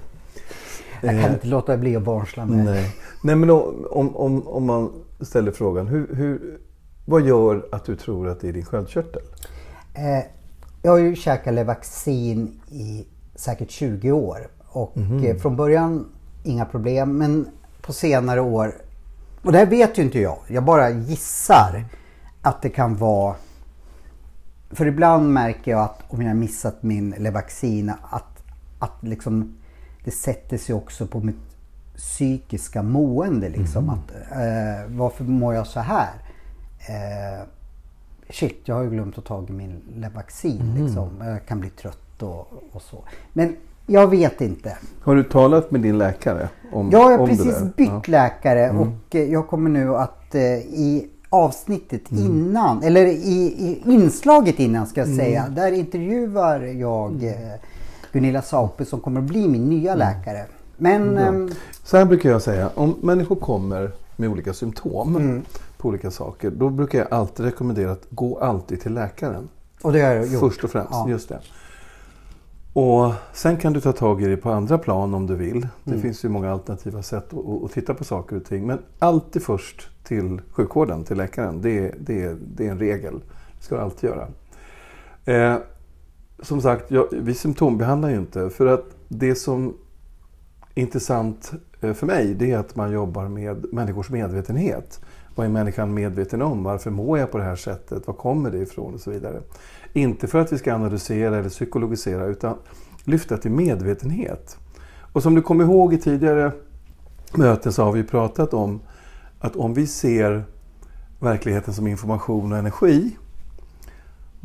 Jag 1.06 1.22
kan 1.24 1.34
inte 1.34 1.48
låta 1.48 1.78
bli 1.78 1.96
att 1.96 2.04
barsla 2.04 2.46
med. 2.46 2.66
Nej, 2.66 2.96
nej 3.24 3.36
men 3.36 3.50
om, 3.50 4.16
om, 4.16 4.48
om, 4.48 4.66
man 4.66 4.92
ställer 5.22 5.52
frågan. 5.52 5.88
Hur, 5.88 6.16
hur, 6.16 6.60
vad 7.06 7.22
gör 7.22 7.68
att 7.72 7.86
du 7.86 7.96
tror 7.96 8.30
att 8.30 8.42
det 8.42 8.50
är 8.50 8.54
din 8.54 8.66
sköldkörtel? 8.66 9.22
Eh, 9.94 10.26
jag 10.82 10.92
har 10.92 10.98
ju 10.98 11.16
käkat 11.16 11.54
Levaxin 11.54 12.62
i 12.70 13.08
säkert 13.36 13.72
20 13.72 14.12
år. 14.12 14.48
Och 14.68 14.98
eh, 14.98 15.38
från 15.38 15.56
början 15.56 16.06
inga 16.44 16.66
problem. 16.66 17.18
Men 17.18 17.48
på 17.82 17.94
senare 17.94 18.42
år, 18.42 18.76
och 19.42 19.52
det 19.52 19.58
här 19.58 19.66
vet 19.66 19.98
ju 19.98 20.04
inte 20.04 20.20
jag. 20.20 20.38
Jag 20.48 20.64
bara 20.64 20.90
gissar 20.90 21.86
att 22.42 22.62
det 22.62 22.70
kan 22.70 22.96
vara 22.96 23.36
För 24.70 24.86
ibland 24.86 25.34
märker 25.34 25.72
jag 25.72 25.82
att 25.82 26.00
om 26.08 26.22
jag 26.22 26.30
har 26.30 26.36
missat 26.36 26.84
min 26.84 27.16
Levaxin 27.18 27.92
att, 28.10 28.44
att 28.80 29.04
liksom 29.04 29.58
det 30.06 30.12
sätter 30.12 30.58
sig 30.58 30.76
också 30.76 31.08
på 31.08 31.20
mitt 31.20 31.36
psykiska 31.98 32.84
mående. 32.84 33.50
Liksom. 33.50 33.90
Att, 33.90 34.12
eh, 34.32 34.96
varför 34.98 35.24
mår 35.24 35.54
jag 35.54 35.68
så 35.68 35.80
här? 35.80 36.10
Eh, 36.80 37.46
shit, 38.30 38.62
jag 38.66 38.76
har 38.76 38.84
ju 38.84 38.90
glömt 38.90 39.18
att 39.18 39.26
ta 39.26 39.46
min 39.50 39.82
Levaxin. 39.96 40.76
Liksom. 40.84 41.10
Jag 41.28 41.46
kan 41.46 41.60
bli 41.60 41.70
trött 41.70 42.22
och, 42.24 42.48
och 42.72 42.82
så. 42.82 43.04
Men 43.34 43.56
jag 43.88 44.08
vet 44.10 44.42
inte. 44.42 44.78
Har 45.02 45.16
du 45.16 45.24
talat 45.24 45.72
med 45.72 45.82
din 45.82 45.98
läkare 45.98 46.50
om, 46.74 46.90
Jag 46.92 47.18
har 47.18 47.28
precis 47.28 47.64
bytt 47.76 47.88
Ja. 47.90 48.02
läkare 48.08 48.70
och 48.72 49.16
eh, 49.16 49.24
jag 49.32 49.48
kommer 49.48 49.70
nu 49.70 49.96
att 49.96 50.36
eh, 50.36 50.42
i 50.58 51.10
avsnittet 51.30 52.12
Mm. 52.12 52.24
innan, 52.26 52.84
eller 52.84 53.06
i, 53.06 53.56
i 53.60 53.82
inslaget 53.92 54.60
innan 54.60 54.88
ska 54.88 55.02
jag 55.02 55.08
Mm. 55.08 55.20
säga, 55.20 55.48
där 55.50 55.72
intervjuar 55.72 56.60
jag 56.62 57.24
eh, 57.24 57.54
Gunilla 58.16 58.42
Saupe 58.42 58.86
som 58.86 59.00
kommer 59.00 59.20
att 59.22 59.26
bli 59.28 59.48
min 59.48 59.70
nya 59.70 59.94
Mm. 59.94 60.00
läkare. 60.08 60.46
Men 60.78 61.18
ehm, 61.18 61.50
Så 61.84 61.98
här 61.98 62.06
brukar 62.06 62.30
jag 62.30 62.42
säga. 62.42 62.70
Om 62.76 62.96
människor 63.02 63.36
kommer 63.36 63.92
med 64.16 64.30
olika 64.30 64.54
symptom 64.54 65.16
Mm. 65.16 65.42
på 65.78 65.88
olika 65.90 66.12
saker. 66.12 66.52
Då 66.52 66.70
brukar 66.70 67.00
jag 67.00 67.08
alltid 67.14 67.46
rekommendera 67.46 67.92
att 67.92 68.06
gå 68.10 68.40
alltid 68.40 68.82
till 68.82 68.94
läkaren. 68.94 69.50
och 69.82 69.94
det 69.94 70.02
har 70.02 70.12
jag 70.14 70.28
gjort. 70.28 70.40
Först 70.40 70.64
och 70.64 70.70
främst. 70.72 70.92
Ja. 70.92 71.10
Just 71.10 71.30
det. 71.30 71.40
Och 72.74 73.14
sen 73.34 73.58
kan 73.58 73.74
du 73.74 73.82
ta 73.82 73.92
tag 73.92 74.22
i 74.24 74.26
det 74.28 74.38
på 74.38 74.52
andra 74.52 74.78
plan 74.78 75.14
om 75.14 75.28
du 75.28 75.36
vill. 75.36 75.68
Det 75.84 75.92
Mm. 75.92 76.02
finns 76.02 76.26
ju 76.26 76.30
många 76.30 76.52
alternativa 76.52 77.02
sätt 77.04 77.34
att, 77.34 77.64
att, 77.66 77.72
titta 77.72 77.94
på 77.94 78.04
saker 78.04 78.36
och 78.36 78.46
ting. 78.46 78.68
Men 78.68 78.80
alltid 79.00 79.44
först 79.44 79.90
till 80.04 80.42
sjukvården, 80.52 81.04
till 81.04 81.18
läkaren. 81.18 81.62
Det, 81.62 81.70
är- 81.80 81.96
det, 82.00 82.36
det 82.56 82.68
är 82.68 82.72
en 82.72 82.80
regel. 82.80 83.20
Det 83.60 83.64
ska 83.66 83.76
du 83.76 83.82
alltid 83.82 84.10
göra. 84.10 84.28
Eh, 85.26 85.58
som 86.42 86.62
sagt, 86.62 86.92
jag, 86.92 87.08
vi 87.12 87.34
symptombehandlar 87.34 88.10
ju 88.10 88.16
inte. 88.16 88.50
För 88.50 88.66
att 88.66 88.86
det 89.08 89.36
som 89.36 89.74
är 90.76 90.82
intressant 90.82 91.54
eh, 91.82 91.94
för 91.94 92.06
mig 92.06 92.34
det 92.34 92.52
är 92.52 92.58
att 92.58 92.76
man 92.76 92.92
jobbar 92.92 93.28
med 93.28 93.66
människors 93.74 94.10
medvetenhet. 94.10 95.02
Vad 95.36 95.46
är 95.46 95.50
människan 95.50 95.94
medveten 95.94 96.42
om? 96.42 96.64
Varför 96.64 96.92
mår 96.92 97.20
jag 97.20 97.32
på 97.32 97.38
det 97.38 97.44
här 97.44 97.56
sättet? 97.56 98.08
Var 98.08 98.14
kommer 98.14 98.52
det 98.52 98.58
ifrån? 98.58 98.94
Och 98.94 99.00
så 99.00 99.12
vidare. 99.12 99.42
Inte 99.94 100.28
för 100.28 100.40
att 100.40 100.54
vi 100.54 100.58
ska 100.58 100.74
analysera 100.74 101.38
eller 101.38 101.50
psykologisera 101.50 102.26
utan 102.26 102.58
lyfta 103.04 103.38
till 103.38 103.52
medvetenhet. 103.52 104.58
Och 105.14 105.24
som 105.24 105.36
du 105.36 105.42
kommer 105.42 105.64
ihåg 105.64 105.94
i 105.94 105.98
tidigare 105.98 106.52
möten 107.34 107.74
så 107.74 107.84
har 107.84 107.92
vi 107.92 108.04
pratat 108.04 108.54
om 108.54 108.82
att 109.40 109.56
om 109.56 109.74
vi 109.74 109.88
ser 109.88 110.46
verkligheten 111.20 111.74
som 111.74 111.88
information 111.88 112.52
och 112.52 112.58
energi 112.58 113.16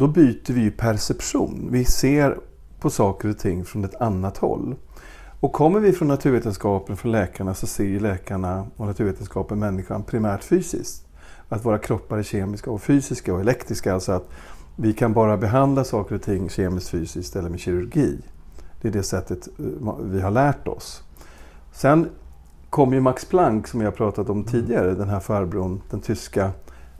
då 0.00 0.08
byter 0.08 0.52
vi 0.52 0.70
perception. 0.70 1.68
Vi 1.70 1.84
ser 1.84 2.38
på 2.78 2.90
saker 2.90 3.28
och 3.28 3.38
ting 3.38 3.64
från 3.64 3.84
ett 3.84 4.00
annat 4.00 4.36
håll. 4.36 4.74
Och 5.40 5.52
kommer 5.52 5.80
vi 5.80 5.92
från 5.92 6.08
naturvetenskapen, 6.08 6.96
från 6.96 7.12
läkarna, 7.12 7.54
så 7.54 7.66
ser 7.66 7.84
ju 7.84 8.00
läkarna 8.00 8.66
och 8.76 8.86
naturvetenskapen 8.86 9.58
människan 9.58 10.02
primärt 10.02 10.44
fysiskt. 10.44 11.06
Att 11.48 11.64
våra 11.64 11.78
kroppar 11.78 12.18
är 12.18 12.22
kemiska 12.22 12.70
och 12.70 12.82
fysiska 12.82 13.34
och 13.34 13.40
elektriska. 13.40 13.94
Alltså 13.94 14.12
att 14.12 14.28
vi 14.76 14.92
kan 14.92 15.12
bara 15.12 15.36
behandla 15.36 15.84
saker 15.84 16.14
och 16.14 16.22
ting 16.22 16.48
kemiskt, 16.48 16.88
fysiskt 16.88 17.36
eller 17.36 17.48
med 17.48 17.60
kirurgi. 17.60 18.18
Det 18.82 18.88
är 18.88 18.92
det 18.92 19.02
sättet 19.02 19.48
eh, 19.58 19.94
vi 20.02 20.20
har 20.20 20.30
lärt 20.30 20.68
oss. 20.68 21.02
Sen 21.72 22.08
kom 22.70 22.92
ju 22.92 23.00
Max 23.00 23.24
Planck, 23.24 23.68
som 23.68 23.80
jag 23.80 23.94
pratat 23.94 24.30
om 24.30 24.44
tidigare, 24.44 24.94
den 24.94 25.08
här 25.08 25.20
farbrorn, 25.20 25.80
den 25.90 26.00
tyska 26.00 26.50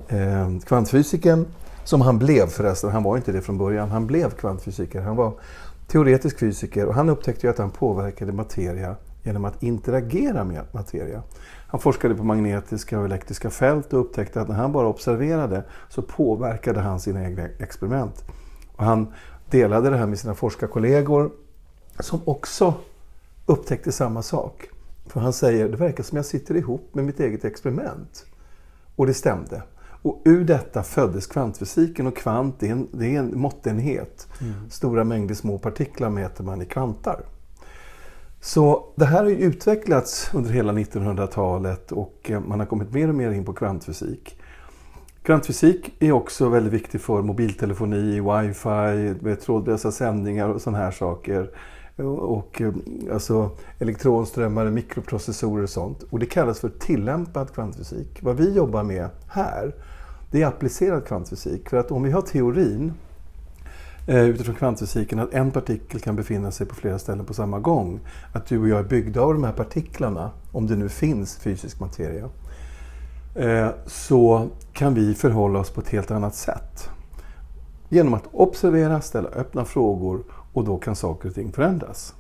eh, 0.09 0.59
kvantfysikern, 0.67 1.47
som 1.91 2.01
han 2.01 2.19
blev 2.19 2.47
förresten, 2.47 2.91
han 2.91 3.03
var 3.03 3.17
inte 3.17 3.33
det 3.33 3.43
från 3.43 3.59
början, 3.59 3.91
han 3.91 4.07
blev 4.07 4.31
kvantfysiker. 4.31 5.01
Han 5.01 5.17
var 5.17 5.33
teoretisk 5.87 6.39
fysiker 6.39 6.87
och 6.87 6.95
han 6.95 7.09
upptäckte 7.09 7.47
ju 7.47 7.51
att 7.51 7.59
han 7.59 7.71
påverkade 7.71 8.33
materia 8.33 8.97
genom 9.23 9.45
att 9.45 9.63
interagera 9.63 10.45
med 10.45 10.63
materia. 10.73 11.23
Han 11.67 11.81
forskade 11.81 12.15
på 12.15 12.25
magnetiska 12.25 12.99
och 12.99 13.05
elektriska 13.05 13.51
fält 13.51 13.93
och 13.93 14.01
upptäckte 14.01 14.41
att 14.41 14.49
när 14.49 14.55
han 14.55 14.73
bara 14.73 14.87
observerade 14.87 15.65
så 15.89 16.03
påverkade 16.03 16.81
han 16.81 17.01
sina 17.01 17.25
egna 17.25 17.43
experiment. 17.59 18.25
Och 18.77 18.85
han 18.85 19.13
delade 19.51 19.91
det 19.91 19.97
här 19.97 20.07
med 20.07 20.19
sina 20.19 20.35
forskarkollegor 20.35 21.31
som 22.01 22.21
också 22.25 22.75
upptäckte 23.47 23.93
samma 23.93 24.23
sak. 24.23 24.69
För 25.07 25.21
han 25.21 25.33
säger, 25.33 25.69
det 25.69 25.77
verkar 25.77 26.05
som 26.05 26.17
jag 26.17 26.27
sitter 26.27 26.57
ihop 26.57 26.95
med 26.95 27.05
mitt 27.05 27.21
eget 27.21 27.45
experiment. 27.45 28.27
Och 28.97 29.07
det 29.07 29.15
stämde. 29.15 29.63
Och 30.03 30.23
ur 30.25 30.45
detta 30.45 30.83
föddes 30.83 31.27
kvantfysiken 31.27 32.07
och 32.07 32.17
kvant 32.17 32.57
det 32.59 32.69
är 32.69 32.73
en, 32.73 32.89
det 32.93 33.07
är 33.07 33.19
en 33.19 33.41
måttenhet. 33.41 34.29
Mm. 34.41 34.71
Stora 34.71 35.05
mängder 35.05 35.35
små 35.35 35.59
partiklar 35.59 36.11
mäter 36.11 36.45
man 36.45 36.63
i 36.63 36.67
kvantar. 36.67 37.21
Så 38.41 38.93
det 38.97 39.05
här 39.05 39.25
har 39.25 39.31
utvecklats 39.31 40.31
under 40.35 40.51
hela 40.51 40.73
1900-talet 40.73 41.93
och 41.93 42.31
eh, 42.31 42.41
man 42.41 42.61
har 42.61 42.67
kommit 42.67 42.93
mer 42.93 43.09
och 43.09 43.15
mer 43.15 43.31
in 43.31 43.45
på 43.45 43.53
kvantfysik. 43.53 44.41
Kvantfysik 45.23 45.95
är 45.99 46.13
också 46.13 46.49
väldigt 46.49 46.73
viktig 46.73 47.01
för 47.01 47.23
mobiltelefoni, 47.23 48.21
wifi, 48.21 49.37
trådlösa 49.37 49.93
sändningar 49.93 50.49
och 50.49 50.61
sådana 50.61 50.79
här 50.79 50.91
saker. 50.91 51.51
Och 51.97 52.61
eh, 52.61 52.73
alltså 53.13 53.51
elektronströmmar, 53.79 54.71
mikroprocessorer 54.71 55.63
och 55.63 55.71
sånt. 55.71 56.03
Och 56.03 56.19
det 56.19 56.27
kallas 56.27 56.61
för 56.61 56.69
tillämpad 56.69 57.55
kvantfysik. 57.55 58.23
Vad 58.23 58.37
vi 58.37 58.55
jobbar 58.55 58.83
med 58.83 59.09
här, 59.29 59.75
det 60.31 60.43
är 60.43 60.47
applicerad 60.47 61.07
kvantfysik. 61.07 61.69
För 61.69 61.77
att 61.77 61.91
om 61.91 62.03
vi 62.03 62.11
har 62.11 62.23
teorin 62.23 62.93
eh, 64.07 64.25
utifrån 64.25 64.55
kvantfysiken 64.55 65.19
att 65.19 65.35
en 65.35 65.51
partikel 65.51 66.01
kan 66.01 66.17
befinna 66.17 66.51
sig 66.51 66.67
på 66.67 66.75
flera 66.75 66.99
ställen 66.99 67.25
på 67.25 67.35
samma 67.35 67.59
gång. 67.59 68.01
Att 68.33 68.47
du 68.47 68.59
och 68.59 68.69
jag 68.69 68.79
är 68.79 68.85
byggda 68.85 69.21
av 69.21 69.33
de 69.33 69.45
här 69.45 69.53
partiklarna, 69.53 70.31
om 70.53 70.67
det 70.67 70.77
nu 70.77 70.89
finns 70.89 71.37
fysisk 71.37 71.81
materia. 71.81 72.29
Eh, 73.35 73.69
så 73.87 74.49
kan 74.73 74.95
vi 74.95 75.15
förhålla 75.15 75.59
oss 75.59 75.71
på 75.71 75.81
ett 75.81 75.89
helt 75.89 76.11
annat 76.11 76.35
sätt. 76.35 76.91
Genom 77.89 78.15
att 78.15 78.29
observera, 78.33 79.01
ställa 79.01 79.29
öppna 79.29 79.65
frågor 79.65 80.23
och 80.53 80.65
då 80.65 80.79
kan 80.79 80.97
saker 80.97 81.29
och 81.29 81.35
ting 81.35 81.53
förändras. 81.53 82.15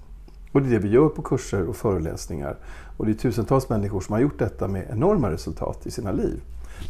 Och 0.52 0.62
det 0.62 0.68
är 0.68 0.70
det 0.70 0.78
vi 0.78 0.88
gör 0.88 1.08
på 1.08 1.22
kurser 1.22 1.68
och 1.68 1.76
föreläsningar. 1.76 2.56
Och 2.96 3.06
det 3.06 3.12
är 3.12 3.14
tusentals 3.14 3.68
människor 3.68 4.00
som 4.00 4.12
har 4.12 4.20
gjort 4.20 4.38
detta 4.38 4.68
med 4.68 4.86
enorma 4.90 5.30
resultat 5.30 5.86
i 5.86 5.90
sina 5.90 6.12
liv. 6.12 6.42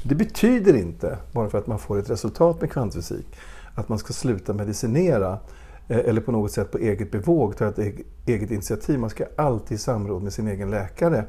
Det 0.02 0.14
betyder 0.14 0.76
inte, 0.76 1.18
bara 1.32 1.48
för 1.50 1.58
att 1.58 1.66
man 1.66 1.78
får 1.78 1.98
ett 1.98 2.10
resultat 2.10 2.60
med 2.60 2.70
kvantfysik, 2.70 3.26
att 3.74 3.88
man 3.88 3.98
ska 3.98 4.12
sluta 4.12 4.52
medicinera 4.52 5.38
eh, 5.88 5.98
eller 5.98 6.20
på 6.20 6.32
något 6.32 6.52
sätt 6.52 6.72
på 6.72 6.78
eget 6.78 7.12
bevåg 7.12 7.56
ta 7.56 7.68
ett 7.68 7.78
e-, 7.78 8.02
eget 8.26 8.50
initiativ. 8.50 8.98
Man 8.98 9.10
ska 9.10 9.24
alltid 9.36 9.74
i 9.74 9.78
samråd 9.78 10.22
med 10.22 10.32
sin 10.32 10.48
egen 10.48 10.70
läkare 10.70 11.24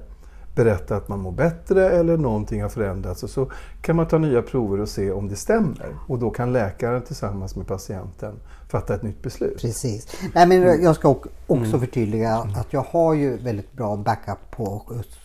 berätta 0.56 0.96
att 0.96 1.08
man 1.08 1.20
mår 1.20 1.32
bättre 1.32 1.90
eller 1.90 2.18
någonting 2.18 2.62
har 2.62 2.70
förändrats 2.70 3.24
och 3.24 3.30
så 3.30 3.52
kan 3.82 3.96
man 3.96 4.08
ta 4.08 4.18
nya 4.18 4.42
prover 4.42 4.80
och 4.80 4.90
se 4.90 5.12
om 5.12 5.28
det 5.28 5.36
stämmer. 5.36 5.96
Och 6.08 6.20
då 6.20 6.30
kan 6.30 6.54
läkaren 6.54 7.02
tillsammans 7.02 7.56
med 7.56 7.68
patienten 7.68 8.36
fatta 8.70 8.96
ett 8.96 9.04
nytt 9.04 9.22
beslut. 9.22 9.62
Precis. 9.62 10.08
Nej, 10.34 10.48
men 10.48 10.84
jag 10.84 10.96
ska 10.96 11.10
också 11.10 11.30
mm. 11.48 11.80
förtydliga 11.80 12.36
att 12.36 12.74
jag 12.74 12.86
har 12.90 13.14
ju 13.14 13.38
väldigt 13.38 13.74
bra 13.74 13.96
backup 13.98 14.52
på 14.52 14.84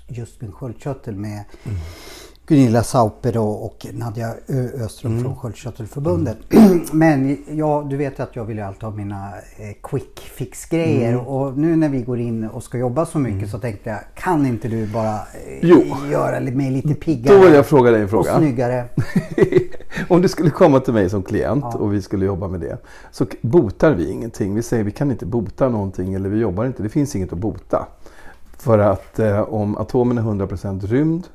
just 0.08 0.40
min 0.40 0.52
sköldkörtel 0.52 1.16
med 1.16 1.44
mm. 1.64 1.78
Gunilla 2.48 2.82
Sauper 2.82 3.38
och 3.38 3.86
Nadja 3.92 4.34
Öström 4.84 5.12
mm. 5.12 5.24
från 5.24 5.36
Sköldkörtelförbundet. 5.36 6.38
Mm. 6.50 6.80
Men 6.92 7.38
ja, 7.50 7.86
du 7.90 7.96
vet 7.96 8.20
att 8.20 8.36
jag 8.36 8.44
vill 8.44 8.60
alltid 8.60 8.82
ha 8.82 8.90
mina 8.90 9.32
eh, 9.56 9.76
quick 9.82 10.20
fix 10.20 10.66
grejer 10.66 11.12
mm. 11.12 11.26
och 11.26 11.58
nu 11.58 11.76
när 11.76 11.88
vi 11.88 12.02
går 12.02 12.20
in 12.20 12.44
och 12.44 12.62
ska 12.62 12.78
jobba 12.78 13.06
så 13.06 13.18
mycket 13.18 13.38
mm. 13.38 13.50
så 13.50 13.58
tänkte 13.58 13.90
jag, 13.90 13.98
kan 14.14 14.46
inte 14.46 14.68
du 14.68 14.86
bara 14.86 15.18
eh, 15.60 16.10
göra 16.10 16.40
mig 16.40 16.70
lite 16.70 16.94
piggare? 16.94 17.36
Då 17.36 17.44
vill 17.44 17.54
jag 17.54 17.66
fråga 17.66 17.90
dig 17.90 18.02
en 18.02 18.08
fråga. 18.08 18.32
Och 18.32 18.38
snyggare. 18.38 18.84
Om 20.08 20.22
du 20.22 20.28
skulle 20.28 20.50
komma 20.50 20.80
till 20.80 20.94
mig 20.94 21.10
som 21.10 21.22
klient 21.22 21.64
ja. 21.72 21.78
och 21.78 21.94
vi 21.94 22.02
skulle 22.02 22.26
jobba 22.26 22.48
med 22.48 22.60
det 22.60 22.78
så 23.10 23.26
botar 23.40 23.94
vi 23.94 24.10
ingenting. 24.10 24.54
Vi 24.54 24.62
säger 24.62 24.84
vi 24.84 24.90
kan 24.90 25.10
inte 25.10 25.26
bota 25.26 25.68
någonting 25.68 26.14
eller 26.14 26.28
vi 26.28 26.38
jobbar 26.38 26.64
inte. 26.64 26.82
Det 26.82 26.88
finns 26.88 27.16
inget 27.16 27.32
att 27.32 27.38
bota. 27.38 27.86
För 28.58 28.78
att 28.78 29.18
eh, 29.18 29.40
om 29.40 29.76
atomen 29.76 30.18
är 30.18 30.22
100% 30.22 30.86
rymd 30.86 31.28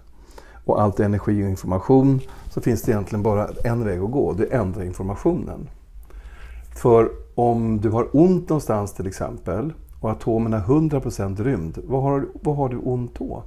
och 0.72 0.82
allt 0.82 1.00
energi 1.00 1.44
och 1.44 1.50
information 1.50 2.20
så 2.50 2.62
finns 2.62 2.82
det 2.82 2.92
egentligen 2.92 3.24
bara 3.24 3.48
en 3.64 3.86
väg 3.86 4.00
att 4.00 4.12
gå. 4.12 4.34
Det 4.34 4.54
är 4.54 4.60
ändra 4.60 4.86
informationen. 4.86 5.70
För 6.76 7.12
om 7.36 7.82
du 7.82 7.90
har 7.90 8.16
ont 8.16 8.50
någonstans 8.50 8.94
till 8.94 9.08
exempel 9.08 9.74
och 10.00 10.12
atomen 10.12 10.54
är 10.54 10.60
100% 10.60 11.44
rymd, 11.44 11.78
vad 11.84 12.04
har, 12.04 12.28
vad 12.34 12.56
har 12.56 12.70
du 12.70 12.78
ont 12.78 13.16
då? 13.20 13.44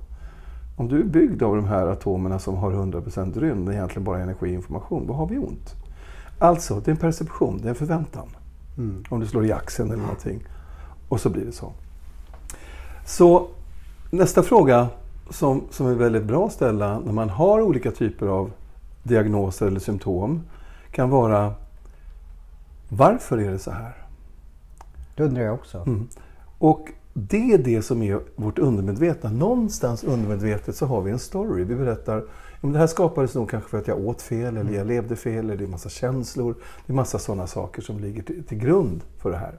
Om 0.77 0.89
du 0.89 1.01
är 1.01 1.05
byggd 1.05 1.43
av 1.43 1.57
de 1.57 1.65
här 1.65 1.87
atomerna 1.87 2.39
som 2.39 2.57
har 2.57 2.73
100% 2.73 3.41
rymd, 3.41 3.67
det 3.67 3.73
är 3.73 3.77
egentligen 3.77 4.05
bara 4.05 4.21
energi 4.21 4.47
och 4.47 4.49
information, 4.49 5.07
vad 5.07 5.17
har 5.17 5.27
vi 5.27 5.39
ont? 5.39 5.75
Alltså, 6.39 6.81
det 6.81 6.89
är 6.89 6.93
en 6.93 6.97
perception, 6.97 7.59
det 7.63 7.65
är 7.65 7.71
en 7.71 7.75
förväntan. 7.75 8.29
Mm. 8.79 9.05
Om 9.09 9.21
du 9.21 9.27
slår 9.27 9.47
i 9.47 9.53
axeln 9.53 9.91
eller 9.91 10.03
någonting. 10.03 10.47
Och 11.09 11.21
så 11.21 11.31
blir 11.31 11.45
det 11.45 11.53
så. 11.53 11.73
Så 13.07 13.49
nästa 14.11 14.43
fråga 14.43 14.89
som, 15.31 15.65
som 15.71 15.87
är 15.87 15.95
väldigt 15.95 16.25
bra 16.25 16.47
att 16.47 16.53
ställa 16.53 17.01
när 17.01 17.13
man 17.13 17.31
har 17.31 17.61
olika 17.61 17.91
typer 17.91 18.27
av 18.27 18.51
diagnoser 19.03 19.67
eller 19.67 19.81
symptom 19.81 20.43
kan 20.91 21.11
vara 21.11 21.55
Varför 22.89 23.39
är 23.39 23.51
det 23.51 23.59
så 23.59 23.71
här? 23.71 23.95
Det 25.17 25.23
undrar 25.23 25.43
jag 25.43 25.55
också. 25.55 25.79
Mm. 25.79 26.09
Och 26.59 26.89
det 27.15 27.53
är 27.53 27.59
det 27.59 27.83
som 27.83 28.03
är 28.03 28.21
vårt 28.37 28.59
undermedvetna. 28.59 29.31
Någonstans 29.31 30.05
undermedvetet 30.05 30.77
så 30.77 30.87
har 30.87 31.01
vi 31.01 31.11
en 31.11 31.19
story. 31.19 31.65
Vi 31.65 31.75
berättar 31.75 32.25
om 32.61 32.73
det 32.73 32.79
här 32.79 32.87
skapades 32.87 33.35
nog 33.35 33.51
kanske 33.51 33.71
för 33.71 33.79
att 33.79 33.89
jag 33.89 33.99
åt 33.99 34.23
fel 34.23 34.57
eller 34.57 34.73
jag 34.73 34.87
levde 34.87 35.17
fel 35.17 35.45
eller 35.45 35.57
det 35.57 35.65
är 35.65 35.69
massa 35.69 35.89
känslor. 35.89 36.55
Det 36.87 36.93
är 36.93 36.95
massa 36.95 37.19
sådana 37.19 37.47
saker 37.47 37.83
som 37.83 37.99
ligger 37.99 38.23
till, 38.23 38.45
till 38.45 38.59
grund 38.59 39.01
för 39.19 39.31
det 39.31 39.37
här. 39.37 39.55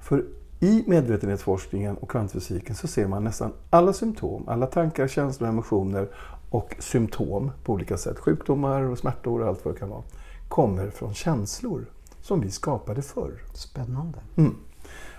För 0.00 0.24
i 0.60 0.84
medvetenhetsforskningen 0.86 1.96
och 1.96 2.10
kvantfysiken 2.10 2.74
så 2.74 2.86
ser 2.86 3.06
man 3.06 3.24
nästan 3.24 3.52
alla 3.70 3.92
symptom, 3.92 4.48
alla 4.48 4.66
tankar, 4.66 5.08
känslor, 5.08 5.48
emotioner 5.48 6.08
och 6.50 6.76
symptom 6.78 7.50
på 7.64 7.72
olika 7.72 7.96
sätt, 7.96 8.18
sjukdomar 8.18 8.82
och 8.82 8.98
smärtor 8.98 9.42
och 9.42 9.48
allt 9.48 9.64
vad 9.64 9.74
det 9.74 9.78
kan 9.78 9.88
vara, 9.88 10.02
kommer 10.48 10.90
från 10.90 11.14
känslor 11.14 11.86
som 12.22 12.40
vi 12.40 12.50
skapade 12.50 13.02
förr. 13.02 13.42
Spännande. 13.54 14.18
Mm. 14.36 14.54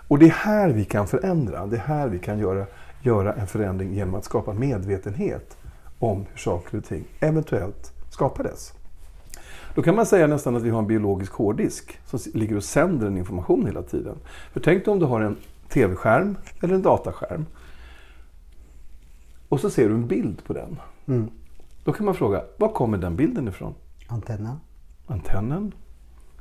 Och 0.08 0.20
det 0.20 0.26
är 0.26 0.30
här 0.30 0.70
vi 0.70 0.86
kan 0.86 1.08
förändra, 1.08 1.66
det 1.66 1.76
är 1.76 1.82
här 1.82 2.08
vi 2.08 2.20
kan 2.20 2.40
göra, 2.40 2.66
göra 3.02 3.34
en 3.34 3.48
förändring 3.48 3.94
genom 3.94 4.16
att 4.16 4.26
skapa 4.26 4.54
medvetenhet 4.54 5.58
om 6.00 6.26
hur 6.32 6.38
saker 6.38 6.78
och 6.78 6.86
ting 6.86 7.06
eventuellt 7.20 7.94
skapades. 8.10 8.74
Då 9.76 9.82
kan 9.82 9.96
man 9.96 10.06
säga 10.06 10.28
nästan 10.28 10.56
att 10.56 10.62
vi 10.62 10.70
har 10.70 10.80
en 10.80 10.88
biologisk 10.88 11.34
hårddisk 11.34 12.00
som 12.06 12.20
ligger 12.34 12.56
och 12.56 12.64
sänder 12.64 13.08
en 13.08 13.18
information 13.18 13.66
hela 13.66 13.84
tiden. 13.84 14.16
För 14.54 14.60
tänk 14.60 14.86
dig 14.86 14.92
om 14.92 15.00
du 15.00 15.06
har 15.06 15.22
en 15.22 15.38
tv-skärm 15.70 16.38
eller 16.62 16.76
en 16.76 16.82
dataskärm. 16.82 17.46
Och 19.50 19.60
så 19.60 19.70
ser 19.70 19.90
du 19.90 19.96
en 19.96 20.08
bild 20.08 20.44
på 20.44 20.54
den. 20.54 20.80
Mm. 21.08 21.30
Då 21.84 21.94
kan 21.94 22.06
man 22.06 22.16
fråga, 22.16 22.44
var 22.58 22.70
kommer 22.74 22.98
den 22.98 23.16
bilden 23.16 23.48
ifrån? 23.48 23.74
Antennen. 24.08 24.60
Antennen? 25.08 25.72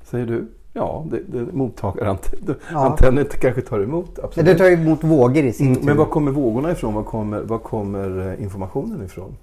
Säger 0.02 0.26
du? 0.26 0.48
Ja, 0.72 1.04
det, 1.10 1.20
det 1.28 1.52
mottagarantennen 1.52 2.56
ja. 2.72 2.86
Antennen 2.86 3.26
kanske 3.40 3.62
tar 3.62 3.80
emot. 3.80 4.18
Absolut. 4.18 4.46
Det 4.46 4.58
tar 4.58 4.70
emot 4.70 5.04
vågor 5.04 5.44
i 5.44 5.52
sin 5.52 5.66
mm, 5.66 5.78
tur. 5.78 5.86
Men 5.86 5.96
var 5.96 6.06
kommer 6.06 6.32
vågorna 6.32 6.72
ifrån? 6.72 6.94
Var 6.94 7.02
kommer, 7.02 7.42
var 7.42 7.58
kommer 7.58 8.32
eh, 8.32 8.42
informationen 8.42 9.04
ifrån? 9.04 9.36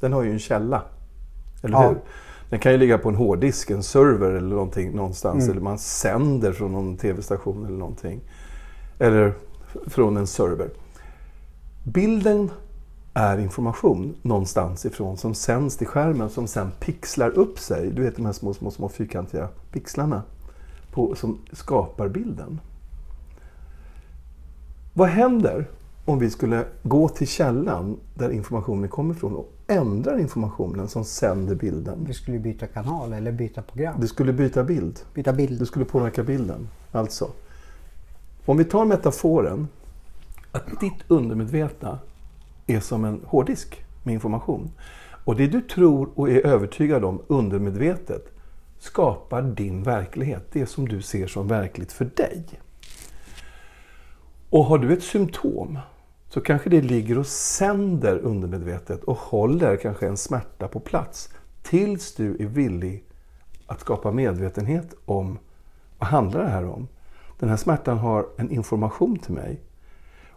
Den 0.00 0.12
har 0.12 0.22
ju 0.22 0.32
en 0.32 0.38
källa. 0.38 0.82
Eller 1.62 1.74
ja. 1.74 1.88
hur? 1.88 1.96
Den 2.52 2.60
kan 2.60 2.72
ju 2.72 2.78
ligga 2.78 2.98
på 2.98 3.08
en 3.08 3.14
hårddisk, 3.14 3.70
en 3.70 3.82
server 3.82 4.30
eller 4.30 4.54
någonting 4.54 4.96
någonstans. 4.96 5.44
Mm. 5.44 5.50
Eller 5.50 5.60
man 5.60 5.78
sänder 5.78 6.52
från 6.52 6.72
någon 6.72 6.96
tv-station 6.96 7.66
eller 7.66 7.78
någonting. 7.78 8.20
Eller 8.98 9.34
från 9.86 10.16
en 10.16 10.26
server. 10.26 10.70
Bilden 11.84 12.50
är 13.14 13.38
information 13.38 14.14
någonstans 14.22 14.86
ifrån 14.86 15.16
som 15.16 15.34
sänds 15.34 15.76
till 15.76 15.86
skärmen 15.86 16.30
som 16.30 16.46
sen 16.46 16.70
pixlar 16.80 17.30
upp 17.30 17.58
sig. 17.58 17.90
Du 17.90 18.02
vet 18.02 18.16
de 18.16 18.26
här 18.26 18.32
små, 18.32 18.54
små, 18.54 18.70
små 18.70 18.88
fyrkantiga 18.88 19.48
pixlarna 19.70 20.22
på, 20.90 21.14
som 21.14 21.38
skapar 21.52 22.08
bilden. 22.08 22.60
Vad 24.94 25.08
händer 25.08 25.68
om 26.04 26.18
vi 26.18 26.30
skulle 26.30 26.64
gå 26.82 27.08
till 27.08 27.28
källan 27.28 28.00
där 28.14 28.30
informationen 28.30 28.88
kommer 28.88 29.14
ifrån 29.14 29.44
ändrar 29.72 30.18
informationen 30.18 30.88
som 30.88 31.04
sänder 31.04 31.54
bilden. 31.54 32.04
Vi 32.06 32.14
skulle 32.14 32.38
byta 32.38 32.66
kanal 32.66 33.12
eller 33.12 33.32
byta 33.32 33.62
program. 33.62 34.00
Du 34.00 34.08
skulle 34.08 34.32
byta 34.32 34.64
bild. 34.64 35.00
Byta 35.14 35.32
bild. 35.32 35.58
Du 35.58 35.66
skulle 35.66 35.84
påverka 35.84 36.22
bilden. 36.22 36.68
Alltså, 36.92 37.30
om 38.44 38.56
vi 38.56 38.64
tar 38.64 38.84
metaforen 38.84 39.68
att 40.52 40.80
ditt 40.80 41.04
undermedvetna 41.08 41.98
är 42.66 42.80
som 42.80 43.04
en 43.04 43.20
hårddisk 43.26 43.84
med 44.02 44.14
information. 44.14 44.70
Och 45.24 45.36
det 45.36 45.46
du 45.46 45.60
tror 45.60 46.10
och 46.14 46.30
är 46.30 46.46
övertygad 46.46 47.04
om 47.04 47.22
undermedvetet 47.26 48.32
skapar 48.78 49.42
din 49.42 49.82
verklighet. 49.82 50.46
Det 50.52 50.66
som 50.66 50.88
du 50.88 51.02
ser 51.02 51.26
som 51.26 51.48
verkligt 51.48 51.92
för 51.92 52.04
dig. 52.04 52.44
Och 54.50 54.64
har 54.64 54.78
du 54.78 54.92
ett 54.92 55.02
symptom 55.02 55.78
så 56.32 56.40
kanske 56.40 56.70
det 56.70 56.80
ligger 56.80 57.18
och 57.18 57.26
sänder 57.26 58.18
undermedvetet 58.18 59.04
och 59.04 59.16
håller 59.16 59.76
kanske 59.76 60.06
en 60.06 60.16
smärta 60.16 60.68
på 60.68 60.80
plats 60.80 61.28
tills 61.62 62.14
du 62.14 62.36
är 62.40 62.46
villig 62.46 63.04
att 63.66 63.80
skapa 63.80 64.10
medvetenhet 64.10 64.94
om 65.04 65.38
vad 65.98 66.08
handlar 66.08 66.42
det 66.42 66.48
här 66.48 66.68
om. 66.68 66.88
Den 67.38 67.48
här 67.48 67.56
smärtan 67.56 67.98
har 67.98 68.26
en 68.36 68.50
information 68.50 69.18
till 69.18 69.34
mig. 69.34 69.60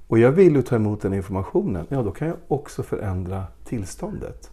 Och 0.07 0.19
jag 0.19 0.31
vill 0.31 0.63
ta 0.63 0.75
emot 0.75 1.01
den 1.01 1.13
informationen, 1.13 1.85
ja 1.89 2.03
då 2.03 2.11
kan 2.11 2.27
jag 2.27 2.37
också 2.47 2.83
förändra 2.83 3.43
tillståndet. 3.65 4.51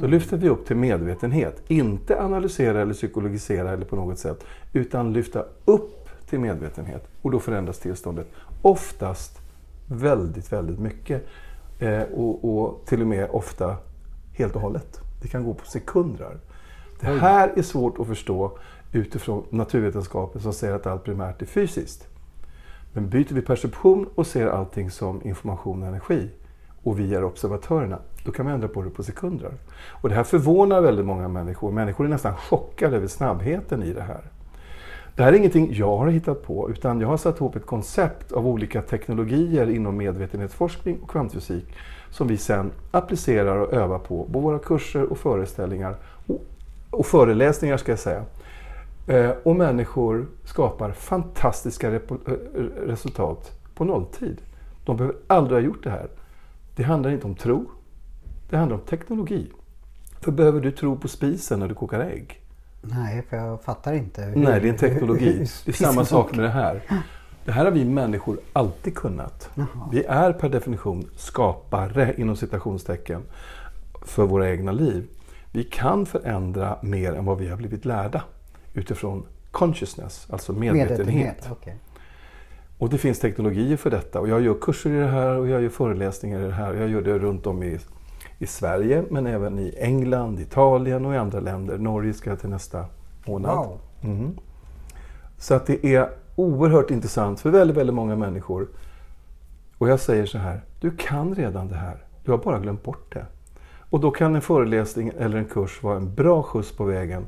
Då 0.00 0.06
lyfter 0.06 0.36
vi 0.36 0.48
upp 0.48 0.66
till 0.66 0.76
medvetenhet. 0.76 1.62
Inte 1.68 2.22
analysera 2.22 2.82
eller 2.82 2.94
psykologisera 2.94 3.70
eller 3.70 3.84
på 3.84 3.96
något 3.96 4.18
sätt. 4.18 4.44
Utan 4.72 5.12
lyfta 5.12 5.44
upp 5.64 6.08
till 6.30 6.40
medvetenhet. 6.40 7.08
Och 7.22 7.30
då 7.30 7.40
förändras 7.40 7.78
tillståndet. 7.78 8.26
Oftast 8.62 9.39
väldigt, 9.90 10.52
väldigt 10.52 10.78
mycket. 10.78 11.26
Eh, 11.78 12.02
och, 12.02 12.44
och 12.44 12.86
till 12.86 13.00
och 13.00 13.06
med 13.06 13.30
ofta 13.30 13.76
helt 14.32 14.54
och 14.54 14.60
hållet. 14.60 15.00
Det 15.22 15.28
kan 15.28 15.44
gå 15.44 15.54
på 15.54 15.66
sekunder. 15.66 16.38
Det 17.00 17.06
här 17.06 17.52
är 17.56 17.62
svårt 17.62 18.00
att 18.00 18.06
förstå 18.06 18.58
utifrån 18.92 19.46
naturvetenskapen 19.50 20.40
som 20.40 20.52
säger 20.52 20.74
att 20.74 20.86
allt 20.86 21.04
primärt 21.04 21.42
är 21.42 21.46
fysiskt. 21.46 22.08
Men 22.92 23.08
byter 23.08 23.34
vi 23.34 23.42
perception 23.42 24.08
och 24.14 24.26
ser 24.26 24.46
allting 24.46 24.90
som 24.90 25.20
information 25.26 25.82
och 25.82 25.88
energi 25.88 26.30
och 26.82 26.98
vi 26.98 27.14
är 27.14 27.24
observatörerna, 27.24 27.98
då 28.24 28.32
kan 28.32 28.46
vi 28.46 28.52
ändra 28.52 28.68
på 28.68 28.82
det 28.82 28.90
på 28.90 29.02
sekunder. 29.02 29.52
Och 29.88 30.08
det 30.08 30.14
här 30.14 30.24
förvånar 30.24 30.80
väldigt 30.80 31.06
många 31.06 31.28
människor. 31.28 31.72
Människor 31.72 32.04
är 32.04 32.08
nästan 32.08 32.36
chockade 32.36 32.96
över 32.96 33.06
snabbheten 33.06 33.82
i 33.82 33.92
det 33.92 34.02
här. 34.02 34.30
Det 35.20 35.24
här 35.24 35.32
är 35.32 35.36
ingenting 35.36 35.74
jag 35.74 35.96
har 35.96 36.08
hittat 36.08 36.42
på, 36.42 36.70
utan 36.70 37.00
jag 37.00 37.08
har 37.08 37.16
satt 37.16 37.36
ihop 37.36 37.56
ett 37.56 37.66
koncept 37.66 38.32
av 38.32 38.46
olika 38.46 38.82
teknologier 38.82 39.70
inom 39.70 39.96
medvetenhetsforskning 39.96 40.98
och 41.02 41.10
kvantfysik 41.10 41.64
som 42.10 42.28
vi 42.28 42.36
sedan 42.36 42.70
applicerar 42.90 43.56
och 43.56 43.72
övar 43.72 43.98
på 43.98 44.24
på 44.32 44.40
våra 44.40 44.58
kurser 44.58 45.02
och 45.02 45.18
föreställningar 45.18 45.96
och, 46.26 46.44
och 46.90 47.06
föreläsningar 47.06 47.76
ska 47.76 47.92
jag 47.92 47.98
säga. 47.98 48.24
Eh, 49.06 49.30
och 49.42 49.56
människor 49.56 50.26
skapar 50.44 50.92
fantastiska 50.92 51.94
eh, 51.94 52.00
resultat 52.86 53.52
på 53.74 53.84
nolltid. 53.84 54.42
De 54.84 54.96
behöver 54.96 55.16
aldrig 55.26 55.60
ha 55.60 55.66
gjort 55.66 55.84
det 55.84 55.90
här. 55.90 56.08
Det 56.76 56.82
handlar 56.82 57.10
inte 57.10 57.26
om 57.26 57.34
tro. 57.34 57.70
Det 58.50 58.56
handlar 58.56 58.76
om 58.76 58.82
teknologi. 58.82 59.50
För 60.20 60.32
behöver 60.32 60.60
du 60.60 60.70
tro 60.70 60.96
på 60.96 61.08
spisen 61.08 61.60
när 61.60 61.68
du 61.68 61.74
kokar 61.74 62.00
ägg? 62.00 62.39
Nej, 62.82 63.22
för 63.30 63.36
jag 63.36 63.62
fattar 63.62 63.92
inte. 63.92 64.22
hur- 64.22 64.36
Nej, 64.36 64.60
det 64.60 64.68
är 64.68 64.70
en 64.72 64.76
teknologi. 64.78 65.46
Det 65.64 65.70
är 65.70 65.72
samma 65.72 66.04
sak 66.04 66.34
med 66.36 66.44
det 66.44 66.50
här. 66.50 66.82
Det 67.44 67.52
här 67.52 67.64
har 67.64 67.72
vi 67.72 67.84
människor 67.84 68.38
alltid 68.52 68.94
kunnat. 68.94 69.50
Vi 69.92 70.04
är 70.04 70.32
per 70.32 70.48
definition 70.48 71.10
skapare 71.16 72.14
inom 72.16 72.36
citationstecken 72.36 73.22
för 74.02 74.26
våra 74.26 74.50
egna 74.50 74.72
liv. 74.72 75.08
Vi 75.52 75.64
kan 75.64 76.06
förändra 76.06 76.76
mer 76.82 77.12
än 77.12 77.24
vad 77.24 77.38
vi 77.38 77.48
har 77.48 77.56
blivit 77.56 77.84
lärda 77.84 78.22
utifrån 78.74 79.26
consciousness, 79.50 80.26
alltså 80.30 80.52
medvetenhet. 80.52 81.48
okej. 81.50 81.76
Och 82.78 82.88
det 82.90 82.98
finns 82.98 83.18
teknologier 83.18 83.76
för 83.76 83.90
detta. 83.90 84.20
Och 84.20 84.28
jag 84.28 84.40
gör 84.40 84.56
kurser 84.60 84.90
i 84.90 84.98
det 85.00 85.06
här 85.08 85.36
och 85.36 85.48
jag 85.48 85.62
gör 85.62 85.68
föreläsningar 85.68 86.40
i 86.40 86.44
det 86.46 86.52
här. 86.52 86.74
Jag 86.74 86.88
gör 86.88 87.02
det 87.02 87.18
runt 87.18 87.46
om 87.46 87.62
i, 87.62 87.78
i 88.42 88.46
Sverige 88.46 89.04
men 89.10 89.26
även 89.26 89.58
i 89.58 89.74
England, 89.78 90.40
Italien 90.40 91.06
och 91.06 91.14
i 91.14 91.16
andra 91.16 91.40
länder. 91.40 91.78
Norge 91.78 92.14
ska 92.14 92.30
jag 92.30 92.40
till 92.40 92.48
nästa 92.48 92.84
månad. 93.26 93.56
Wow. 93.56 93.78
Mhm. 94.00 94.38
Så 95.38 95.54
att 95.54 95.66
det 95.66 95.86
är 95.86 96.08
oerhört 96.36 96.90
intressant 96.90 97.40
för 97.40 97.50
väldigt, 97.50 97.76
väldigt 97.76 97.94
många 97.94 98.16
människor. 98.16 98.68
Och 99.78 99.88
jag 99.88 100.00
säger 100.00 100.26
så 100.26 100.38
här, 100.38 100.60
du 100.80 100.90
kan 100.90 101.34
redan 101.34 101.68
det 101.68 101.74
här. 101.74 101.96
Du 102.24 102.30
har 102.30 102.38
bara 102.38 102.58
glömt 102.58 102.82
bort 102.82 103.14
det. 103.14 103.26
Och 103.90 104.00
då 104.00 104.10
kan 104.10 104.34
en 104.34 104.42
föreläsning 104.42 105.12
eller 105.18 105.38
en 105.38 105.44
kurs 105.44 105.82
vara 105.82 105.96
en 105.96 106.14
bra 106.14 106.42
skjuts 106.42 106.76
på 106.76 106.84
vägen 106.84 107.26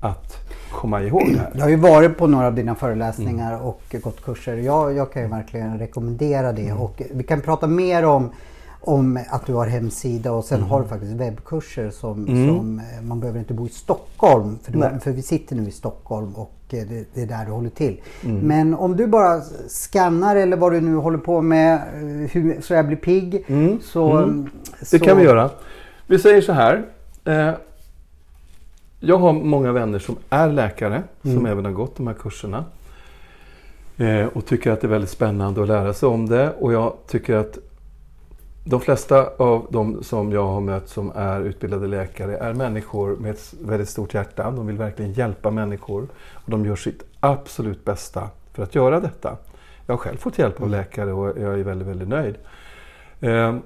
att 0.00 0.36
komma 0.72 1.02
ihåg 1.02 1.32
det 1.32 1.38
här. 1.38 1.52
Jag 1.54 1.62
har 1.62 1.70
ju 1.70 1.76
varit 1.76 2.18
på 2.18 2.26
några 2.26 2.46
av 2.46 2.54
dina 2.54 2.74
föreläsningar 2.74 3.62
och 3.62 3.96
gått 4.02 4.24
kurser. 4.24 4.56
Jag, 4.56 4.96
jag 4.96 5.12
kan 5.12 5.22
ju 5.22 5.28
verkligen 5.28 5.78
rekommendera 5.78 6.52
det. 6.52 6.72
Och 6.72 7.02
vi 7.14 7.22
kan 7.22 7.40
prata 7.40 7.66
mer 7.66 8.04
om, 8.04 8.30
om 8.84 9.18
att 9.30 9.46
du 9.46 9.54
har 9.54 9.66
hemsida 9.66 10.32
och 10.32 10.44
sen 10.44 10.62
har 10.62 10.82
du 10.82 10.88
faktiskt 10.88 11.12
webbkurser 11.12 11.90
som, 11.90 12.26
som 12.26 12.78
eh, 12.78 13.02
man 13.02 13.20
behöver 13.20 13.38
inte 13.38 13.54
bo 13.54 13.66
i 13.66 13.68
Stockholm. 13.68 14.58
För, 14.62 14.72
du, 14.72 15.00
för 15.00 15.10
vi 15.10 15.22
sitter 15.22 15.56
nu 15.56 15.68
i 15.68 15.70
Stockholm 15.70 16.34
och 16.34 16.52
eh, 16.70 16.86
det, 16.88 17.06
det 17.14 17.22
är 17.22 17.26
där 17.26 17.44
du 17.44 17.52
håller 17.52 17.70
till. 17.70 18.00
Men 18.20 18.74
om 18.74 18.96
du 18.96 19.06
bara 19.06 19.40
skannar 19.68 20.36
eller 20.36 20.56
vad 20.56 20.72
du 20.72 20.80
nu 20.80 20.94
håller 20.94 21.18
på 21.18 21.40
med 21.40 21.74
eh, 21.74 22.30
hur, 22.30 22.60
så 22.60 22.74
jag 22.74 22.86
blir 22.86 22.96
pigg. 22.96 23.44
Så, 23.82 24.32
Det 24.80 24.86
så, 24.86 24.98
kan 24.98 25.16
vi 25.16 25.24
göra. 25.24 25.50
Vi 26.06 26.18
säger 26.18 26.40
så 26.40 26.52
här. 26.52 26.84
Eh, 27.24 27.50
jag 29.00 29.18
har 29.18 29.32
många 29.32 29.72
vänner 29.72 29.98
som 29.98 30.16
är 30.30 30.52
läkare, 30.52 31.02
som 31.22 31.46
även 31.46 31.64
har 31.64 31.72
gått 31.72 31.96
de 31.96 32.06
här 32.06 32.14
kurserna. 32.14 32.64
Och 34.32 34.46
tycker 34.46 34.70
att 34.70 34.80
det 34.80 34.86
är 34.86 34.88
väldigt 34.88 35.10
spännande 35.10 35.62
att 35.62 35.68
lära 35.68 35.92
sig 35.92 36.08
om 36.08 36.28
det. 36.28 36.50
Och 36.50 36.72
jag 36.72 36.94
tycker 37.06 37.36
att 37.36 37.58
de 38.64 38.80
flesta 38.80 39.26
av 39.36 39.66
de 39.70 40.02
som 40.02 40.32
jag 40.32 40.46
har 40.46 40.60
mött 40.60 40.88
som 40.88 41.12
är 41.14 41.40
utbildade 41.40 41.86
läkare 41.86 42.36
är 42.36 42.54
människor 42.54 43.16
med 43.16 43.30
ett 43.30 43.54
väldigt 43.60 43.88
stort 43.88 44.14
hjärta. 44.14 44.50
De 44.50 44.66
vill 44.66 44.78
verkligen 44.78 45.12
hjälpa 45.12 45.50
människor. 45.50 46.08
Och 46.34 46.50
de 46.50 46.64
gör 46.64 46.76
sitt 46.76 47.04
absolut 47.20 47.84
bästa 47.84 48.30
för 48.52 48.62
att 48.62 48.74
göra 48.74 49.00
detta. 49.00 49.36
Jag 49.86 49.92
har 49.92 49.98
själv 49.98 50.16
fått 50.16 50.38
hjälp 50.38 50.62
av 50.62 50.68
läkare 50.68 51.12
och 51.12 51.26
jag 51.26 51.60
är 51.60 51.64
väldigt, 51.64 51.88
väldigt 51.88 52.08
nöjd. 52.08 52.36
Eh, 53.20 53.56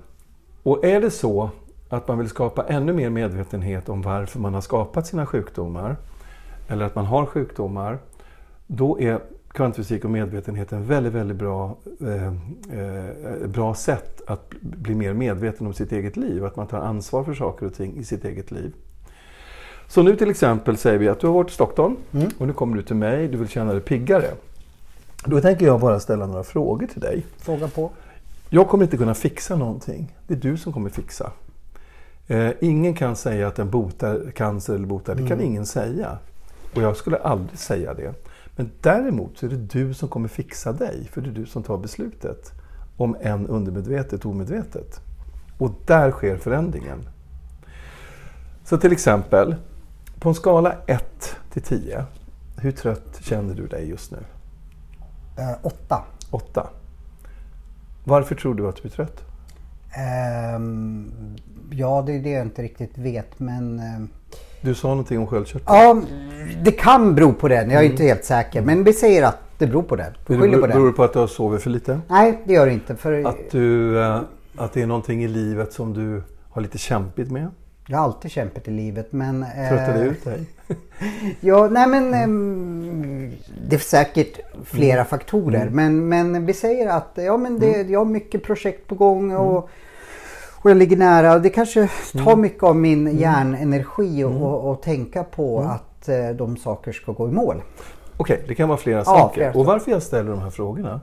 och 0.63 0.85
är 0.85 1.01
det 1.01 1.11
så 1.11 1.51
att 1.89 2.09
man 2.09 2.19
vill 2.19 2.29
skapa 2.29 2.65
ännu 2.65 2.93
mer 2.93 3.11
medvetenhet 3.11 3.89
om 3.89 4.03
varför 4.03 4.39
man 4.39 4.55
har 4.55 4.61
skapat 4.61 5.07
sina 5.07 5.27
sjukdomar, 5.27 5.97
eller 6.69 6.85
att 6.85 6.95
man 6.95 7.05
har 7.05 7.27
sjukdomar, 7.27 7.99
då 8.67 9.01
är 9.01 9.21
kvantfysik 9.57 10.05
och 10.05 10.11
medvetenhet 10.11 10.73
en 10.73 10.87
väldigt, 10.87 11.13
väldigt 11.13 11.37
bra, 11.37 11.77
eh, 12.01 12.27
eh, 12.79 13.47
bra 13.47 13.75
sätt 13.75 14.21
att 14.27 14.51
bli 14.61 14.95
mer 14.95 15.13
medveten 15.13 15.67
om 15.67 15.75
sitt 15.75 15.93
eget 15.93 16.17
liv. 16.17 16.45
Att 16.45 16.57
man 16.57 16.67
tar 16.67 16.79
ansvar 16.79 17.25
för 17.25 17.35
saker 17.35 17.67
och 17.67 17.75
ting 17.75 17.97
i 17.97 18.05
sitt 18.05 18.25
eget 18.25 18.51
liv. 18.51 18.73
Så 19.89 20.03
nu 20.03 20.17
till 20.17 20.31
exempel 20.31 20.77
säger 20.77 20.99
vi 20.99 21.09
att 21.09 21.21
du 21.21 21.27
har 21.27 21.35
varit 21.35 21.51
i 21.51 21.55
Stockholm 21.55 21.97
och 22.39 22.47
nu 22.47 22.53
kommer 22.53 22.77
du 22.77 22.83
till 22.83 22.97
mig, 22.97 23.29
du 23.29 23.39
vill 23.39 23.49
känna 23.49 23.73
dig 23.73 23.81
piggare. 23.81 24.31
Då 25.25 25.41
tänker 25.41 25.67
jag 25.67 25.81
bara 25.81 26.01
ställa 26.01 26.27
några 26.27 26.45
frågor 26.45 26.87
till 26.87 27.01
dig. 27.01 27.27
Fråga 27.39 27.69
på. 27.69 27.91
Jag 28.51 28.69
kommer 28.69 28.85
inte 28.85 28.97
kunna 28.97 29.15
fixa 29.15 29.57
någonting. 29.57 30.17
Det 30.27 30.35
är 30.35 30.39
du 30.39 30.57
som 30.57 30.73
kommer 30.73 30.91
fixa. 30.91 31.33
Eh, 32.27 32.51
ingen 32.61 32.95
kan 32.95 33.17
säga 33.17 33.49
att 33.49 33.57
den 33.57 33.71
botar 33.71 34.31
cancer 34.35 34.75
eller 34.75 34.87
botar. 34.87 35.15
Det 35.15 35.29
kan 35.29 35.41
ingen 35.41 35.67
säga. 35.67 36.19
Och 36.75 36.83
jag 36.83 36.97
skulle 36.97 37.17
aldrig 37.17 37.59
säga 37.59 37.95
det. 37.95 38.15
Men 38.57 38.71
däremot 38.81 39.39
så 39.39 39.47
är 39.47 39.51
det 39.51 39.57
du 39.57 39.95
som 39.95 40.09
kommer 40.09 40.29
fixa 40.29 40.73
dig. 40.73 41.09
För 41.13 41.21
det 41.21 41.29
är 41.29 41.35
du 41.35 41.47
som 41.47 41.63
tar 41.63 41.79
beslutet. 41.79 42.53
Om 42.97 43.17
en 43.21 43.47
undermedvetet 43.47 44.25
omedvetet. 44.25 45.01
Och 45.59 45.71
där 45.87 46.11
sker 46.11 46.37
förändringen. 46.37 47.09
Så 48.65 48.79
till 48.79 48.93
exempel, 48.93 49.57
på 50.19 50.29
en 50.29 50.35
skala 50.35 50.75
1 50.87 51.37
till 51.53 51.63
10. 51.63 52.05
Hur 52.57 52.73
trött 52.73 53.19
känner 53.21 53.55
du 53.55 53.67
dig 53.67 53.89
just 53.89 54.11
nu? 54.11 54.19
Eh, 55.39 55.57
åtta. 55.63 56.05
8. 56.31 56.69
Varför 58.05 58.35
tror 58.35 58.55
du 58.55 58.69
att 58.69 58.77
du 58.77 58.89
är 58.89 58.93
trött? 58.93 59.25
Ehm, 59.97 61.37
ja, 61.71 62.03
det 62.07 62.13
är 62.13 62.23
det 62.23 62.31
jag 62.31 62.43
inte 62.43 62.63
riktigt 62.63 62.99
vet. 62.99 63.39
Men 63.39 63.81
ehm, 63.81 64.09
Du 64.67 64.75
sa 64.75 64.89
någonting 64.89 65.19
om 65.19 65.27
sköldkörteln. 65.27 65.77
ja, 65.79 66.03
det 66.62 66.73
kan 66.73 67.14
bero 67.14 67.33
på 67.33 67.49
det. 67.49 67.55
Jag 67.55 67.73
är 67.73 67.83
inte 67.83 68.03
helt 68.03 68.25
säker. 68.25 68.62
Men 68.62 68.85
vi 68.85 68.93
säger 68.93 69.23
att 69.23 69.39
det 69.59 69.67
beror 69.67 69.83
på 69.83 69.97
Beror, 69.97 70.12
skyller 70.27 70.59
på 70.59 70.67
beror 70.67 70.87
det. 70.87 70.93
på 70.93 71.05
att 71.05 71.12
du 71.12 71.19
har 71.19 71.27
sovit 71.27 71.62
för 71.62 71.71
lite? 71.71 72.01
Nej, 72.09 72.39
det 72.45 72.53
gör 72.53 72.67
det 72.67 72.73
inte. 72.73 72.97
För 72.97 73.25
Att, 73.25 73.51
du, 73.51 73.99
eh, 74.03 74.21
att 74.57 74.73
det 74.73 74.83
är 74.83 74.87
någonting 74.87 75.25
i 75.25 75.29
livet 75.29 75.73
som 75.73 75.93
du 75.95 76.23
har 76.51 76.62
lite 76.62 76.79
kämpigt 76.79 77.31
med? 77.31 77.49
jag 77.89 77.99
har 77.99 78.05
alltid 78.05 78.31
kämpat 78.31 78.69
i 78.69 78.71
livet. 78.71 79.12
Men, 79.12 79.43
eh, 79.43 79.69
Tröttar 79.69 79.99
det 79.99 80.05
ut 80.05 80.25
dig? 80.25 80.45
Ja, 81.41 81.69
nej 81.71 81.89
men 81.89 82.14
ehm, 82.14 83.33
det 83.69 83.77
är 83.77 83.81
säkert 83.81 84.39
flera 84.64 85.05
faktorer. 85.05 85.69
Men, 85.73 86.09
men 86.09 86.47
vi 86.47 86.53
säger 86.53 86.89
att 86.89 87.12
ja, 87.14 87.37
men 87.37 87.59
det, 87.59 87.83
jag 87.83 88.01
har 88.01 88.05
mycket 88.05 88.43
projekt 88.43 88.87
på 88.87 88.95
gång 88.95 89.37
och, 89.37 89.71
och 90.63 90.71
jag 90.71 90.77
ligger 90.77 90.97
nära. 90.97 91.39
Det 91.39 91.51
kanske 91.51 91.91
tar 92.25 92.37
mycket 92.37 92.63
av 92.63 92.77
min 92.77 93.19
hjärnenergi 93.19 94.25
och, 94.25 94.43
och, 94.43 94.71
och 94.71 94.83
tänka 94.83 95.25
på 95.25 95.61
att 95.61 96.09
eh, 96.09 96.29
de 96.29 96.57
saker 96.57 96.93
ska 96.93 97.13
gå 97.13 97.29
i 97.29 97.33
mål. 97.33 97.63
Okej, 98.17 98.45
det 98.49 98.55
kan 98.55 98.69
vara 98.69 98.79
flera 98.79 98.99
Ja, 98.99 99.05
saker. 99.05 99.35
flera 99.35 99.53
och 99.53 99.65
varför 99.67 99.91
jag 99.91 100.03
ställer 100.03 100.31
de 100.31 100.41
här 100.41 100.51
frågorna 100.51 101.01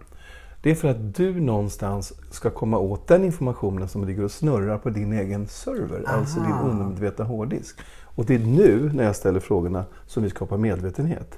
Det 0.62 0.72
är 0.72 0.76
för 0.76 0.88
att 0.88 1.16
du 1.16 1.42
någonstans 1.42 2.14
ska 2.32 2.50
komma 2.50 2.78
åt 2.78 3.08
den 3.08 3.24
informationen 3.24 3.88
som 3.88 4.06
ligger 4.08 4.24
och 4.24 4.32
snurrar 4.32 4.78
på 4.78 4.90
din 4.90 5.14
egen 5.14 5.48
server, 5.48 6.04
alltså 6.08 6.40
din 6.40 6.70
undermedvetna 6.72 7.26
hårddisk. 7.26 7.80
Och 8.16 8.26
det 8.26 8.36
är 8.36 8.40
nu, 8.40 8.92
när 8.94 9.04
jag 9.04 9.16
ställer 9.16 9.40
frågorna, 9.40 9.86
som 10.08 10.24
vi 10.24 10.30
skapar 10.30 10.58
medvetenhet. 10.58 11.38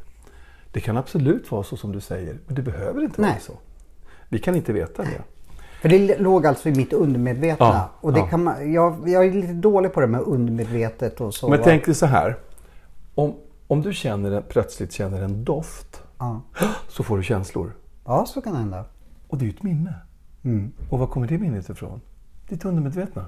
Det 0.72 0.80
kan 0.80 0.98
absolut 0.98 1.52
vara 1.52 1.64
så 1.64 1.78
som 1.78 1.92
du 1.92 2.00
säger, 2.02 2.38
men 2.46 2.56
det 2.56 2.62
behöver 2.62 3.04
inte 3.04 3.22
vara 3.22 3.32
Nej. 3.32 3.40
så. 3.42 3.54
Vi 4.30 4.40
kan 4.40 4.56
inte 4.56 4.74
veta 4.74 5.04
det. 5.04 5.22
För 5.86 5.90
det 5.90 6.20
låg 6.20 6.46
alltså 6.46 6.70
i 6.70 6.76
mitt 6.76 6.94
undermedvetna. 6.94 7.66
Ja, 7.66 7.90
och 8.02 8.14
det 8.14 8.20
ja. 8.20 8.28
kan 8.28 8.44
man, 8.44 8.74
jag, 8.74 9.10
jag 9.10 9.26
är 9.26 9.32
lite 9.32 9.54
dålig 9.54 9.94
på 9.94 10.02
det 10.02 10.08
med 10.08 10.22
undermedvetet 10.22 11.22
och 11.22 11.34
så. 11.34 11.50
Men 11.50 11.60
tänk 11.64 11.86
dig 11.86 11.96
så 11.96 12.06
här. 12.06 12.38
Om, 13.16 13.34
om 13.68 13.82
du 13.82 13.94
känner 13.94 14.42
plötsligt 14.42 14.94
känner 14.94 15.22
en 15.22 15.44
doft, 15.44 16.02
Ja. 16.20 16.42
så 16.88 17.04
får 17.04 17.18
du 17.18 17.24
känslor. 17.24 17.72
ja, 18.06 18.26
så 18.26 18.42
kan 18.42 18.54
det 18.54 18.60
hända. 18.60 18.86
Och 19.28 19.38
det 19.38 19.44
är 19.44 19.48
ju 19.48 19.54
ett 19.54 19.64
minne. 19.64 19.94
Mm. 20.44 20.72
Och 20.90 21.00
var 21.00 21.08
kommer 21.08 21.28
det 21.28 21.38
minnet 21.38 21.70
ifrån? 21.70 22.02
Ditt 22.50 22.66
undermedvetna. 22.66 23.26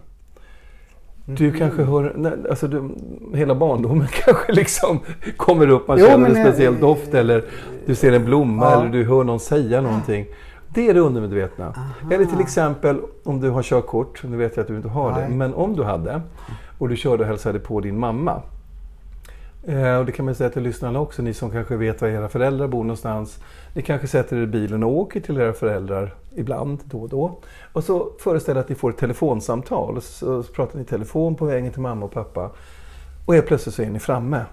Mm. 1.25 1.35
Du 1.35 1.51
kanske 1.53 1.83
hör, 1.83 2.13
nej, 2.17 2.33
alltså 2.49 2.67
du, 2.67 2.89
hela 3.33 3.55
barndomen 3.55 4.07
kanske 4.25 4.51
liksom 4.51 4.99
kommer 5.37 5.69
upp, 5.69 5.87
man 5.87 5.99
Jo, 5.99 6.05
känner 6.05 6.29
en 6.29 6.35
speciell 6.45 6.73
eh, 6.73 6.79
doft 6.79 7.13
eller 7.13 7.45
du 7.85 7.95
ser 7.95 8.11
en 8.11 8.25
blomma 8.25 8.65
Ja. 8.65 8.81
eller 8.81 8.91
du 8.91 9.03
hör 9.03 9.23
någon 9.23 9.39
säga 9.39 9.81
någonting. 9.81 10.25
Det 10.77 10.89
är 10.89 10.93
det 10.93 10.99
undermedvetna. 10.99 11.73
Eller 12.11 12.25
till 12.25 12.39
exempel 12.39 13.01
om 13.23 13.41
du 13.41 13.49
har 13.49 13.63
körkort, 13.63 14.23
nu 14.23 14.37
vet 14.37 14.55
jag 14.55 14.61
att 14.61 14.67
du 14.67 14.75
inte 14.75 14.89
har 14.89 15.11
det, 15.11 15.27
Nej. 15.27 15.29
men 15.29 15.53
om 15.53 15.75
du 15.75 15.83
hade 15.83 16.21
och 16.77 16.89
du 16.89 16.95
körde 16.95 17.23
och 17.23 17.27
hälsade 17.27 17.59
på 17.59 17.81
din 17.81 17.99
mamma. 17.99 18.41
Eh, 19.63 19.95
och 19.97 20.05
det 20.05 20.11
kan 20.11 20.25
man 20.25 20.35
säga 20.35 20.49
till 20.49 20.63
lyssnarna 20.63 20.99
också, 20.99 21.21
ni 21.21 21.33
som 21.33 21.51
kanske 21.51 21.75
vet 21.75 22.01
var 22.01 22.07
era 22.07 22.29
föräldrar 22.29 22.67
bor 22.67 22.83
någonstans. 22.83 23.39
Ni 23.73 23.81
kanske 23.81 24.07
sätter 24.07 24.37
er 24.37 24.41
i 24.41 24.47
bilen 24.47 24.83
och 24.83 24.91
åker 24.91 25.19
till 25.19 25.37
era 25.37 25.53
föräldrar 25.53 26.15
ibland, 26.35 26.79
då 26.85 27.01
och 27.01 27.09
då. 27.09 27.39
Och 27.73 27.83
så 27.83 28.11
föreställ 28.19 28.57
att 28.57 28.69
ni 28.69 28.75
får 28.75 28.89
ett 28.89 28.97
telefonsamtal 28.97 29.97
och 29.97 30.03
så 30.03 30.43
så 30.43 30.53
pratar 30.53 30.75
ni 30.75 30.81
i 30.81 30.85
telefon 30.85 31.35
på 31.35 31.45
vägen 31.45 31.71
till 31.71 31.81
mamma 31.81 32.05
och 32.05 32.11
pappa. 32.11 32.51
Och 33.25 33.33
helt 33.33 33.47
plötsligt 33.47 33.75
så 33.75 33.81
är 33.81 33.89
ni 33.89 33.99
framme. 33.99 34.45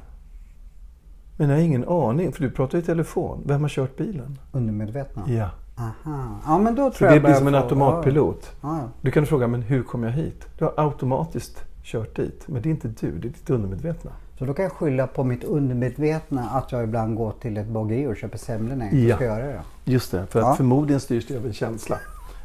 Men 1.37 1.49
jag 1.49 1.57
har 1.57 1.63
ingen 1.63 1.89
aning, 1.89 2.33
för 2.33 2.43
du 2.43 2.51
pratar 2.51 2.79
i 2.79 2.83
telefon. 2.83 3.43
Vem 3.47 3.63
har 3.63 3.69
kört 3.69 3.97
bilen? 3.97 4.39
Undermedvetna? 4.53 5.23
Ja. 5.27 5.51
Aha. 5.77 6.39
Ja, 6.47 6.59
men 6.59 6.75
då 6.75 6.91
Så 6.91 6.97
tror 6.99 7.09
det 7.09 7.15
jag 7.15 7.23
blir 7.23 7.35
som 7.35 7.47
en 7.49 7.55
automatpilot. 7.55 8.53
Ja, 8.61 8.79
ja. 8.79 8.89
Du 9.01 9.11
kan 9.11 9.27
fråga, 9.27 9.47
men 9.47 9.63
hur 9.63 9.83
kom 9.83 10.03
jag 10.03 10.11
hit? 10.11 10.45
Du 10.59 10.65
har 10.65 10.73
automatiskt 10.77 11.63
kört 11.83 12.17
dit. 12.17 12.43
Men 12.47 12.63
det 12.63 12.69
är 12.69 12.71
inte 12.71 12.89
du, 12.89 13.11
det 13.13 13.29
är 13.29 13.31
ditt 13.33 13.51
undermedvetna. 13.51 14.11
Så 14.39 14.45
då 14.45 14.55
kan 14.55 14.63
jag 14.63 14.73
skylla 14.73 15.07
på 15.07 15.25
mitt 15.25 15.45
undermedvetna 15.45 16.49
att 16.53 16.73
jag 16.73 16.85
ibland 16.85 17.17
går 17.17 17.33
till 17.41 17.57
ett 17.57 17.69
bageri 17.69 18.07
och 18.07 18.17
köper 18.17 18.39
semlor 18.39 18.77
när 18.77 18.85
jag 18.87 18.95
inte 18.95 19.09
Ja. 19.09 19.17
ska 19.17 19.25
göra 19.25 19.47
det. 19.47 19.61
Just 19.85 20.11
det, 20.11 20.27
för 20.27 20.41
att 20.41 20.57
förmodligen 20.57 21.01
styrs 21.01 21.27
det 21.27 21.37
av 21.37 21.47
en 21.47 21.53
känsla. 21.53 21.99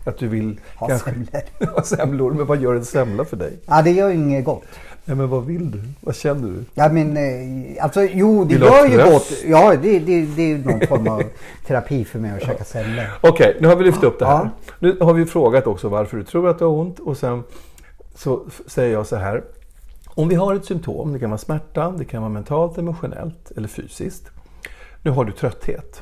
Att 0.06 0.18
du 0.18 0.28
vill 0.28 0.60
Ha 0.76 1.00
semlor. 1.00 1.28
ha 1.76 1.84
semlor. 1.84 2.32
Men 2.34 2.46
vad 2.46 2.58
gör 2.62 2.76
en 2.76 2.86
semla 2.86 3.26
för 3.26 3.38
dig? 3.38 3.60
Ja, 3.66 3.82
det 3.82 3.92
gör 3.92 4.10
ju 4.10 4.16
inget 4.16 4.46
gott. 4.46 4.64
Nej, 5.10 5.18
men 5.18 5.30
vad 5.30 5.45
vill 5.45 5.72
du? 5.72 5.82
Vad 6.01 6.16
känner 6.16 6.49
du? 6.49 6.64
Ja, 6.74 6.89
men 6.89 7.18
eh, 7.18 7.84
alltså 7.84 8.01
jo, 8.03 8.43
det 8.43 8.53
Vill 8.53 8.64
gör 8.64 8.88
ju 8.88 9.12
gott. 9.12 9.32
Ja, 9.45 9.76
det, 9.82 9.99
det, 9.99 10.26
det 10.26 10.41
är 10.41 10.47
ju 10.47 10.66
någon 10.66 10.88
form 10.88 11.07
av 11.07 11.24
terapi 11.68 12.05
för 12.05 12.20
mig 12.20 12.32
att 12.32 12.43
käka 12.43 12.64
semlor. 12.64 13.05
Okej, 13.22 13.57
nu 13.60 13.68
har 13.68 13.76
vi 13.76 13.84
lyft 13.84 14.03
upp 14.03 14.20
det 14.20 14.26
här. 14.26 14.43
Ja. 14.43 14.49
Nu 14.80 14.97
har 15.01 15.14
vi 15.14 15.26
frågat 15.26 15.68
också 15.68 15.89
varför 15.89 16.18
du 16.18 16.24
tror 16.24 16.49
att 16.49 16.60
du 16.60 16.66
har 16.66 16.72
ont 16.72 16.99
och 16.99 17.18
sen 17.18 17.43
så 18.16 18.45
säger 18.68 18.93
jag 18.93 19.07
så 19.07 19.16
här. 19.16 19.43
Om 20.07 20.28
vi 20.30 20.36
har 20.36 20.55
ett 20.55 20.66
symptom, 20.66 21.14
det 21.14 21.20
kan 21.20 21.30
vara 21.30 21.38
smärta, 21.38 21.93
det 21.97 22.05
kan 22.05 22.22
vara 22.22 22.32
mentalt, 22.32 22.78
emotionellt 22.78 23.51
eller 23.57 23.68
fysiskt. 23.68 24.32
Nu 25.01 25.12
har 25.12 25.26
du 25.26 25.32
trötthet. 25.32 26.01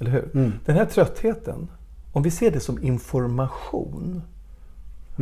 Eller 0.00 0.10
hur? 0.10 0.30
Mm. 0.34 0.52
Den 0.64 0.76
här 0.76 0.84
tröttheten, 0.84 1.70
om 2.12 2.22
vi 2.22 2.30
ser 2.30 2.50
det 2.50 2.60
som 2.60 2.82
information 2.82 4.22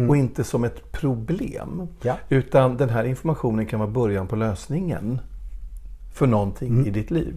och 0.09 0.16
inte 0.16 0.45
som 0.45 0.64
ett 0.64 0.92
problem. 0.92 1.72
Mm. 1.74 1.88
Ja. 2.03 2.16
Utan 2.28 2.76
den 2.76 2.88
här 2.88 3.05
informationen 3.05 3.66
kan 3.66 3.80
vara 3.80 3.90
början 3.90 4.26
på 4.26 4.36
lösningen 4.36 5.20
för 6.14 6.26
någonting 6.26 6.68
Mm. 6.68 6.86
i 6.86 6.90
ditt 6.90 7.11
liv. 7.11 7.34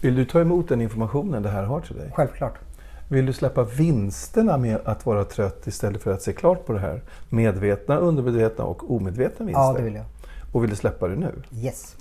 Vill 0.00 0.14
du 0.14 0.24
ta 0.24 0.40
emot 0.40 0.68
den 0.68 0.80
informationen 0.80 1.42
det 1.42 1.48
här 1.48 1.62
har 1.62 1.80
till 1.80 1.96
dig? 1.96 2.12
Självklart. 2.14 2.58
Vill 3.08 3.26
du 3.26 3.32
släppa 3.32 3.64
vinsterna 3.64 4.56
med 4.56 4.78
att 4.84 5.06
vara 5.06 5.24
trött 5.24 5.66
istället 5.66 6.02
för 6.02 6.12
att 6.12 6.22
se 6.22 6.32
klart 6.32 6.66
på 6.66 6.72
det 6.72 6.78
här? 6.78 7.02
Medvetna, 7.28 7.96
undermedvetna 7.96 8.64
och 8.64 8.94
omedvetna 8.94 9.46
vinster. 9.46 9.62
Ja, 9.62 9.72
det 9.76 9.82
vill 9.82 9.94
jag. 9.94 10.04
Och 10.52 10.62
vill 10.62 10.70
du 10.70 10.76
släppa 10.76 11.08
det 11.08 11.16
nu? 11.16 11.42
Yes. 11.54 11.96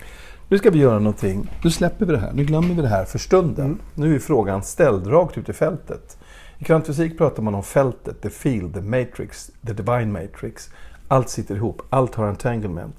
Nu 0.47 0.57
ska 0.57 0.69
vi 0.69 0.79
göra 0.79 0.99
någonting. 0.99 1.51
Nu 1.63 1.69
släpper 1.71 2.05
vi 2.05 2.11
det 2.11 2.17
här. 2.19 2.33
Nu 2.33 2.43
glömmer 2.45 2.75
vi 2.75 2.81
det 2.81 2.87
här 2.87 3.05
för 3.05 3.19
stunden. 3.19 3.65
Mm. 3.65 3.79
Nu 3.95 4.15
är 4.15 4.19
frågan 4.19 4.63
ställd 4.63 5.07
rakt 5.07 5.37
ut 5.37 5.49
i 5.49 5.53
fältet. 5.53 6.17
I 6.59 6.63
kvantfysik 6.63 7.17
pratar 7.17 7.43
man 7.43 7.55
om 7.55 7.63
fältet, 7.63 8.21
the 8.21 8.29
field, 8.29 8.73
the 8.73 8.81
matrix, 8.81 9.51
the 9.67 9.73
divine 9.73 10.11
matrix. 10.11 10.69
Allt 11.07 11.29
sitter 11.29 11.55
ihop, 11.55 11.81
allt 11.89 12.15
har 12.15 12.27
entanglement. 12.27 12.95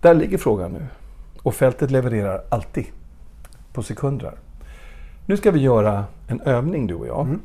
Där 0.00 0.14
ligger 0.14 0.38
frågan 0.38 0.72
nu. 0.72 0.86
Och 1.42 1.54
fältet 1.54 1.90
levererar 1.90 2.42
alltid. 2.48 2.86
På 3.72 3.82
sekunder. 3.82 4.32
Nu 5.26 5.36
ska 5.36 5.50
vi 5.50 5.60
göra 5.60 6.04
en 6.28 6.40
övning 6.40 6.86
du 6.86 6.94
och 6.94 7.06
jag. 7.06 7.20
Mm. 7.26 7.40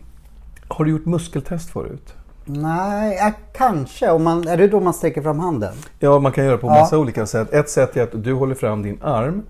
Har 0.68 0.86
du 0.86 0.92
gjort 0.92 1.06
muskeltest 1.06 1.70
förut? 1.70 2.14
Nej, 2.46 3.18
ja, 3.22 3.32
kanske. 3.54 4.12
Om 4.12 4.24
man, 4.24 4.48
är 4.48 4.58
det 4.58 4.68
då 4.68 4.80
man 4.80 4.94
sträcker 4.94 5.22
fram 5.22 5.40
handen? 5.40 5.76
Ja, 6.00 6.20
man 6.20 6.32
kan 6.32 6.46
göra 6.46 6.58
på 6.58 6.68
Ja. 6.68 6.72
massa 6.80 6.98
olika 6.98 7.26
sätt. 7.26 7.54
Ett 7.54 7.70
sätt 7.70 7.98
är 7.98 8.04
att 8.04 8.24
du 8.24 8.34
håller 8.34 8.56
fram 8.56 8.82
din 8.82 9.02
arm 9.02 9.44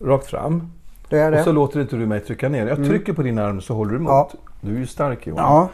rakt 0.00 0.26
fram. 0.26 0.72
Då 1.08 1.16
är 1.16 1.30
det. 1.30 1.38
Och 1.38 1.44
så 1.44 1.52
låter 1.52 1.80
inte 1.80 1.96
du 1.96 2.06
mig 2.06 2.20
trycka 2.20 2.48
ner. 2.48 2.66
Jag 2.66 2.76
trycker 2.76 3.12
på 3.12 3.22
din 3.22 3.38
arm 3.38 3.60
så 3.60 3.74
håller 3.74 3.90
du 3.90 3.96
emot. 3.96 4.10
Ja. 4.10 4.30
Du 4.60 4.74
är 4.74 4.78
ju 4.78 4.86
stark 4.86 5.26
Johan. 5.26 5.44
Ja, 5.44 5.68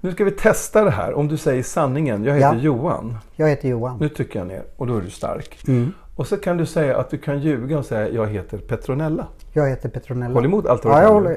Nu 0.00 0.12
ska 0.12 0.24
vi 0.24 0.30
testa 0.30 0.84
det 0.84 0.90
här. 0.90 1.14
Om 1.14 1.28
du 1.28 1.36
säger 1.36 1.62
sanningen. 1.62 2.24
Jag 2.24 2.34
heter 2.34 2.54
Ja. 2.54 2.60
Johan. 2.60 3.18
jag 3.36 3.48
heter 3.48 3.68
Johan. 3.68 3.96
Nu 4.00 4.08
trycker 4.08 4.38
jag 4.38 4.48
ner 4.48 4.62
och 4.76 4.86
då 4.86 4.96
är 4.96 5.00
du 5.00 5.10
stark. 5.10 5.58
Mm. 5.68 5.92
Och 6.16 6.26
så 6.26 6.36
kan 6.36 6.56
du 6.56 6.66
säga 6.66 6.98
att 6.98 7.10
du 7.10 7.18
kan 7.18 7.40
ljuga 7.40 7.78
och 7.78 7.84
säga 7.84 8.08
jag 8.08 8.26
heter 8.26 8.58
Petronella. 8.58 9.26
Jag 9.52 9.68
heter 9.68 9.88
Petronella. 9.88 10.34
Håll 10.34 10.44
emot 10.44 10.66
allt 10.66 10.84
vad 10.84 10.92
Ja, 10.94 10.98
du 10.98 11.02
jag 11.02 11.08
kan 11.08 11.14
håller. 11.16 11.30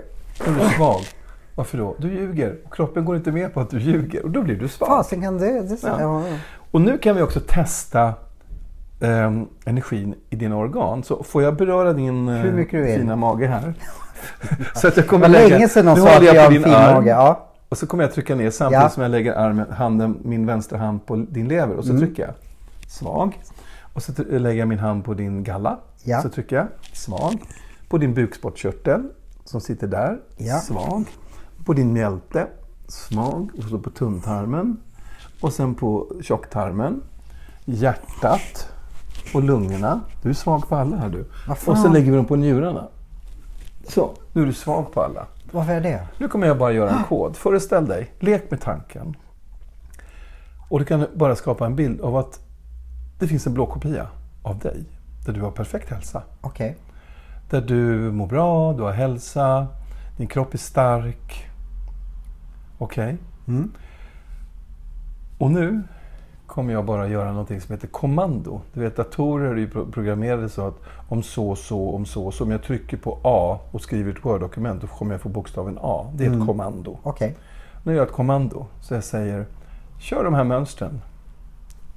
nu. 0.57 0.61
Är 0.63 0.69
du 0.69 0.75
svag. 0.75 1.01
Varför 1.55 1.77
då? 1.77 1.95
Du 1.97 2.13
ljuger. 2.13 2.55
Kroppen 2.71 3.05
går 3.05 3.15
inte 3.15 3.31
med 3.31 3.53
på 3.53 3.59
att 3.59 3.69
du 3.69 3.79
ljuger. 3.79 4.23
Och 4.23 4.29
då 4.31 4.41
blir 4.41 4.55
du 4.55 4.67
svag. 4.67 4.87
Fasen 4.89 5.21
kan 5.21 5.37
det... 5.37 5.61
det 5.61 5.77
Ja. 5.83 5.89
ja. 5.99 6.23
Ja, 6.29 6.37
Och 6.71 6.81
nu 6.81 6.97
kan 6.97 7.15
vi 7.15 7.21
också 7.21 7.39
testa 7.47 8.13
ehm, 9.03 9.47
energin 9.65 10.15
i 10.29 10.35
dina 10.35 10.57
organ. 10.57 11.03
Så 11.03 11.23
får 11.23 11.43
jag 11.43 11.55
beröra 11.55 11.93
din 11.93 12.27
eh, 12.29 12.65
fina 12.69 13.15
mage 13.15 13.47
här? 13.47 13.73
så 14.75 14.87
att 14.87 14.97
jag 14.97 15.07
kommer 15.07 15.27
lägga... 15.27 15.47
länge 15.47 15.69
sedan 15.69 15.85
nu 15.85 16.01
sa 16.01 16.17
att 16.17 16.23
jag 16.23 16.35
har 16.43 16.51
en 16.55 16.63
fin 16.63 16.73
arm. 16.73 16.93
mage. 16.95 17.09
Ja. 17.09 17.49
Och 17.69 17.77
så 17.77 17.87
kommer 17.87 18.03
jag 18.03 18.13
trycka 18.13 18.35
ner 18.35 18.49
samtidigt 18.51 18.83
Ja. 18.83 18.89
som 18.89 19.03
jag 19.03 19.09
lägger 19.11 19.33
armen, 19.33 19.71
handen, 19.71 20.17
min 20.23 20.45
vänstra 20.45 20.77
hand 20.77 21.05
på 21.05 21.15
din 21.15 21.47
lever. 21.47 21.75
Och 21.75 21.85
så 21.85 21.89
Mm. 21.91 22.01
trycker 22.01 22.23
jag. 22.23 22.33
Svag. 22.87 23.39
Och 23.93 24.03
så 24.03 24.11
lägger 24.29 24.59
jag 24.59 24.67
min 24.67 24.79
hand 24.79 25.05
på 25.05 25.13
din 25.13 25.43
galla. 25.43 25.79
Ja. 26.03 26.21
Så 26.21 26.29
trycker 26.29 26.55
jag. 26.55 26.67
Svag. 26.93 27.41
På 27.89 27.97
din 27.97 28.13
bukspottkörtel 28.13 29.03
som 29.45 29.61
sitter 29.61 29.87
där. 29.87 30.19
Ja. 30.37 30.59
Svag. 30.59 31.03
På 31.65 31.73
din 31.73 31.93
mjälte. 31.93 32.47
Svag. 32.87 33.49
Och 33.57 33.63
så 33.63 33.79
på 33.79 33.89
tunntarmen. 33.89 34.77
Och 35.41 35.53
sen 35.53 35.75
på 35.75 36.07
tjocktarmen. 36.21 37.01
Hjärtat. 37.65 38.72
Och 39.33 39.43
lungorna. 39.43 40.01
Du 40.21 40.29
är 40.29 40.33
svag 40.33 40.69
på 40.69 40.75
alla 40.75 40.97
här 40.97 41.09
du. 41.09 41.25
Och 41.71 41.77
så 41.77 41.87
lägger 41.87 42.11
vi 42.11 42.17
dem 42.17 42.25
på 42.25 42.35
njurarna. 42.35 42.87
Så, 43.87 44.13
nu 44.33 44.41
är 44.41 44.45
du 44.45 44.53
svag 44.53 44.91
på 44.93 45.01
alla. 45.01 45.25
Varför 45.51 45.73
är 45.73 45.81
det? 45.81 46.07
Nu 46.17 46.27
kommer 46.27 46.47
jag 46.47 46.57
bara 46.57 46.71
göra 46.71 46.89
en 46.89 47.03
kod. 47.03 47.35
Föreställ 47.35 47.85
dig, 47.85 48.13
lek 48.19 48.51
med 48.51 48.61
tanken. 48.61 49.15
Och 50.69 50.79
du 50.79 50.85
kan 50.85 51.07
bara 51.13 51.35
skapa 51.35 51.65
en 51.65 51.75
bild 51.75 52.01
av 52.01 52.17
att 52.17 52.39
det 53.19 53.27
finns 53.27 53.47
en 53.47 53.53
blå 53.53 53.65
kopia 53.65 54.07
av 54.43 54.59
dig. 54.59 54.83
Där 55.25 55.33
du 55.33 55.41
har 55.41 55.51
perfekt 55.51 55.89
hälsa. 55.89 56.23
Okej. 56.41 56.77
Där 57.49 57.61
du 57.61 58.11
mår 58.11 58.27
bra, 58.27 58.73
du 58.73 58.83
har 58.83 58.91
hälsa, 58.91 59.67
din 60.17 60.27
kropp 60.27 60.53
är 60.53 60.57
stark. 60.57 61.49
Okej? 62.77 63.17
Mm. 63.47 63.71
Och 65.37 65.51
nu 65.51 65.83
kommer 66.53 66.73
jag 66.73 66.85
bara 66.85 67.07
göra 67.07 67.31
någonting 67.31 67.61
som 67.61 67.73
heter 67.73 67.87
kommando. 67.87 68.61
Du 68.73 68.79
vet 68.79 68.95
datorer 68.95 69.51
är 69.51 69.55
ju 69.55 69.69
pro- 69.69 69.91
programmerade 69.91 70.49
så 70.49 70.67
att 70.67 70.75
om 71.09 71.23
så, 71.23 71.55
så, 71.55 71.95
om 71.95 72.05
så, 72.05 72.31
så. 72.31 72.43
Om 72.43 72.51
jag 72.51 72.63
trycker 72.63 72.97
på 72.97 73.19
A 73.23 73.59
och 73.71 73.81
skriver 73.81 74.11
ett 74.11 74.25
Word-dokument 74.25 74.81
då 74.81 74.87
kommer 74.87 75.11
jag 75.13 75.21
få 75.21 75.29
bokstaven 75.29 75.77
A. 75.81 76.11
Det 76.15 76.25
är 76.25 76.39
ett 76.39 76.47
kommando. 76.47 76.97
Okej. 77.03 77.35
Nu 77.83 77.91
gör 77.91 77.99
jag 77.99 78.07
ett 78.07 78.13
kommando. 78.13 78.65
Så 78.81 78.93
jag 78.93 79.03
säger, 79.03 79.45
kör 79.99 80.23
de 80.23 80.33
här 80.33 80.43
mönstren. 80.43 81.01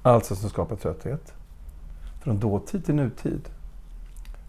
Alltså 0.02 0.36
som 0.36 0.50
skapar 0.50 0.76
trötthet. 0.76 1.34
Från 2.22 2.38
dåtid 2.38 2.84
till 2.84 2.94
nutid. 2.94 3.48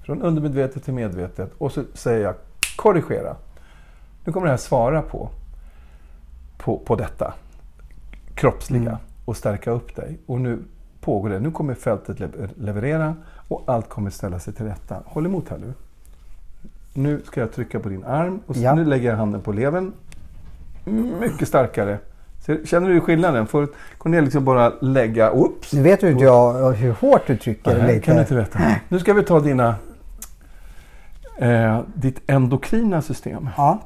Från 0.05 0.21
undermedvetet 0.21 0.83
till 0.83 0.93
medvetet. 0.93 1.51
Och 1.57 1.71
så 1.71 1.83
säger 1.93 2.23
jag, 2.23 2.35
korrigera. 2.77 3.35
Nu 4.25 4.33
kommer 4.33 4.45
det 4.47 4.51
här 4.51 4.57
svara 4.57 5.01
på, 5.01 5.29
på, 6.57 6.77
på 6.77 6.95
detta. 6.95 7.33
Kroppsliga. 8.35 8.99
Och 9.27 9.37
stärka 9.37 9.71
upp 9.71 9.95
dig. 9.95 10.17
Och 10.25 10.41
nu 10.41 10.59
pågår 11.01 11.29
det. 11.29 11.39
Nu 11.39 11.51
kommer 11.51 11.73
fältet 11.73 12.19
le- 12.19 12.27
leverera. 12.57 13.15
Och 13.47 13.63
allt 13.67 13.89
kommer 13.89 14.09
ställa 14.09 14.39
sig 14.39 14.53
till 14.53 14.65
rätta. 14.65 14.95
Håll 15.05 15.25
emot 15.25 15.49
här 15.49 15.57
nu. 15.57 15.73
Nu 16.93 17.21
ska 17.25 17.39
jag 17.39 17.51
trycka 17.51 17.79
på 17.79 17.89
din 17.89 18.03
arm. 18.03 18.39
Och 18.47 18.55
Ja. 18.57 18.75
nu 18.75 18.85
lägger 18.85 19.09
jag 19.09 19.17
handen 19.17 19.41
på 19.41 19.51
levern. 19.51 19.91
mycket 21.19 21.47
starkare. 21.47 21.99
Känner 22.65 22.89
du 22.89 23.01
skillnaden? 23.01 23.47
Får 23.47 23.67
Cornelia 23.97 24.21
liksom 24.23 24.45
bara 24.45 24.73
lägga... 24.81 25.31
Oops! 25.31 25.73
Nu 25.73 25.81
vet 25.81 26.03
ju 26.03 26.11
inte 26.11 26.23
jag 26.23 26.71
hur 26.71 26.91
hårt 26.91 27.27
du 27.27 27.37
trycker 27.37 27.77
Nej, 27.77 27.87
lite. 27.95 28.05
kan 28.05 28.15
du 28.15 28.21
inte 28.21 28.35
veta. 28.35 28.59
Nu 28.89 28.99
ska 28.99 29.13
vi 29.13 29.23
ta 29.23 29.39
dina, 29.39 29.75
eh, 31.37 31.79
ditt 31.95 32.21
endokrina 32.27 33.01
system. 33.01 33.49
Ja. 33.57 33.79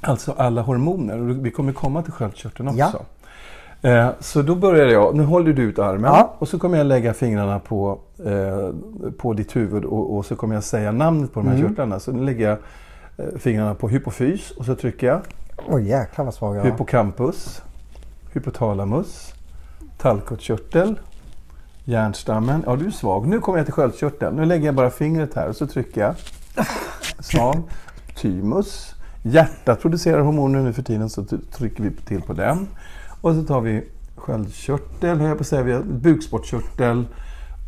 Alltså 0.00 0.32
alla 0.38 0.62
hormoner. 0.62 1.18
Vi 1.18 1.50
kommer 1.50 1.72
komma 1.72 2.02
till 2.02 2.12
sköldkörteln 2.12 2.68
också. 2.68 2.78
Ja. 2.80 2.92
Eh, 3.84 4.08
så 4.20 4.42
då 4.42 4.54
börjar 4.54 4.86
jag. 4.86 5.16
Nu 5.16 5.24
håller 5.24 5.52
du 5.52 5.62
ut 5.62 5.78
armen 5.78 6.04
Ja. 6.14 6.34
och 6.38 6.48
så 6.48 6.58
kommer 6.58 6.78
jag 6.78 6.86
lägga 6.86 7.14
fingrarna 7.14 7.58
på, 7.58 7.98
eh, 8.26 8.70
på 9.18 9.32
ditt 9.32 9.56
huvud 9.56 9.84
och, 9.84 10.16
och 10.16 10.26
så 10.26 10.36
kommer 10.36 10.54
jag 10.54 10.64
säga 10.64 10.92
namnet 10.92 11.32
på 11.32 11.40
de 11.40 11.48
här 11.48 11.56
Mm. 11.56 11.68
körtlarna. 11.68 12.00
Så 12.00 12.12
nu 12.12 12.24
lägger 12.24 12.48
jag 12.48 12.58
eh, 13.16 13.38
fingrarna 13.38 13.74
på 13.74 13.88
hypofys 13.88 14.50
och 14.50 14.64
så 14.64 14.74
trycker 14.74 15.06
jag. 15.06 15.20
Oj 15.68 15.88
jäklar 15.88 16.24
vad 16.24 16.34
svag 16.34 16.56
jag 16.56 16.62
var. 16.62 16.70
Hypocampus, 16.70 17.62
hypotalamus, 18.32 19.34
tallkottkörtel, 19.98 20.94
hjärnstammen. 21.84 22.62
Ja, 22.66 22.76
du 22.76 22.86
är 22.86 22.90
svag. 22.90 23.26
Nu 23.26 23.40
kommer 23.40 23.58
jag 23.58 23.66
till 23.66 23.74
sköldkörteln. 23.74 24.36
Nu 24.36 24.44
lägger 24.44 24.66
jag 24.66 24.74
bara 24.74 24.90
fingret 24.90 25.34
här 25.34 25.48
och 25.48 25.56
så 25.56 25.66
trycker 25.66 26.00
jag. 26.00 26.14
Svag. 27.18 27.62
Thymus. 28.16 28.94
Hjärtat 29.22 29.80
producerar 29.80 30.20
hormoner 30.20 30.60
nu 30.62 30.72
för 30.72 30.82
tiden 30.82 31.08
så 31.10 31.24
trycker 31.56 31.82
vi 31.82 31.90
till 31.90 32.22
på 32.22 32.32
den. 32.32 32.66
Och 33.24 33.34
så 33.34 33.42
tar 33.42 33.60
vi 33.60 33.84
sköldkörtel, 34.16 35.18
höll 35.18 35.28
jag 35.28 35.36
på 35.38 35.40
att 35.42 35.46
säga, 35.46 35.62
vi 35.62 35.72
har 35.72 35.82
bukspottkörtel 35.82 37.04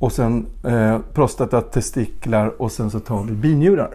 och 0.01 0.13
sen 0.13 0.47
eh, 0.65 0.99
prostata, 1.15 1.61
testiklar 1.61 2.63
och 2.63 2.73
sen 2.73 2.91
så 2.91 3.01
tar 3.01 3.23
vi 3.23 3.33
binjurar. 3.33 3.91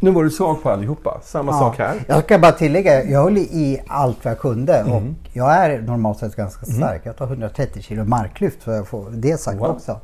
Nu 0.00 0.10
var 0.10 0.24
du 0.24 0.30
svag 0.30 0.62
på 0.62 0.70
allihopa. 0.70 1.20
Samma 1.24 1.52
Ja. 1.52 1.58
sak 1.58 1.78
här. 1.78 1.94
Jag 2.08 2.24
ska 2.24 2.38
bara 2.38 2.52
tillägga, 2.52 3.04
jag 3.04 3.22
höll 3.22 3.38
i 3.38 3.80
allt 3.86 4.24
vad 4.24 4.30
jag 4.32 4.38
kunde 4.40 4.74
Mm. 4.74 4.92
och 4.94 5.02
jag 5.32 5.54
är 5.54 5.82
normalt 5.82 6.18
sett 6.18 6.36
ganska 6.36 6.66
stark. 6.66 7.00
Jag 7.04 7.16
tar 7.16 7.26
130 7.26 7.82
kilo 7.82 8.04
marklyft 8.04 8.62
för 8.62 8.80
att 8.80 8.88
få 8.88 9.08
det 9.10 9.40
sagt 9.40 9.58
Wow. 9.58 9.66
också. 9.70 10.00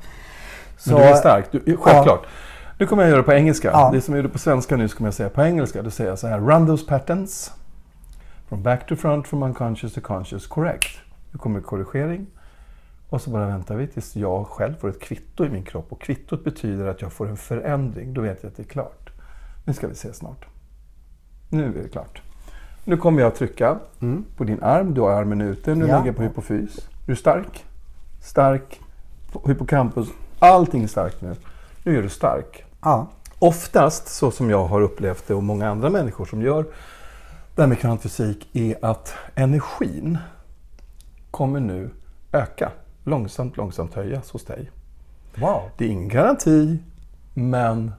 Men 0.87 0.97
du 0.97 1.03
är 1.03 1.15
stark, 1.15 1.45
du, 1.51 1.77
självklart. 1.77 2.27
Nu 2.79 2.87
kommer 2.87 3.03
jag 3.03 3.11
göra 3.11 3.21
det 3.21 3.27
på 3.27 3.33
engelska. 3.33 3.71
Ja. 3.73 3.91
Det 3.95 4.01
som 4.01 4.15
jag 4.15 4.23
gjorde 4.23 4.33
på 4.33 4.39
svenska 4.39 4.77
nu 4.77 4.89
kommer 4.89 5.09
jag 5.09 5.15
säga 5.15 5.29
på 5.29 5.43
engelska. 5.43 5.83
Då 5.83 5.91
säger 5.91 6.11
jag 6.11 6.19
så 6.19 6.27
här. 6.27 6.39
Run 6.39 6.67
those 6.67 6.87
patterns. 6.87 7.53
From 8.51 8.63
back 8.63 8.87
to 8.87 8.97
front, 8.97 9.27
from 9.29 9.43
unconscious 9.43 9.95
to 9.95 10.01
conscious. 10.01 10.47
Correct. 10.47 10.87
Nu 11.33 11.39
kommer 11.39 11.61
korrigering. 11.61 12.27
Och 13.09 13.21
så 13.23 13.31
bara 13.31 13.47
väntar 13.47 13.77
vi 13.77 13.87
tills 13.87 14.17
jag 14.17 14.47
själv 14.47 14.75
får 14.75 14.89
ett 14.89 15.01
kvitto 15.01 15.45
i 15.45 15.49
min 15.49 15.65
kropp. 15.65 15.93
Och 15.93 16.01
kvittot 16.01 16.45
betyder 16.45 16.87
att 16.87 17.03
jag 17.03 17.13
får 17.13 17.29
en 17.29 17.37
förändring. 17.37 18.15
Då 18.15 18.21
vet 18.21 18.43
jag 18.43 18.51
att 18.51 18.57
det 18.57 18.63
är 18.63 18.65
klart. 18.65 19.11
Nu 19.65 19.73
ska 19.73 19.89
vi 19.89 19.95
se 19.95 20.13
snart. 20.13 20.47
Nu 21.49 21.79
är 21.79 21.83
det 21.83 21.89
klart. 21.89 22.23
Nu 22.85 22.97
kommer 22.97 23.21
jag 23.21 23.29
att 23.29 23.35
trycka 23.35 23.79
på 24.37 24.45
din 24.45 24.63
arm. 24.63 24.95
Du 24.95 25.01
har 25.01 25.11
armen 25.11 25.41
ute. 25.41 25.75
Nu 25.75 25.87
Ja. 25.87 25.97
lägger 25.97 26.07
jag 26.07 26.17
på 26.17 26.23
hypofys. 26.23 26.79
Är 26.79 26.83
du 27.07 27.17
stark? 27.17 27.65
Stark. 28.23 28.81
Hypocampus. 29.47 30.09
Allting 30.39 30.83
är 30.83 30.87
starkt 30.87 31.23
nu. 31.23 31.35
Nu 31.85 31.99
är 31.99 32.03
du 32.03 32.09
stark. 32.09 32.65
Ja. 32.83 33.07
Oftast, 33.39 34.09
så 34.09 34.31
som 34.31 34.51
jag 34.51 34.67
har 34.67 34.81
upplevt 34.81 35.29
det 35.29 35.35
och 35.35 35.43
många 35.43 35.71
andra 35.71 35.91
människor 35.91 36.25
som 36.25 36.43
gör 36.43 36.65
det 37.61 37.65
här 37.65 37.69
med 37.69 37.79
kvantfysik, 37.79 38.49
är 38.53 38.85
att 38.85 39.15
energin 39.35 40.19
kommer 41.31 41.61
nu 41.61 41.91
öka. 42.33 42.73
Långsamt, 43.05 43.57
långsamt 43.57 43.95
höjas 43.95 44.31
hos 44.31 44.45
dig. 44.45 44.71
Wow. 45.35 45.63
Det 45.77 45.85
är 45.85 45.89
ingen 45.89 46.09
garanti, 46.09 46.79
men 47.35 47.93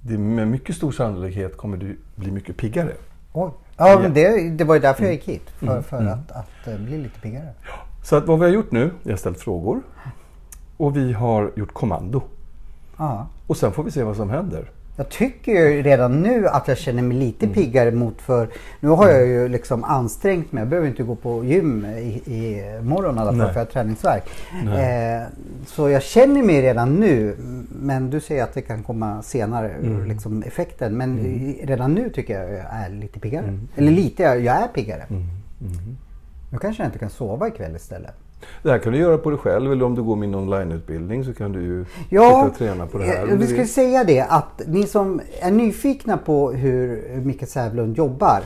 det 0.00 0.18
med 0.18 0.48
mycket 0.48 0.76
stor 0.76 0.92
sannolikhet 0.92 1.56
kommer 1.56 1.76
du 1.76 1.98
bli 2.14 2.30
mycket 2.30 2.56
piggare. 2.56 2.92
Oj. 3.32 3.50
Ja, 3.76 3.98
men 4.02 4.14
det, 4.14 4.50
det 4.50 4.64
var 4.64 4.74
ju 4.74 4.80
därför 4.80 5.04
jag 5.04 5.12
gick 5.12 5.28
hit. 5.28 5.50
För, 5.50 5.82
för 5.82 6.06
att, 6.06 6.30
att 6.30 6.66
eh, 6.66 6.78
bli 6.78 6.98
lite 6.98 7.20
piggare. 7.20 7.48
Så 8.02 8.16
att 8.16 8.26
vad 8.26 8.38
vi 8.38 8.44
har 8.44 8.52
gjort 8.52 8.72
nu, 8.72 8.90
vi 9.02 9.10
har 9.10 9.18
ställt 9.18 9.40
frågor 9.40 9.82
och 10.76 10.96
vi 10.96 11.12
har 11.12 11.52
gjort 11.56 11.72
kommando. 11.72 12.22
Ja. 12.96 13.26
Och 13.46 13.56
sen 13.56 13.72
får 13.72 13.84
vi 13.84 13.90
se 13.90 14.02
vad 14.02 14.16
som 14.16 14.30
händer. 14.30 14.70
Jag 15.02 15.08
tycker 15.08 15.52
ju 15.52 15.82
redan 15.82 16.22
nu 16.22 16.48
att 16.48 16.68
jag 16.68 16.78
känner 16.78 17.02
mig 17.02 17.16
lite 17.16 17.48
piggare 17.48 17.90
mot 17.90 18.22
för 18.22 18.48
nu 18.80 18.88
har 18.88 19.08
jag 19.08 19.26
ju 19.26 19.48
liksom 19.48 19.84
ansträngt 19.84 20.52
mig. 20.52 20.60
Jag 20.60 20.68
behöver 20.68 20.88
inte 20.88 21.02
gå 21.02 21.14
på 21.14 21.44
gym 21.44 21.84
i, 21.86 22.22
i 22.26 22.62
morgon 22.82 23.16
i 23.16 23.20
alla 23.20 23.30
fall 23.30 23.36
Nej. 23.38 23.46
för 23.52 23.60
jag 23.60 23.66
har 23.66 23.72
träningsvärk. 23.72 24.22
Eh, 24.64 25.22
så 25.66 25.88
jag 25.90 26.02
känner 26.02 26.42
mig 26.42 26.62
redan 26.62 26.94
nu. 26.94 27.36
Men 27.80 28.10
du 28.10 28.20
säger 28.20 28.42
att 28.42 28.54
det 28.54 28.62
kan 28.62 28.82
komma 28.82 29.22
senare 29.22 29.70
liksom 30.06 30.42
effekten. 30.42 30.96
Men 30.96 31.18
i- 31.26 31.60
redan 31.66 31.92
nu 31.94 32.10
tycker 32.10 32.40
jag 32.40 32.52
jag 32.52 32.66
är 32.72 32.88
lite 32.90 33.20
piggare. 33.20 33.58
Eller 33.76 33.92
lite, 33.92 34.22
jag 34.22 34.40
jag 34.40 34.56
är 34.62 34.68
piggare. 34.68 35.02
Nu 36.52 36.58
kanske 36.58 36.82
jag 36.82 36.88
inte 36.88 36.98
kan 36.98 37.10
sova 37.10 37.48
ikväll 37.48 37.76
istället. 37.76 38.14
Det 38.62 38.70
här 38.70 38.78
kan 38.78 38.92
du 38.92 38.98
göra 38.98 39.18
på 39.18 39.30
dig 39.30 39.38
själv 39.38 39.72
eller 39.72 39.84
om 39.84 39.94
du 39.94 40.02
går 40.02 40.16
min 40.16 40.34
onlineutbildning 40.34 41.24
så 41.24 41.34
kan 41.34 41.52
du 41.52 41.60
ju 41.62 41.84
Ja, 42.08 42.44
och 42.46 42.54
träna 42.58 42.86
på 42.86 42.98
det 42.98 43.04
här. 43.04 43.26
du 43.26 43.44
skulle 43.46 43.58
vill. 43.58 43.68
säga 43.72 44.04
det 44.04 44.20
att 44.20 44.62
ni 44.66 44.86
som 44.86 45.20
är 45.40 45.50
nyfikna 45.50 46.16
på 46.16 46.50
hur 46.52 47.04
Micke 47.24 47.48
Sävlund 47.48 47.96
jobbar 47.98 48.40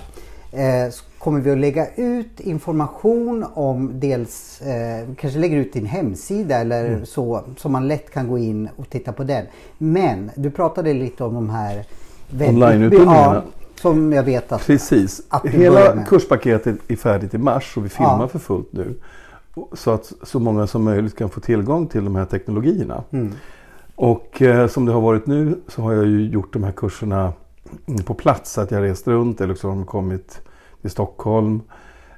eh, 0.53 0.92
kommer 1.18 1.40
vi 1.40 1.51
att 1.51 1.59
lägga 1.59 1.86
ut 1.97 2.40
information 2.40 3.44
om 3.55 3.90
dels, 4.01 4.61
eh, 4.61 5.09
kanske 5.20 5.38
lägger 5.38 5.57
ut 5.57 5.72
din 5.72 5.86
hemsida 5.86 6.57
eller 6.59 6.84
Mm. 6.86 7.07
så, 7.07 7.40
så 7.57 7.68
man 7.68 7.88
lätt 7.88 8.11
kan 8.11 8.28
gå 8.28 8.38
in 8.38 8.68
och 8.76 8.90
titta 8.90 9.12
på 9.12 9.24
den. 9.24 9.44
Men 9.78 10.30
du 10.34 10.51
pratade 10.51 10.92
lite 10.92 11.24
om 11.24 11.34
de 11.34 11.51
här 11.51 11.84
Onlineutbildningarna. 12.32 13.42
Som 13.80 14.12
jag 14.12 14.22
vet 14.22 14.53
att 14.53 14.66
Precis. 14.66 15.22
att 15.28 15.44
vi 15.44 15.49
Hela 15.49 16.05
kurspaketet 16.05 16.76
är 16.88 16.97
färdigt 16.97 17.34
i 17.34 17.38
mars 17.38 17.76
och 17.76 17.84
vi 17.84 17.88
filmar 17.88 18.20
Ja. 18.20 18.28
för 18.28 18.38
fullt 18.38 18.72
nu. 18.72 18.94
Så 19.73 19.91
att 19.91 20.13
så 20.23 20.41
många 20.41 20.67
som 20.67 20.85
möjligt 20.85 21.17
kan 21.19 21.29
få 21.29 21.41
tillgång 21.41 21.87
till 21.87 22.05
de 22.05 22.17
här 22.17 22.25
teknologierna. 22.25 23.05
Mm. 23.11 23.33
Och 23.95 24.43
eh, 24.43 24.69
som 24.69 24.87
det 24.87 24.93
har 24.93 25.01
varit 25.01 25.27
nu 25.27 25.61
så 25.69 25.83
har 25.83 25.93
jag 25.93 26.07
ju 26.07 26.29
gjort 26.29 26.53
de 26.53 26.65
här 26.65 26.73
kurserna 26.73 27.33
mm, 27.87 28.03
på 28.03 28.15
plats. 28.15 28.59
Att 28.59 28.71
jag 28.71 28.83
rest 28.83 29.07
runt 29.07 29.41
eller 29.41 29.55
så 29.55 29.69
har 29.69 29.75
de 29.75 29.85
kommit 29.85 30.41
till 30.81 30.91
Stockholm. 30.91 31.61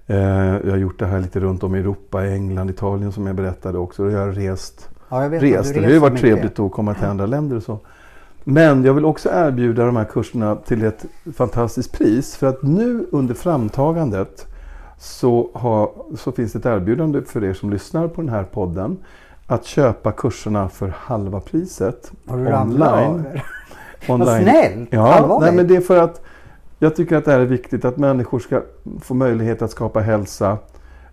Eh, 0.07 0.17
jag 0.17 0.71
har 0.71 0.77
gjort 0.77 0.99
det 0.99 1.07
här 1.07 1.21
lite 1.21 1.41
runt 1.41 1.63
om 1.63 1.75
i 1.75 1.79
Europa, 1.79 2.27
England, 2.27 2.71
Italien 2.71 3.13
som 3.13 3.27
jag 3.27 3.37
berättade 3.37 3.79
också. 3.79 4.11
Jag 4.11 4.21
har 4.21 4.33
rest 4.33 4.89
ja, 5.09 5.23
jag 5.23 5.31
vet 5.31 5.43
rest. 5.43 5.75
Det 5.75 5.85
har 5.85 5.91
ju 5.91 5.99
varit 5.99 6.21
trevligt 6.21 6.59
att 6.59 6.73
komma 6.73 6.95
till 6.95 7.05
andra 7.05 7.27
länder 7.27 7.57
och 7.57 7.63
så. 7.63 7.79
Men 8.45 8.85
jag 8.85 8.95
vill 8.95 9.05
också 9.05 9.29
erbjuda 9.33 9.85
de 9.85 9.97
här 9.97 10.05
kurserna 10.05 10.57
till 10.57 10.85
ett 10.85 11.05
fantastiskt 11.35 11.93
pris. 11.93 12.37
För 12.37 12.47
att 12.47 12.63
nu 12.63 13.07
under 13.13 13.35
framtagandet 13.35 14.47
så, 14.99 15.51
har, 15.55 15.91
så 16.17 16.33
finns 16.33 16.53
det 16.53 16.59
ett 16.59 16.67
erbjudande 16.67 17.23
för 17.23 17.45
er 17.45 17.53
som 17.53 17.71
lyssnar 17.71 18.09
på 18.09 18.21
den 18.21 18.31
här 18.31 18.45
podden. 18.45 18.97
Att 19.47 19.65
köpa 19.65 20.13
kurserna 20.13 20.69
för 20.69 20.89
halva 20.97 21.41
priset 21.41 22.13
Har 22.27 22.37
online. 22.37 22.81
online. 24.09 24.27
Vad 24.27 24.43
snällt! 24.43 24.89
Ja, 24.91 25.15
Allvarligt? 25.15 25.47
nej, 25.47 25.57
men 25.57 25.69
det 25.69 25.77
är 25.77 25.81
för 25.81 26.03
att 26.03 26.23
jag 26.79 26.97
tycker 26.97 27.17
att 27.17 27.25
det 27.25 27.33
här 27.33 27.41
är 27.41 27.47
viktigt 27.47 27.85
att 27.85 27.97
människor 27.97 28.39
ska 28.39 28.63
få 29.01 29.15
möjlighet 29.15 29.63
att 29.63 29.71
skapa 29.71 30.01
hälsa 30.01 30.59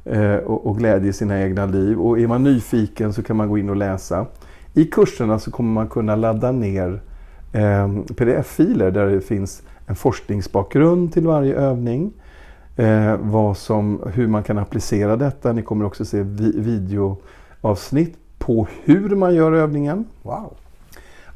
eh, 0.06 0.36
och, 0.36 0.68
och 0.68 0.78
glädje 0.78 1.10
i 1.10 1.14
sina 1.14 1.42
egna 1.42 1.66
liv. 1.66 2.00
Och 2.02 2.20
är 2.20 2.28
man 2.28 2.44
nyfiken 2.44 3.14
så 3.14 3.24
kan 3.24 3.36
man 3.36 3.50
gå 3.50 3.58
in 3.58 3.70
och 3.70 3.76
läsa. 3.76 4.26
I 4.74 4.86
kurserna 4.86 5.40
så 5.40 5.52
kommer 5.52 5.74
man 5.74 5.88
kunna 5.88 6.16
ladda 6.16 6.52
ner 6.52 7.02
eh, 7.54 7.88
pdf-filer 8.16 8.92
där 8.92 9.08
det 9.08 9.22
finns 9.22 9.64
en 9.86 9.96
forskningsbakgrund 9.96 11.14
till 11.14 11.28
varje 11.28 11.56
övning. 11.56 12.14
Eh, 12.76 13.54
som, 13.54 14.12
hur 14.14 14.28
man 14.28 14.44
kan 14.44 14.58
applicera 14.58 15.16
detta. 15.16 15.54
Ni 15.54 15.62
kommer 15.62 15.86
också 15.86 16.06
se 16.06 16.24
vi, 16.24 16.60
videoavsnitt 16.60 18.18
på 18.38 18.68
hur 18.84 19.16
man 19.16 19.36
gör 19.36 19.52
övningen. 19.52 20.06
Wow. 20.22 20.54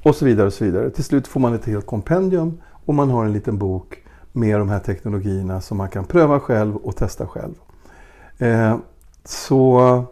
Och 0.04 0.16
så 0.16 0.26
vidare 0.26 0.48
och 0.48 0.54
så 0.54 0.64
vidare. 0.66 0.90
Till 0.90 1.04
slut 1.04 1.28
får 1.28 1.40
man 1.40 1.54
ett 1.54 1.66
helt 1.66 1.86
kompendium 1.86 2.62
och 2.86 2.94
man 2.94 3.10
har 3.10 3.26
en 3.26 3.34
liten 3.34 3.58
bok 3.58 4.04
med 4.32 4.60
de 4.60 4.70
här 4.70 4.80
teknologierna 4.80 5.62
som 5.62 5.78
man 5.78 5.90
kan 5.90 6.06
pröva 6.06 6.40
själv 6.40 6.76
och 6.76 6.96
testa 6.96 7.28
själv. 7.28 7.54
Eh, 8.38 8.78
så 9.24 10.04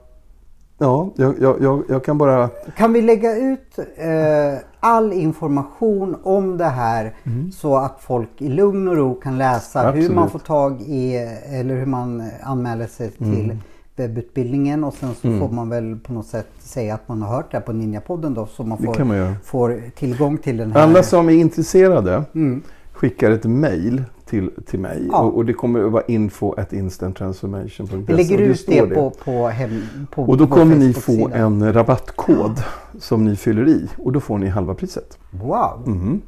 ja, 0.78 1.12
jag, 1.16 1.36
jag, 1.40 1.62
jag, 1.62 1.84
jag 1.90 2.04
kan 2.04 2.18
bara... 2.18 2.50
Kan 2.78 2.94
vi 2.94 3.02
lägga 3.02 3.38
ut 3.38 3.80
eh, 3.80 4.67
all 4.80 5.14
information 5.14 6.16
om 6.24 6.58
det 6.58 6.66
här 6.66 7.14
så 7.54 7.78
att 7.78 7.98
folk 8.02 8.30
i 8.38 8.50
lugn 8.50 8.88
och 8.88 8.96
ro 8.96 9.16
kan 9.16 9.38
läsa 9.38 9.82
hur 9.82 9.88
Absolut. 9.90 10.12
man 10.12 10.30
får 10.30 10.40
tag 10.40 10.82
i 10.82 11.16
eller 11.50 11.76
hur 11.76 11.86
man 11.86 12.24
anmäler 12.44 12.88
sig 12.88 13.12
till 13.12 13.58
webbutbildningen 13.96 14.84
och 14.84 14.94
sen 14.94 15.14
så 15.14 15.40
får 15.40 15.50
man 15.56 15.70
väl 15.70 16.00
på 16.00 16.14
något 16.14 16.26
sätt 16.28 16.48
säga 16.60 16.94
att 16.94 17.08
man 17.08 17.22
har 17.22 17.36
hört 17.36 17.52
det 17.52 17.58
här 17.58 17.66
på 17.66 17.74
Ninjapodden 17.74 18.34
då 18.34 18.46
så 18.46 18.64
man 18.64 18.78
får, 18.78 19.04
man 19.04 19.36
får 19.44 19.82
tillgång 19.96 20.38
till 20.38 20.58
den 20.58 20.72
här. 20.72 20.82
Alla 20.84 21.04
som 21.04 21.30
är 21.30 21.34
intresserade 21.34 22.24
Mm. 22.36 22.62
skickar 22.94 23.32
ett 23.32 23.46
mail 23.46 24.04
till, 24.28 24.52
till 24.66 24.80
mig 24.80 25.08
Ja. 25.12 25.22
och, 25.22 25.36
och 25.38 25.46
det 25.46 25.54
kommer 25.54 25.86
att 25.86 25.92
vara 25.92 26.04
info 26.08 26.54
at 26.58 26.74
instanttransformation.se. 26.74 27.98
Vi 27.98 28.14
lägger 28.14 28.38
ut 28.38 28.66
det, 28.68 28.74
står 28.74 28.88
på, 28.88 29.10
på, 29.10 29.48
hem, 29.48 29.82
på 30.12 30.24
Och 30.24 30.38
då 30.38 30.46
vår 30.46 30.56
kommer 30.58 30.76
ni 30.76 30.94
få 30.94 31.30
en 31.34 31.74
rabattkod 31.74 32.64
som 33.00 33.26
ni 33.26 33.36
fyller 33.36 33.68
i 33.68 33.90
och 33.98 34.12
då 34.12 34.20
får 34.20 34.38
ni 34.38 34.48
halva 34.48 34.74
priset. 34.74 35.18
Wow! 35.32 35.82
Mhm. 35.86 36.22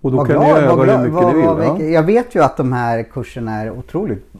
Och 0.00 0.10
då 0.10 0.16
Vad 0.16 0.26
kan 0.26 0.36
glad- 0.36 0.46
ni 0.46 0.66
öva 0.68 0.84
hur 0.84 0.98
mycket 0.98 1.12
vad- 1.14 1.26
ni 1.34 1.40
vill. 1.40 1.48
vad 1.48 1.64
ja. 1.80 1.82
Jag 1.84 2.02
vet 2.02 2.34
ju 2.34 2.42
att 2.42 2.56
de 2.56 2.72
här 2.72 3.02
kurserna 3.02 3.52
är 3.60 3.70
otroligt 3.70 4.32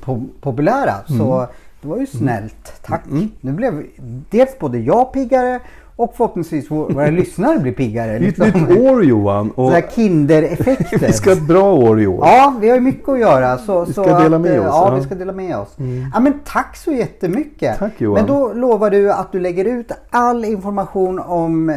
po 0.00 0.26
populära. 0.40 0.94
Så 1.06 1.46
det 1.82 1.88
var 1.88 1.98
ju 1.98 2.06
snällt. 2.06 2.72
Tack. 2.86 3.02
Nu 3.40 3.52
blev 3.52 3.86
dels 4.30 4.58
både 4.58 4.78
jag 4.78 5.12
piggare 5.12 5.60
och 5.96 6.14
förhoppningsvis 6.16 6.70
vår- 6.70 6.90
våra 6.94 7.06
lyssnare 7.10 7.58
blir 7.58 7.72
piggare. 7.72 8.18
Det 8.18 8.24
är 8.24 8.28
ett 8.28 8.38
Liksom. 8.38 8.62
nytt 8.62 8.78
år 8.78 9.04
Johan. 9.04 9.48
Och 9.50 9.54
Sådana 9.54 9.74
här 9.74 9.84
kindereffekter. 9.94 10.98
vi 11.06 11.12
ska 11.12 11.30
ha 11.30 11.36
ett 11.36 11.46
bra 11.48 11.72
år 11.74 12.00
i 12.00 12.06
år. 12.06 12.26
Ja, 12.26 12.54
vi 12.60 12.68
har 12.68 12.74
ju 12.76 12.80
mycket 12.80 13.08
att 13.08 13.18
göra. 13.18 13.58
Så, 13.58 13.84
Vi 13.84 13.92
så 13.92 14.02
ska 14.02 14.18
dela 14.18 14.36
att, 14.36 14.42
med 14.42 14.56
eh, 14.56 14.60
oss, 14.60 14.66
Ja, 14.66 14.80
ja. 14.82 14.86
Mm. 14.88 14.98
vi 15.00 15.04
ska 15.06 15.14
dela 15.14 15.32
med 15.32 15.56
oss. 15.58 15.76
Ja, 16.14 16.20
men 16.20 16.40
tack 16.44 16.76
så 16.76 16.92
jättemycket. 16.92 17.78
Tack, 17.78 17.92
Johan. 17.98 18.14
Men 18.14 18.26
då 18.36 18.52
lovar 18.52 18.90
du 18.90 19.12
att 19.12 19.32
du 19.32 19.40
lägger 19.40 19.64
ut 19.64 19.92
all 20.10 20.44
information 20.44 21.18
om 21.18 21.76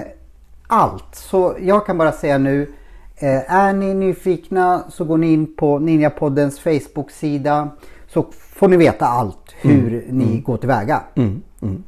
allt. 0.68 1.16
Så 1.16 1.56
jag 1.62 1.86
kan 1.86 1.98
bara 1.98 2.12
säga 2.12 2.38
nu. 2.38 2.74
Eh, 3.20 3.54
är 3.56 3.74
ni 3.74 3.94
nyfikna 3.94 4.84
så 4.90 5.04
går 5.06 5.18
ni 5.18 5.34
in 5.34 5.56
på 5.56 5.80
Ninjapoddens 5.80 6.60
Facebook-sida. 6.60 7.70
Så 8.08 8.26
får 8.40 8.68
ni 8.68 8.78
veta 8.78 9.06
allt 9.06 9.56
hur 9.62 10.06
ni 10.10 10.40
går 10.46 10.58
tillväga. 10.58 11.02
Mm, 11.16 11.42
mm. 11.62 11.84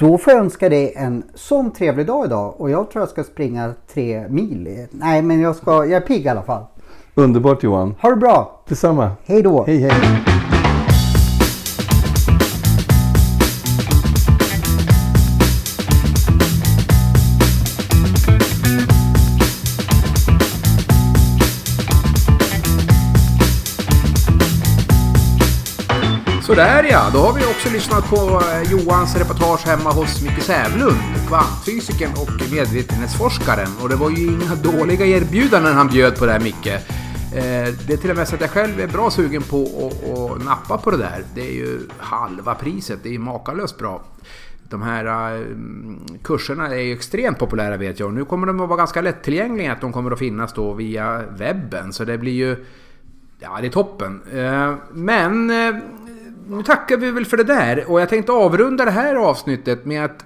Då 0.00 0.18
får 0.18 0.32
jag 0.32 0.42
önska 0.42 0.68
dig 0.68 0.92
en 0.96 1.22
sån 1.34 1.70
trevlig 1.70 2.06
dag 2.06 2.26
idag. 2.26 2.60
Och 2.60 2.70
jag 2.70 2.90
tror 2.90 3.02
jag 3.02 3.08
ska 3.08 3.24
springa 3.24 3.74
tre 3.92 4.28
mil. 4.28 4.86
Nej 4.90 5.22
men 5.22 5.40
jag, 5.40 5.56
ska, 5.56 5.70
jag 5.72 5.92
är 5.92 6.00
pigg 6.00 6.26
i 6.26 6.28
alla 6.28 6.42
fall. 6.42 6.64
Underbart 7.14 7.62
Johan. 7.62 7.94
Ha 8.00 8.10
det 8.10 8.16
bra! 8.16 8.62
Detsamma. 8.68 9.10
Hej 9.24 9.42
då! 9.42 9.64
Hej 9.64 9.78
hej. 9.78 10.49
Sådär 26.50 26.86
ja, 26.90 27.10
då 27.12 27.18
har 27.18 27.32
vi 27.32 27.44
också 27.44 27.72
lyssnat 27.72 28.10
på 28.10 28.16
eh, 28.16 28.72
Johans 28.72 29.16
reportage 29.16 29.66
hemma 29.66 29.90
hos 29.90 30.22
Micke 30.22 30.42
Sävlund, 30.42 30.98
kvantfysikern 31.28 32.10
och 32.12 32.52
medvetenhetsforskaren. 32.52 33.68
Och 33.82 33.88
det 33.88 33.96
var 33.96 34.10
ju 34.10 34.26
inga 34.26 34.54
dåliga 34.54 35.06
erbjudanden 35.06 35.74
han 35.74 35.88
bjöd 35.88 36.18
på 36.18 36.26
där 36.26 36.40
Micke. 36.40 36.66
Eh, 36.66 37.74
det 37.86 37.92
är 37.92 37.96
till 37.96 38.10
och 38.10 38.16
med 38.16 38.28
så 38.28 38.34
att 38.34 38.40
jag 38.40 38.50
själv 38.50 38.80
är 38.80 38.86
bra 38.86 39.10
sugen 39.10 39.42
på 39.42 39.62
att, 39.62 40.44
nappa 40.44 40.78
på 40.78 40.90
det 40.90 40.96
där. 40.96 41.24
Det 41.34 41.40
är 41.40 41.52
ju 41.52 41.80
halva 41.98 42.54
priset, 42.54 42.98
det 43.02 43.08
är 43.08 43.12
ju 43.12 43.18
makalöst 43.18 43.78
bra. 43.78 44.02
De 44.62 44.82
här 44.82 45.34
eh, 45.34 45.46
kurserna 46.22 46.68
är 46.68 46.80
ju 46.80 46.92
extremt 46.92 47.38
populära 47.38 47.76
vet 47.76 48.00
jag 48.00 48.06
och 48.06 48.14
nu 48.14 48.24
kommer 48.24 48.46
de 48.46 48.60
att 48.60 48.68
vara 48.68 48.78
ganska 48.78 49.00
lättillgängliga 49.00 49.72
att 49.72 49.80
de 49.80 49.92
kommer 49.92 50.10
att 50.10 50.18
finnas 50.18 50.52
då 50.52 50.72
via 50.72 51.22
webben. 51.38 51.92
Så 51.92 52.04
det 52.04 52.18
blir 52.18 52.32
ju 52.32 52.64
Ja, 53.42 53.58
det 53.60 53.66
är 53.66 53.70
toppen. 53.70 54.20
Men 54.92 55.50
nu 56.50 56.62
tackar 56.62 56.96
vi 56.96 57.10
väl 57.10 57.26
för 57.26 57.36
det 57.36 57.44
där 57.44 57.90
och 57.90 58.00
jag 58.00 58.08
tänkte 58.08 58.32
avrunda 58.32 58.84
det 58.84 58.90
här 58.90 59.14
avsnittet 59.14 59.84
med 59.84 60.04
att 60.04 60.24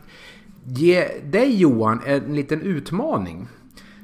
ge 0.64 1.09
dig 1.25 1.57
Johan 1.57 2.01
en 2.07 2.35
liten 2.35 2.61
utmaning. 2.61 3.49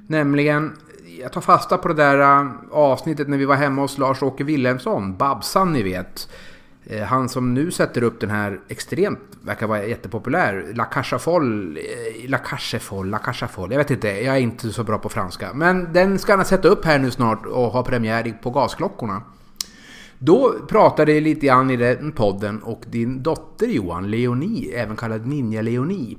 Nämligen, 0.07 0.73
jag 1.21 1.33
tar 1.33 1.41
fasta 1.41 1.79
på 1.79 1.89
det 1.89 1.95
där 1.95 2.21
äh, 2.21 2.51
avsnittet 2.71 3.29
när 3.29 3.39
vi 3.39 3.45
var 3.45 3.57
hemma 3.57 3.83
hos 3.83 3.99
Lars-Åke 3.99 4.45
Wilhelmsson, 4.45 5.17
Babsan 5.17 5.73
ni 5.73 5.83
vet. 5.83 6.29
Eh, 6.87 7.03
han 7.03 7.29
som 7.29 7.55
nu 7.55 7.71
sätter 7.71 8.03
upp 8.03 8.21
den 8.21 8.31
här 8.31 8.61
extremt, 8.69 9.21
verkar 9.43 9.67
vara 9.67 9.85
jättepopulär, 9.85 10.73
La 10.75 10.85
Caixa 10.85 11.19
Foll, 11.19 11.77
eh, 11.77 12.31
La 12.31 12.39
Caixa 12.39 12.79
Foll, 12.79 13.11
La 13.11 13.19
Caixa 13.19 13.49
Foll, 13.49 13.71
jag 13.71 13.79
vet 13.79 13.91
inte, 13.91 14.09
jag 14.09 14.37
är 14.37 14.41
inte 14.41 14.73
så 14.73 14.85
bra 14.85 14.99
på 14.99 15.09
franska. 15.09 15.51
Men 15.55 15.93
den 15.93 16.19
ska 16.19 16.37
han 16.37 16.45
sätta 16.45 16.69
upp 16.69 16.85
här 16.85 16.99
nu 16.99 17.11
snart 17.11 17.47
och 17.47 17.73
ha 17.73 17.83
premiär 17.83 18.39
på 18.43 18.51
Gasklockorna. 18.51 19.23
Då 20.23 20.55
pratade 20.69 21.13
jag 21.13 21.23
lite 21.23 21.47
grann 21.47 21.71
i 21.71 21.77
den 21.77 22.13
podden 22.13 22.63
och 22.63 22.83
din 22.91 23.23
dotter 23.23 23.67
Johan, 23.67 24.11
Leonie, 24.11 24.75
även 24.75 24.97
kallad 24.97 25.27
Ninja 25.27 25.63
Leonie, 25.63 26.19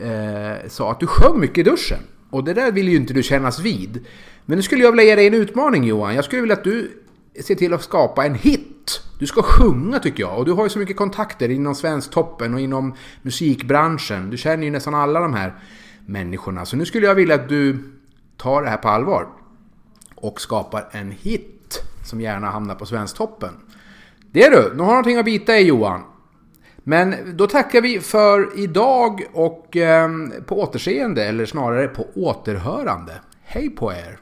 eh, 0.00 0.68
sa 0.68 0.90
att 0.90 1.00
du 1.00 1.06
sjöng 1.06 1.40
mycket 1.40 1.58
i 1.58 1.62
duschen. 1.62 1.98
Och 2.30 2.44
det 2.44 2.54
där 2.54 2.72
vill 2.72 2.88
ju 2.88 2.96
inte 2.96 3.14
du 3.14 3.22
kännas 3.22 3.60
vid. 3.60 4.06
Men 4.46 4.56
nu 4.56 4.62
skulle 4.62 4.84
jag 4.84 4.92
vilja 4.92 5.04
ge 5.04 5.16
dig 5.16 5.26
en 5.26 5.34
utmaning 5.34 5.84
Johan. 5.84 6.14
Jag 6.14 6.24
skulle 6.24 6.40
vilja 6.40 6.56
att 6.56 6.64
du 6.64 7.02
ser 7.40 7.54
till 7.54 7.74
att 7.74 7.82
skapa 7.82 8.26
en 8.26 8.34
hit. 8.34 9.02
Du 9.18 9.26
ska 9.26 9.42
sjunga 9.42 9.98
tycker 9.98 10.22
jag. 10.22 10.38
Och 10.38 10.44
du 10.44 10.52
har 10.52 10.64
ju 10.64 10.68
så 10.68 10.78
mycket 10.78 10.96
kontakter 10.96 11.48
inom 11.48 11.74
Svensktoppen 11.74 12.54
och 12.54 12.60
inom 12.60 12.94
musikbranschen. 13.22 14.30
Du 14.30 14.36
känner 14.36 14.64
ju 14.64 14.70
nästan 14.70 14.94
alla 14.94 15.20
de 15.20 15.34
här 15.34 15.54
människorna. 16.06 16.64
Så 16.64 16.76
nu 16.76 16.84
skulle 16.84 17.06
jag 17.06 17.14
vilja 17.14 17.34
att 17.34 17.48
du 17.48 17.78
tar 18.36 18.62
det 18.62 18.68
här 18.68 18.76
på 18.76 18.88
allvar 18.88 19.26
och 20.14 20.40
skapar 20.40 20.88
en 20.92 21.10
hit 21.10 21.51
som 22.12 22.20
gärna 22.20 22.50
hamnar 22.50 22.74
på 22.74 22.86
Svensktoppen. 22.86 23.50
Det 24.32 24.42
är 24.42 24.50
du, 24.50 24.56
nu 24.56 24.62
har 24.62 24.74
du 24.74 24.92
någonting 24.92 25.18
att 25.18 25.24
bita 25.24 25.58
i 25.58 25.66
Johan. 25.66 26.00
Men 26.76 27.36
då 27.36 27.46
tackar 27.46 27.80
vi 27.80 28.00
för 28.00 28.58
idag 28.58 29.22
och 29.32 29.76
eh, 29.76 30.08
på 30.46 30.60
återseende, 30.60 31.24
eller 31.24 31.46
snarare 31.46 31.88
på 31.88 32.06
återhörande. 32.14 33.12
Hej 33.42 33.70
på 33.70 33.92
er! 33.92 34.18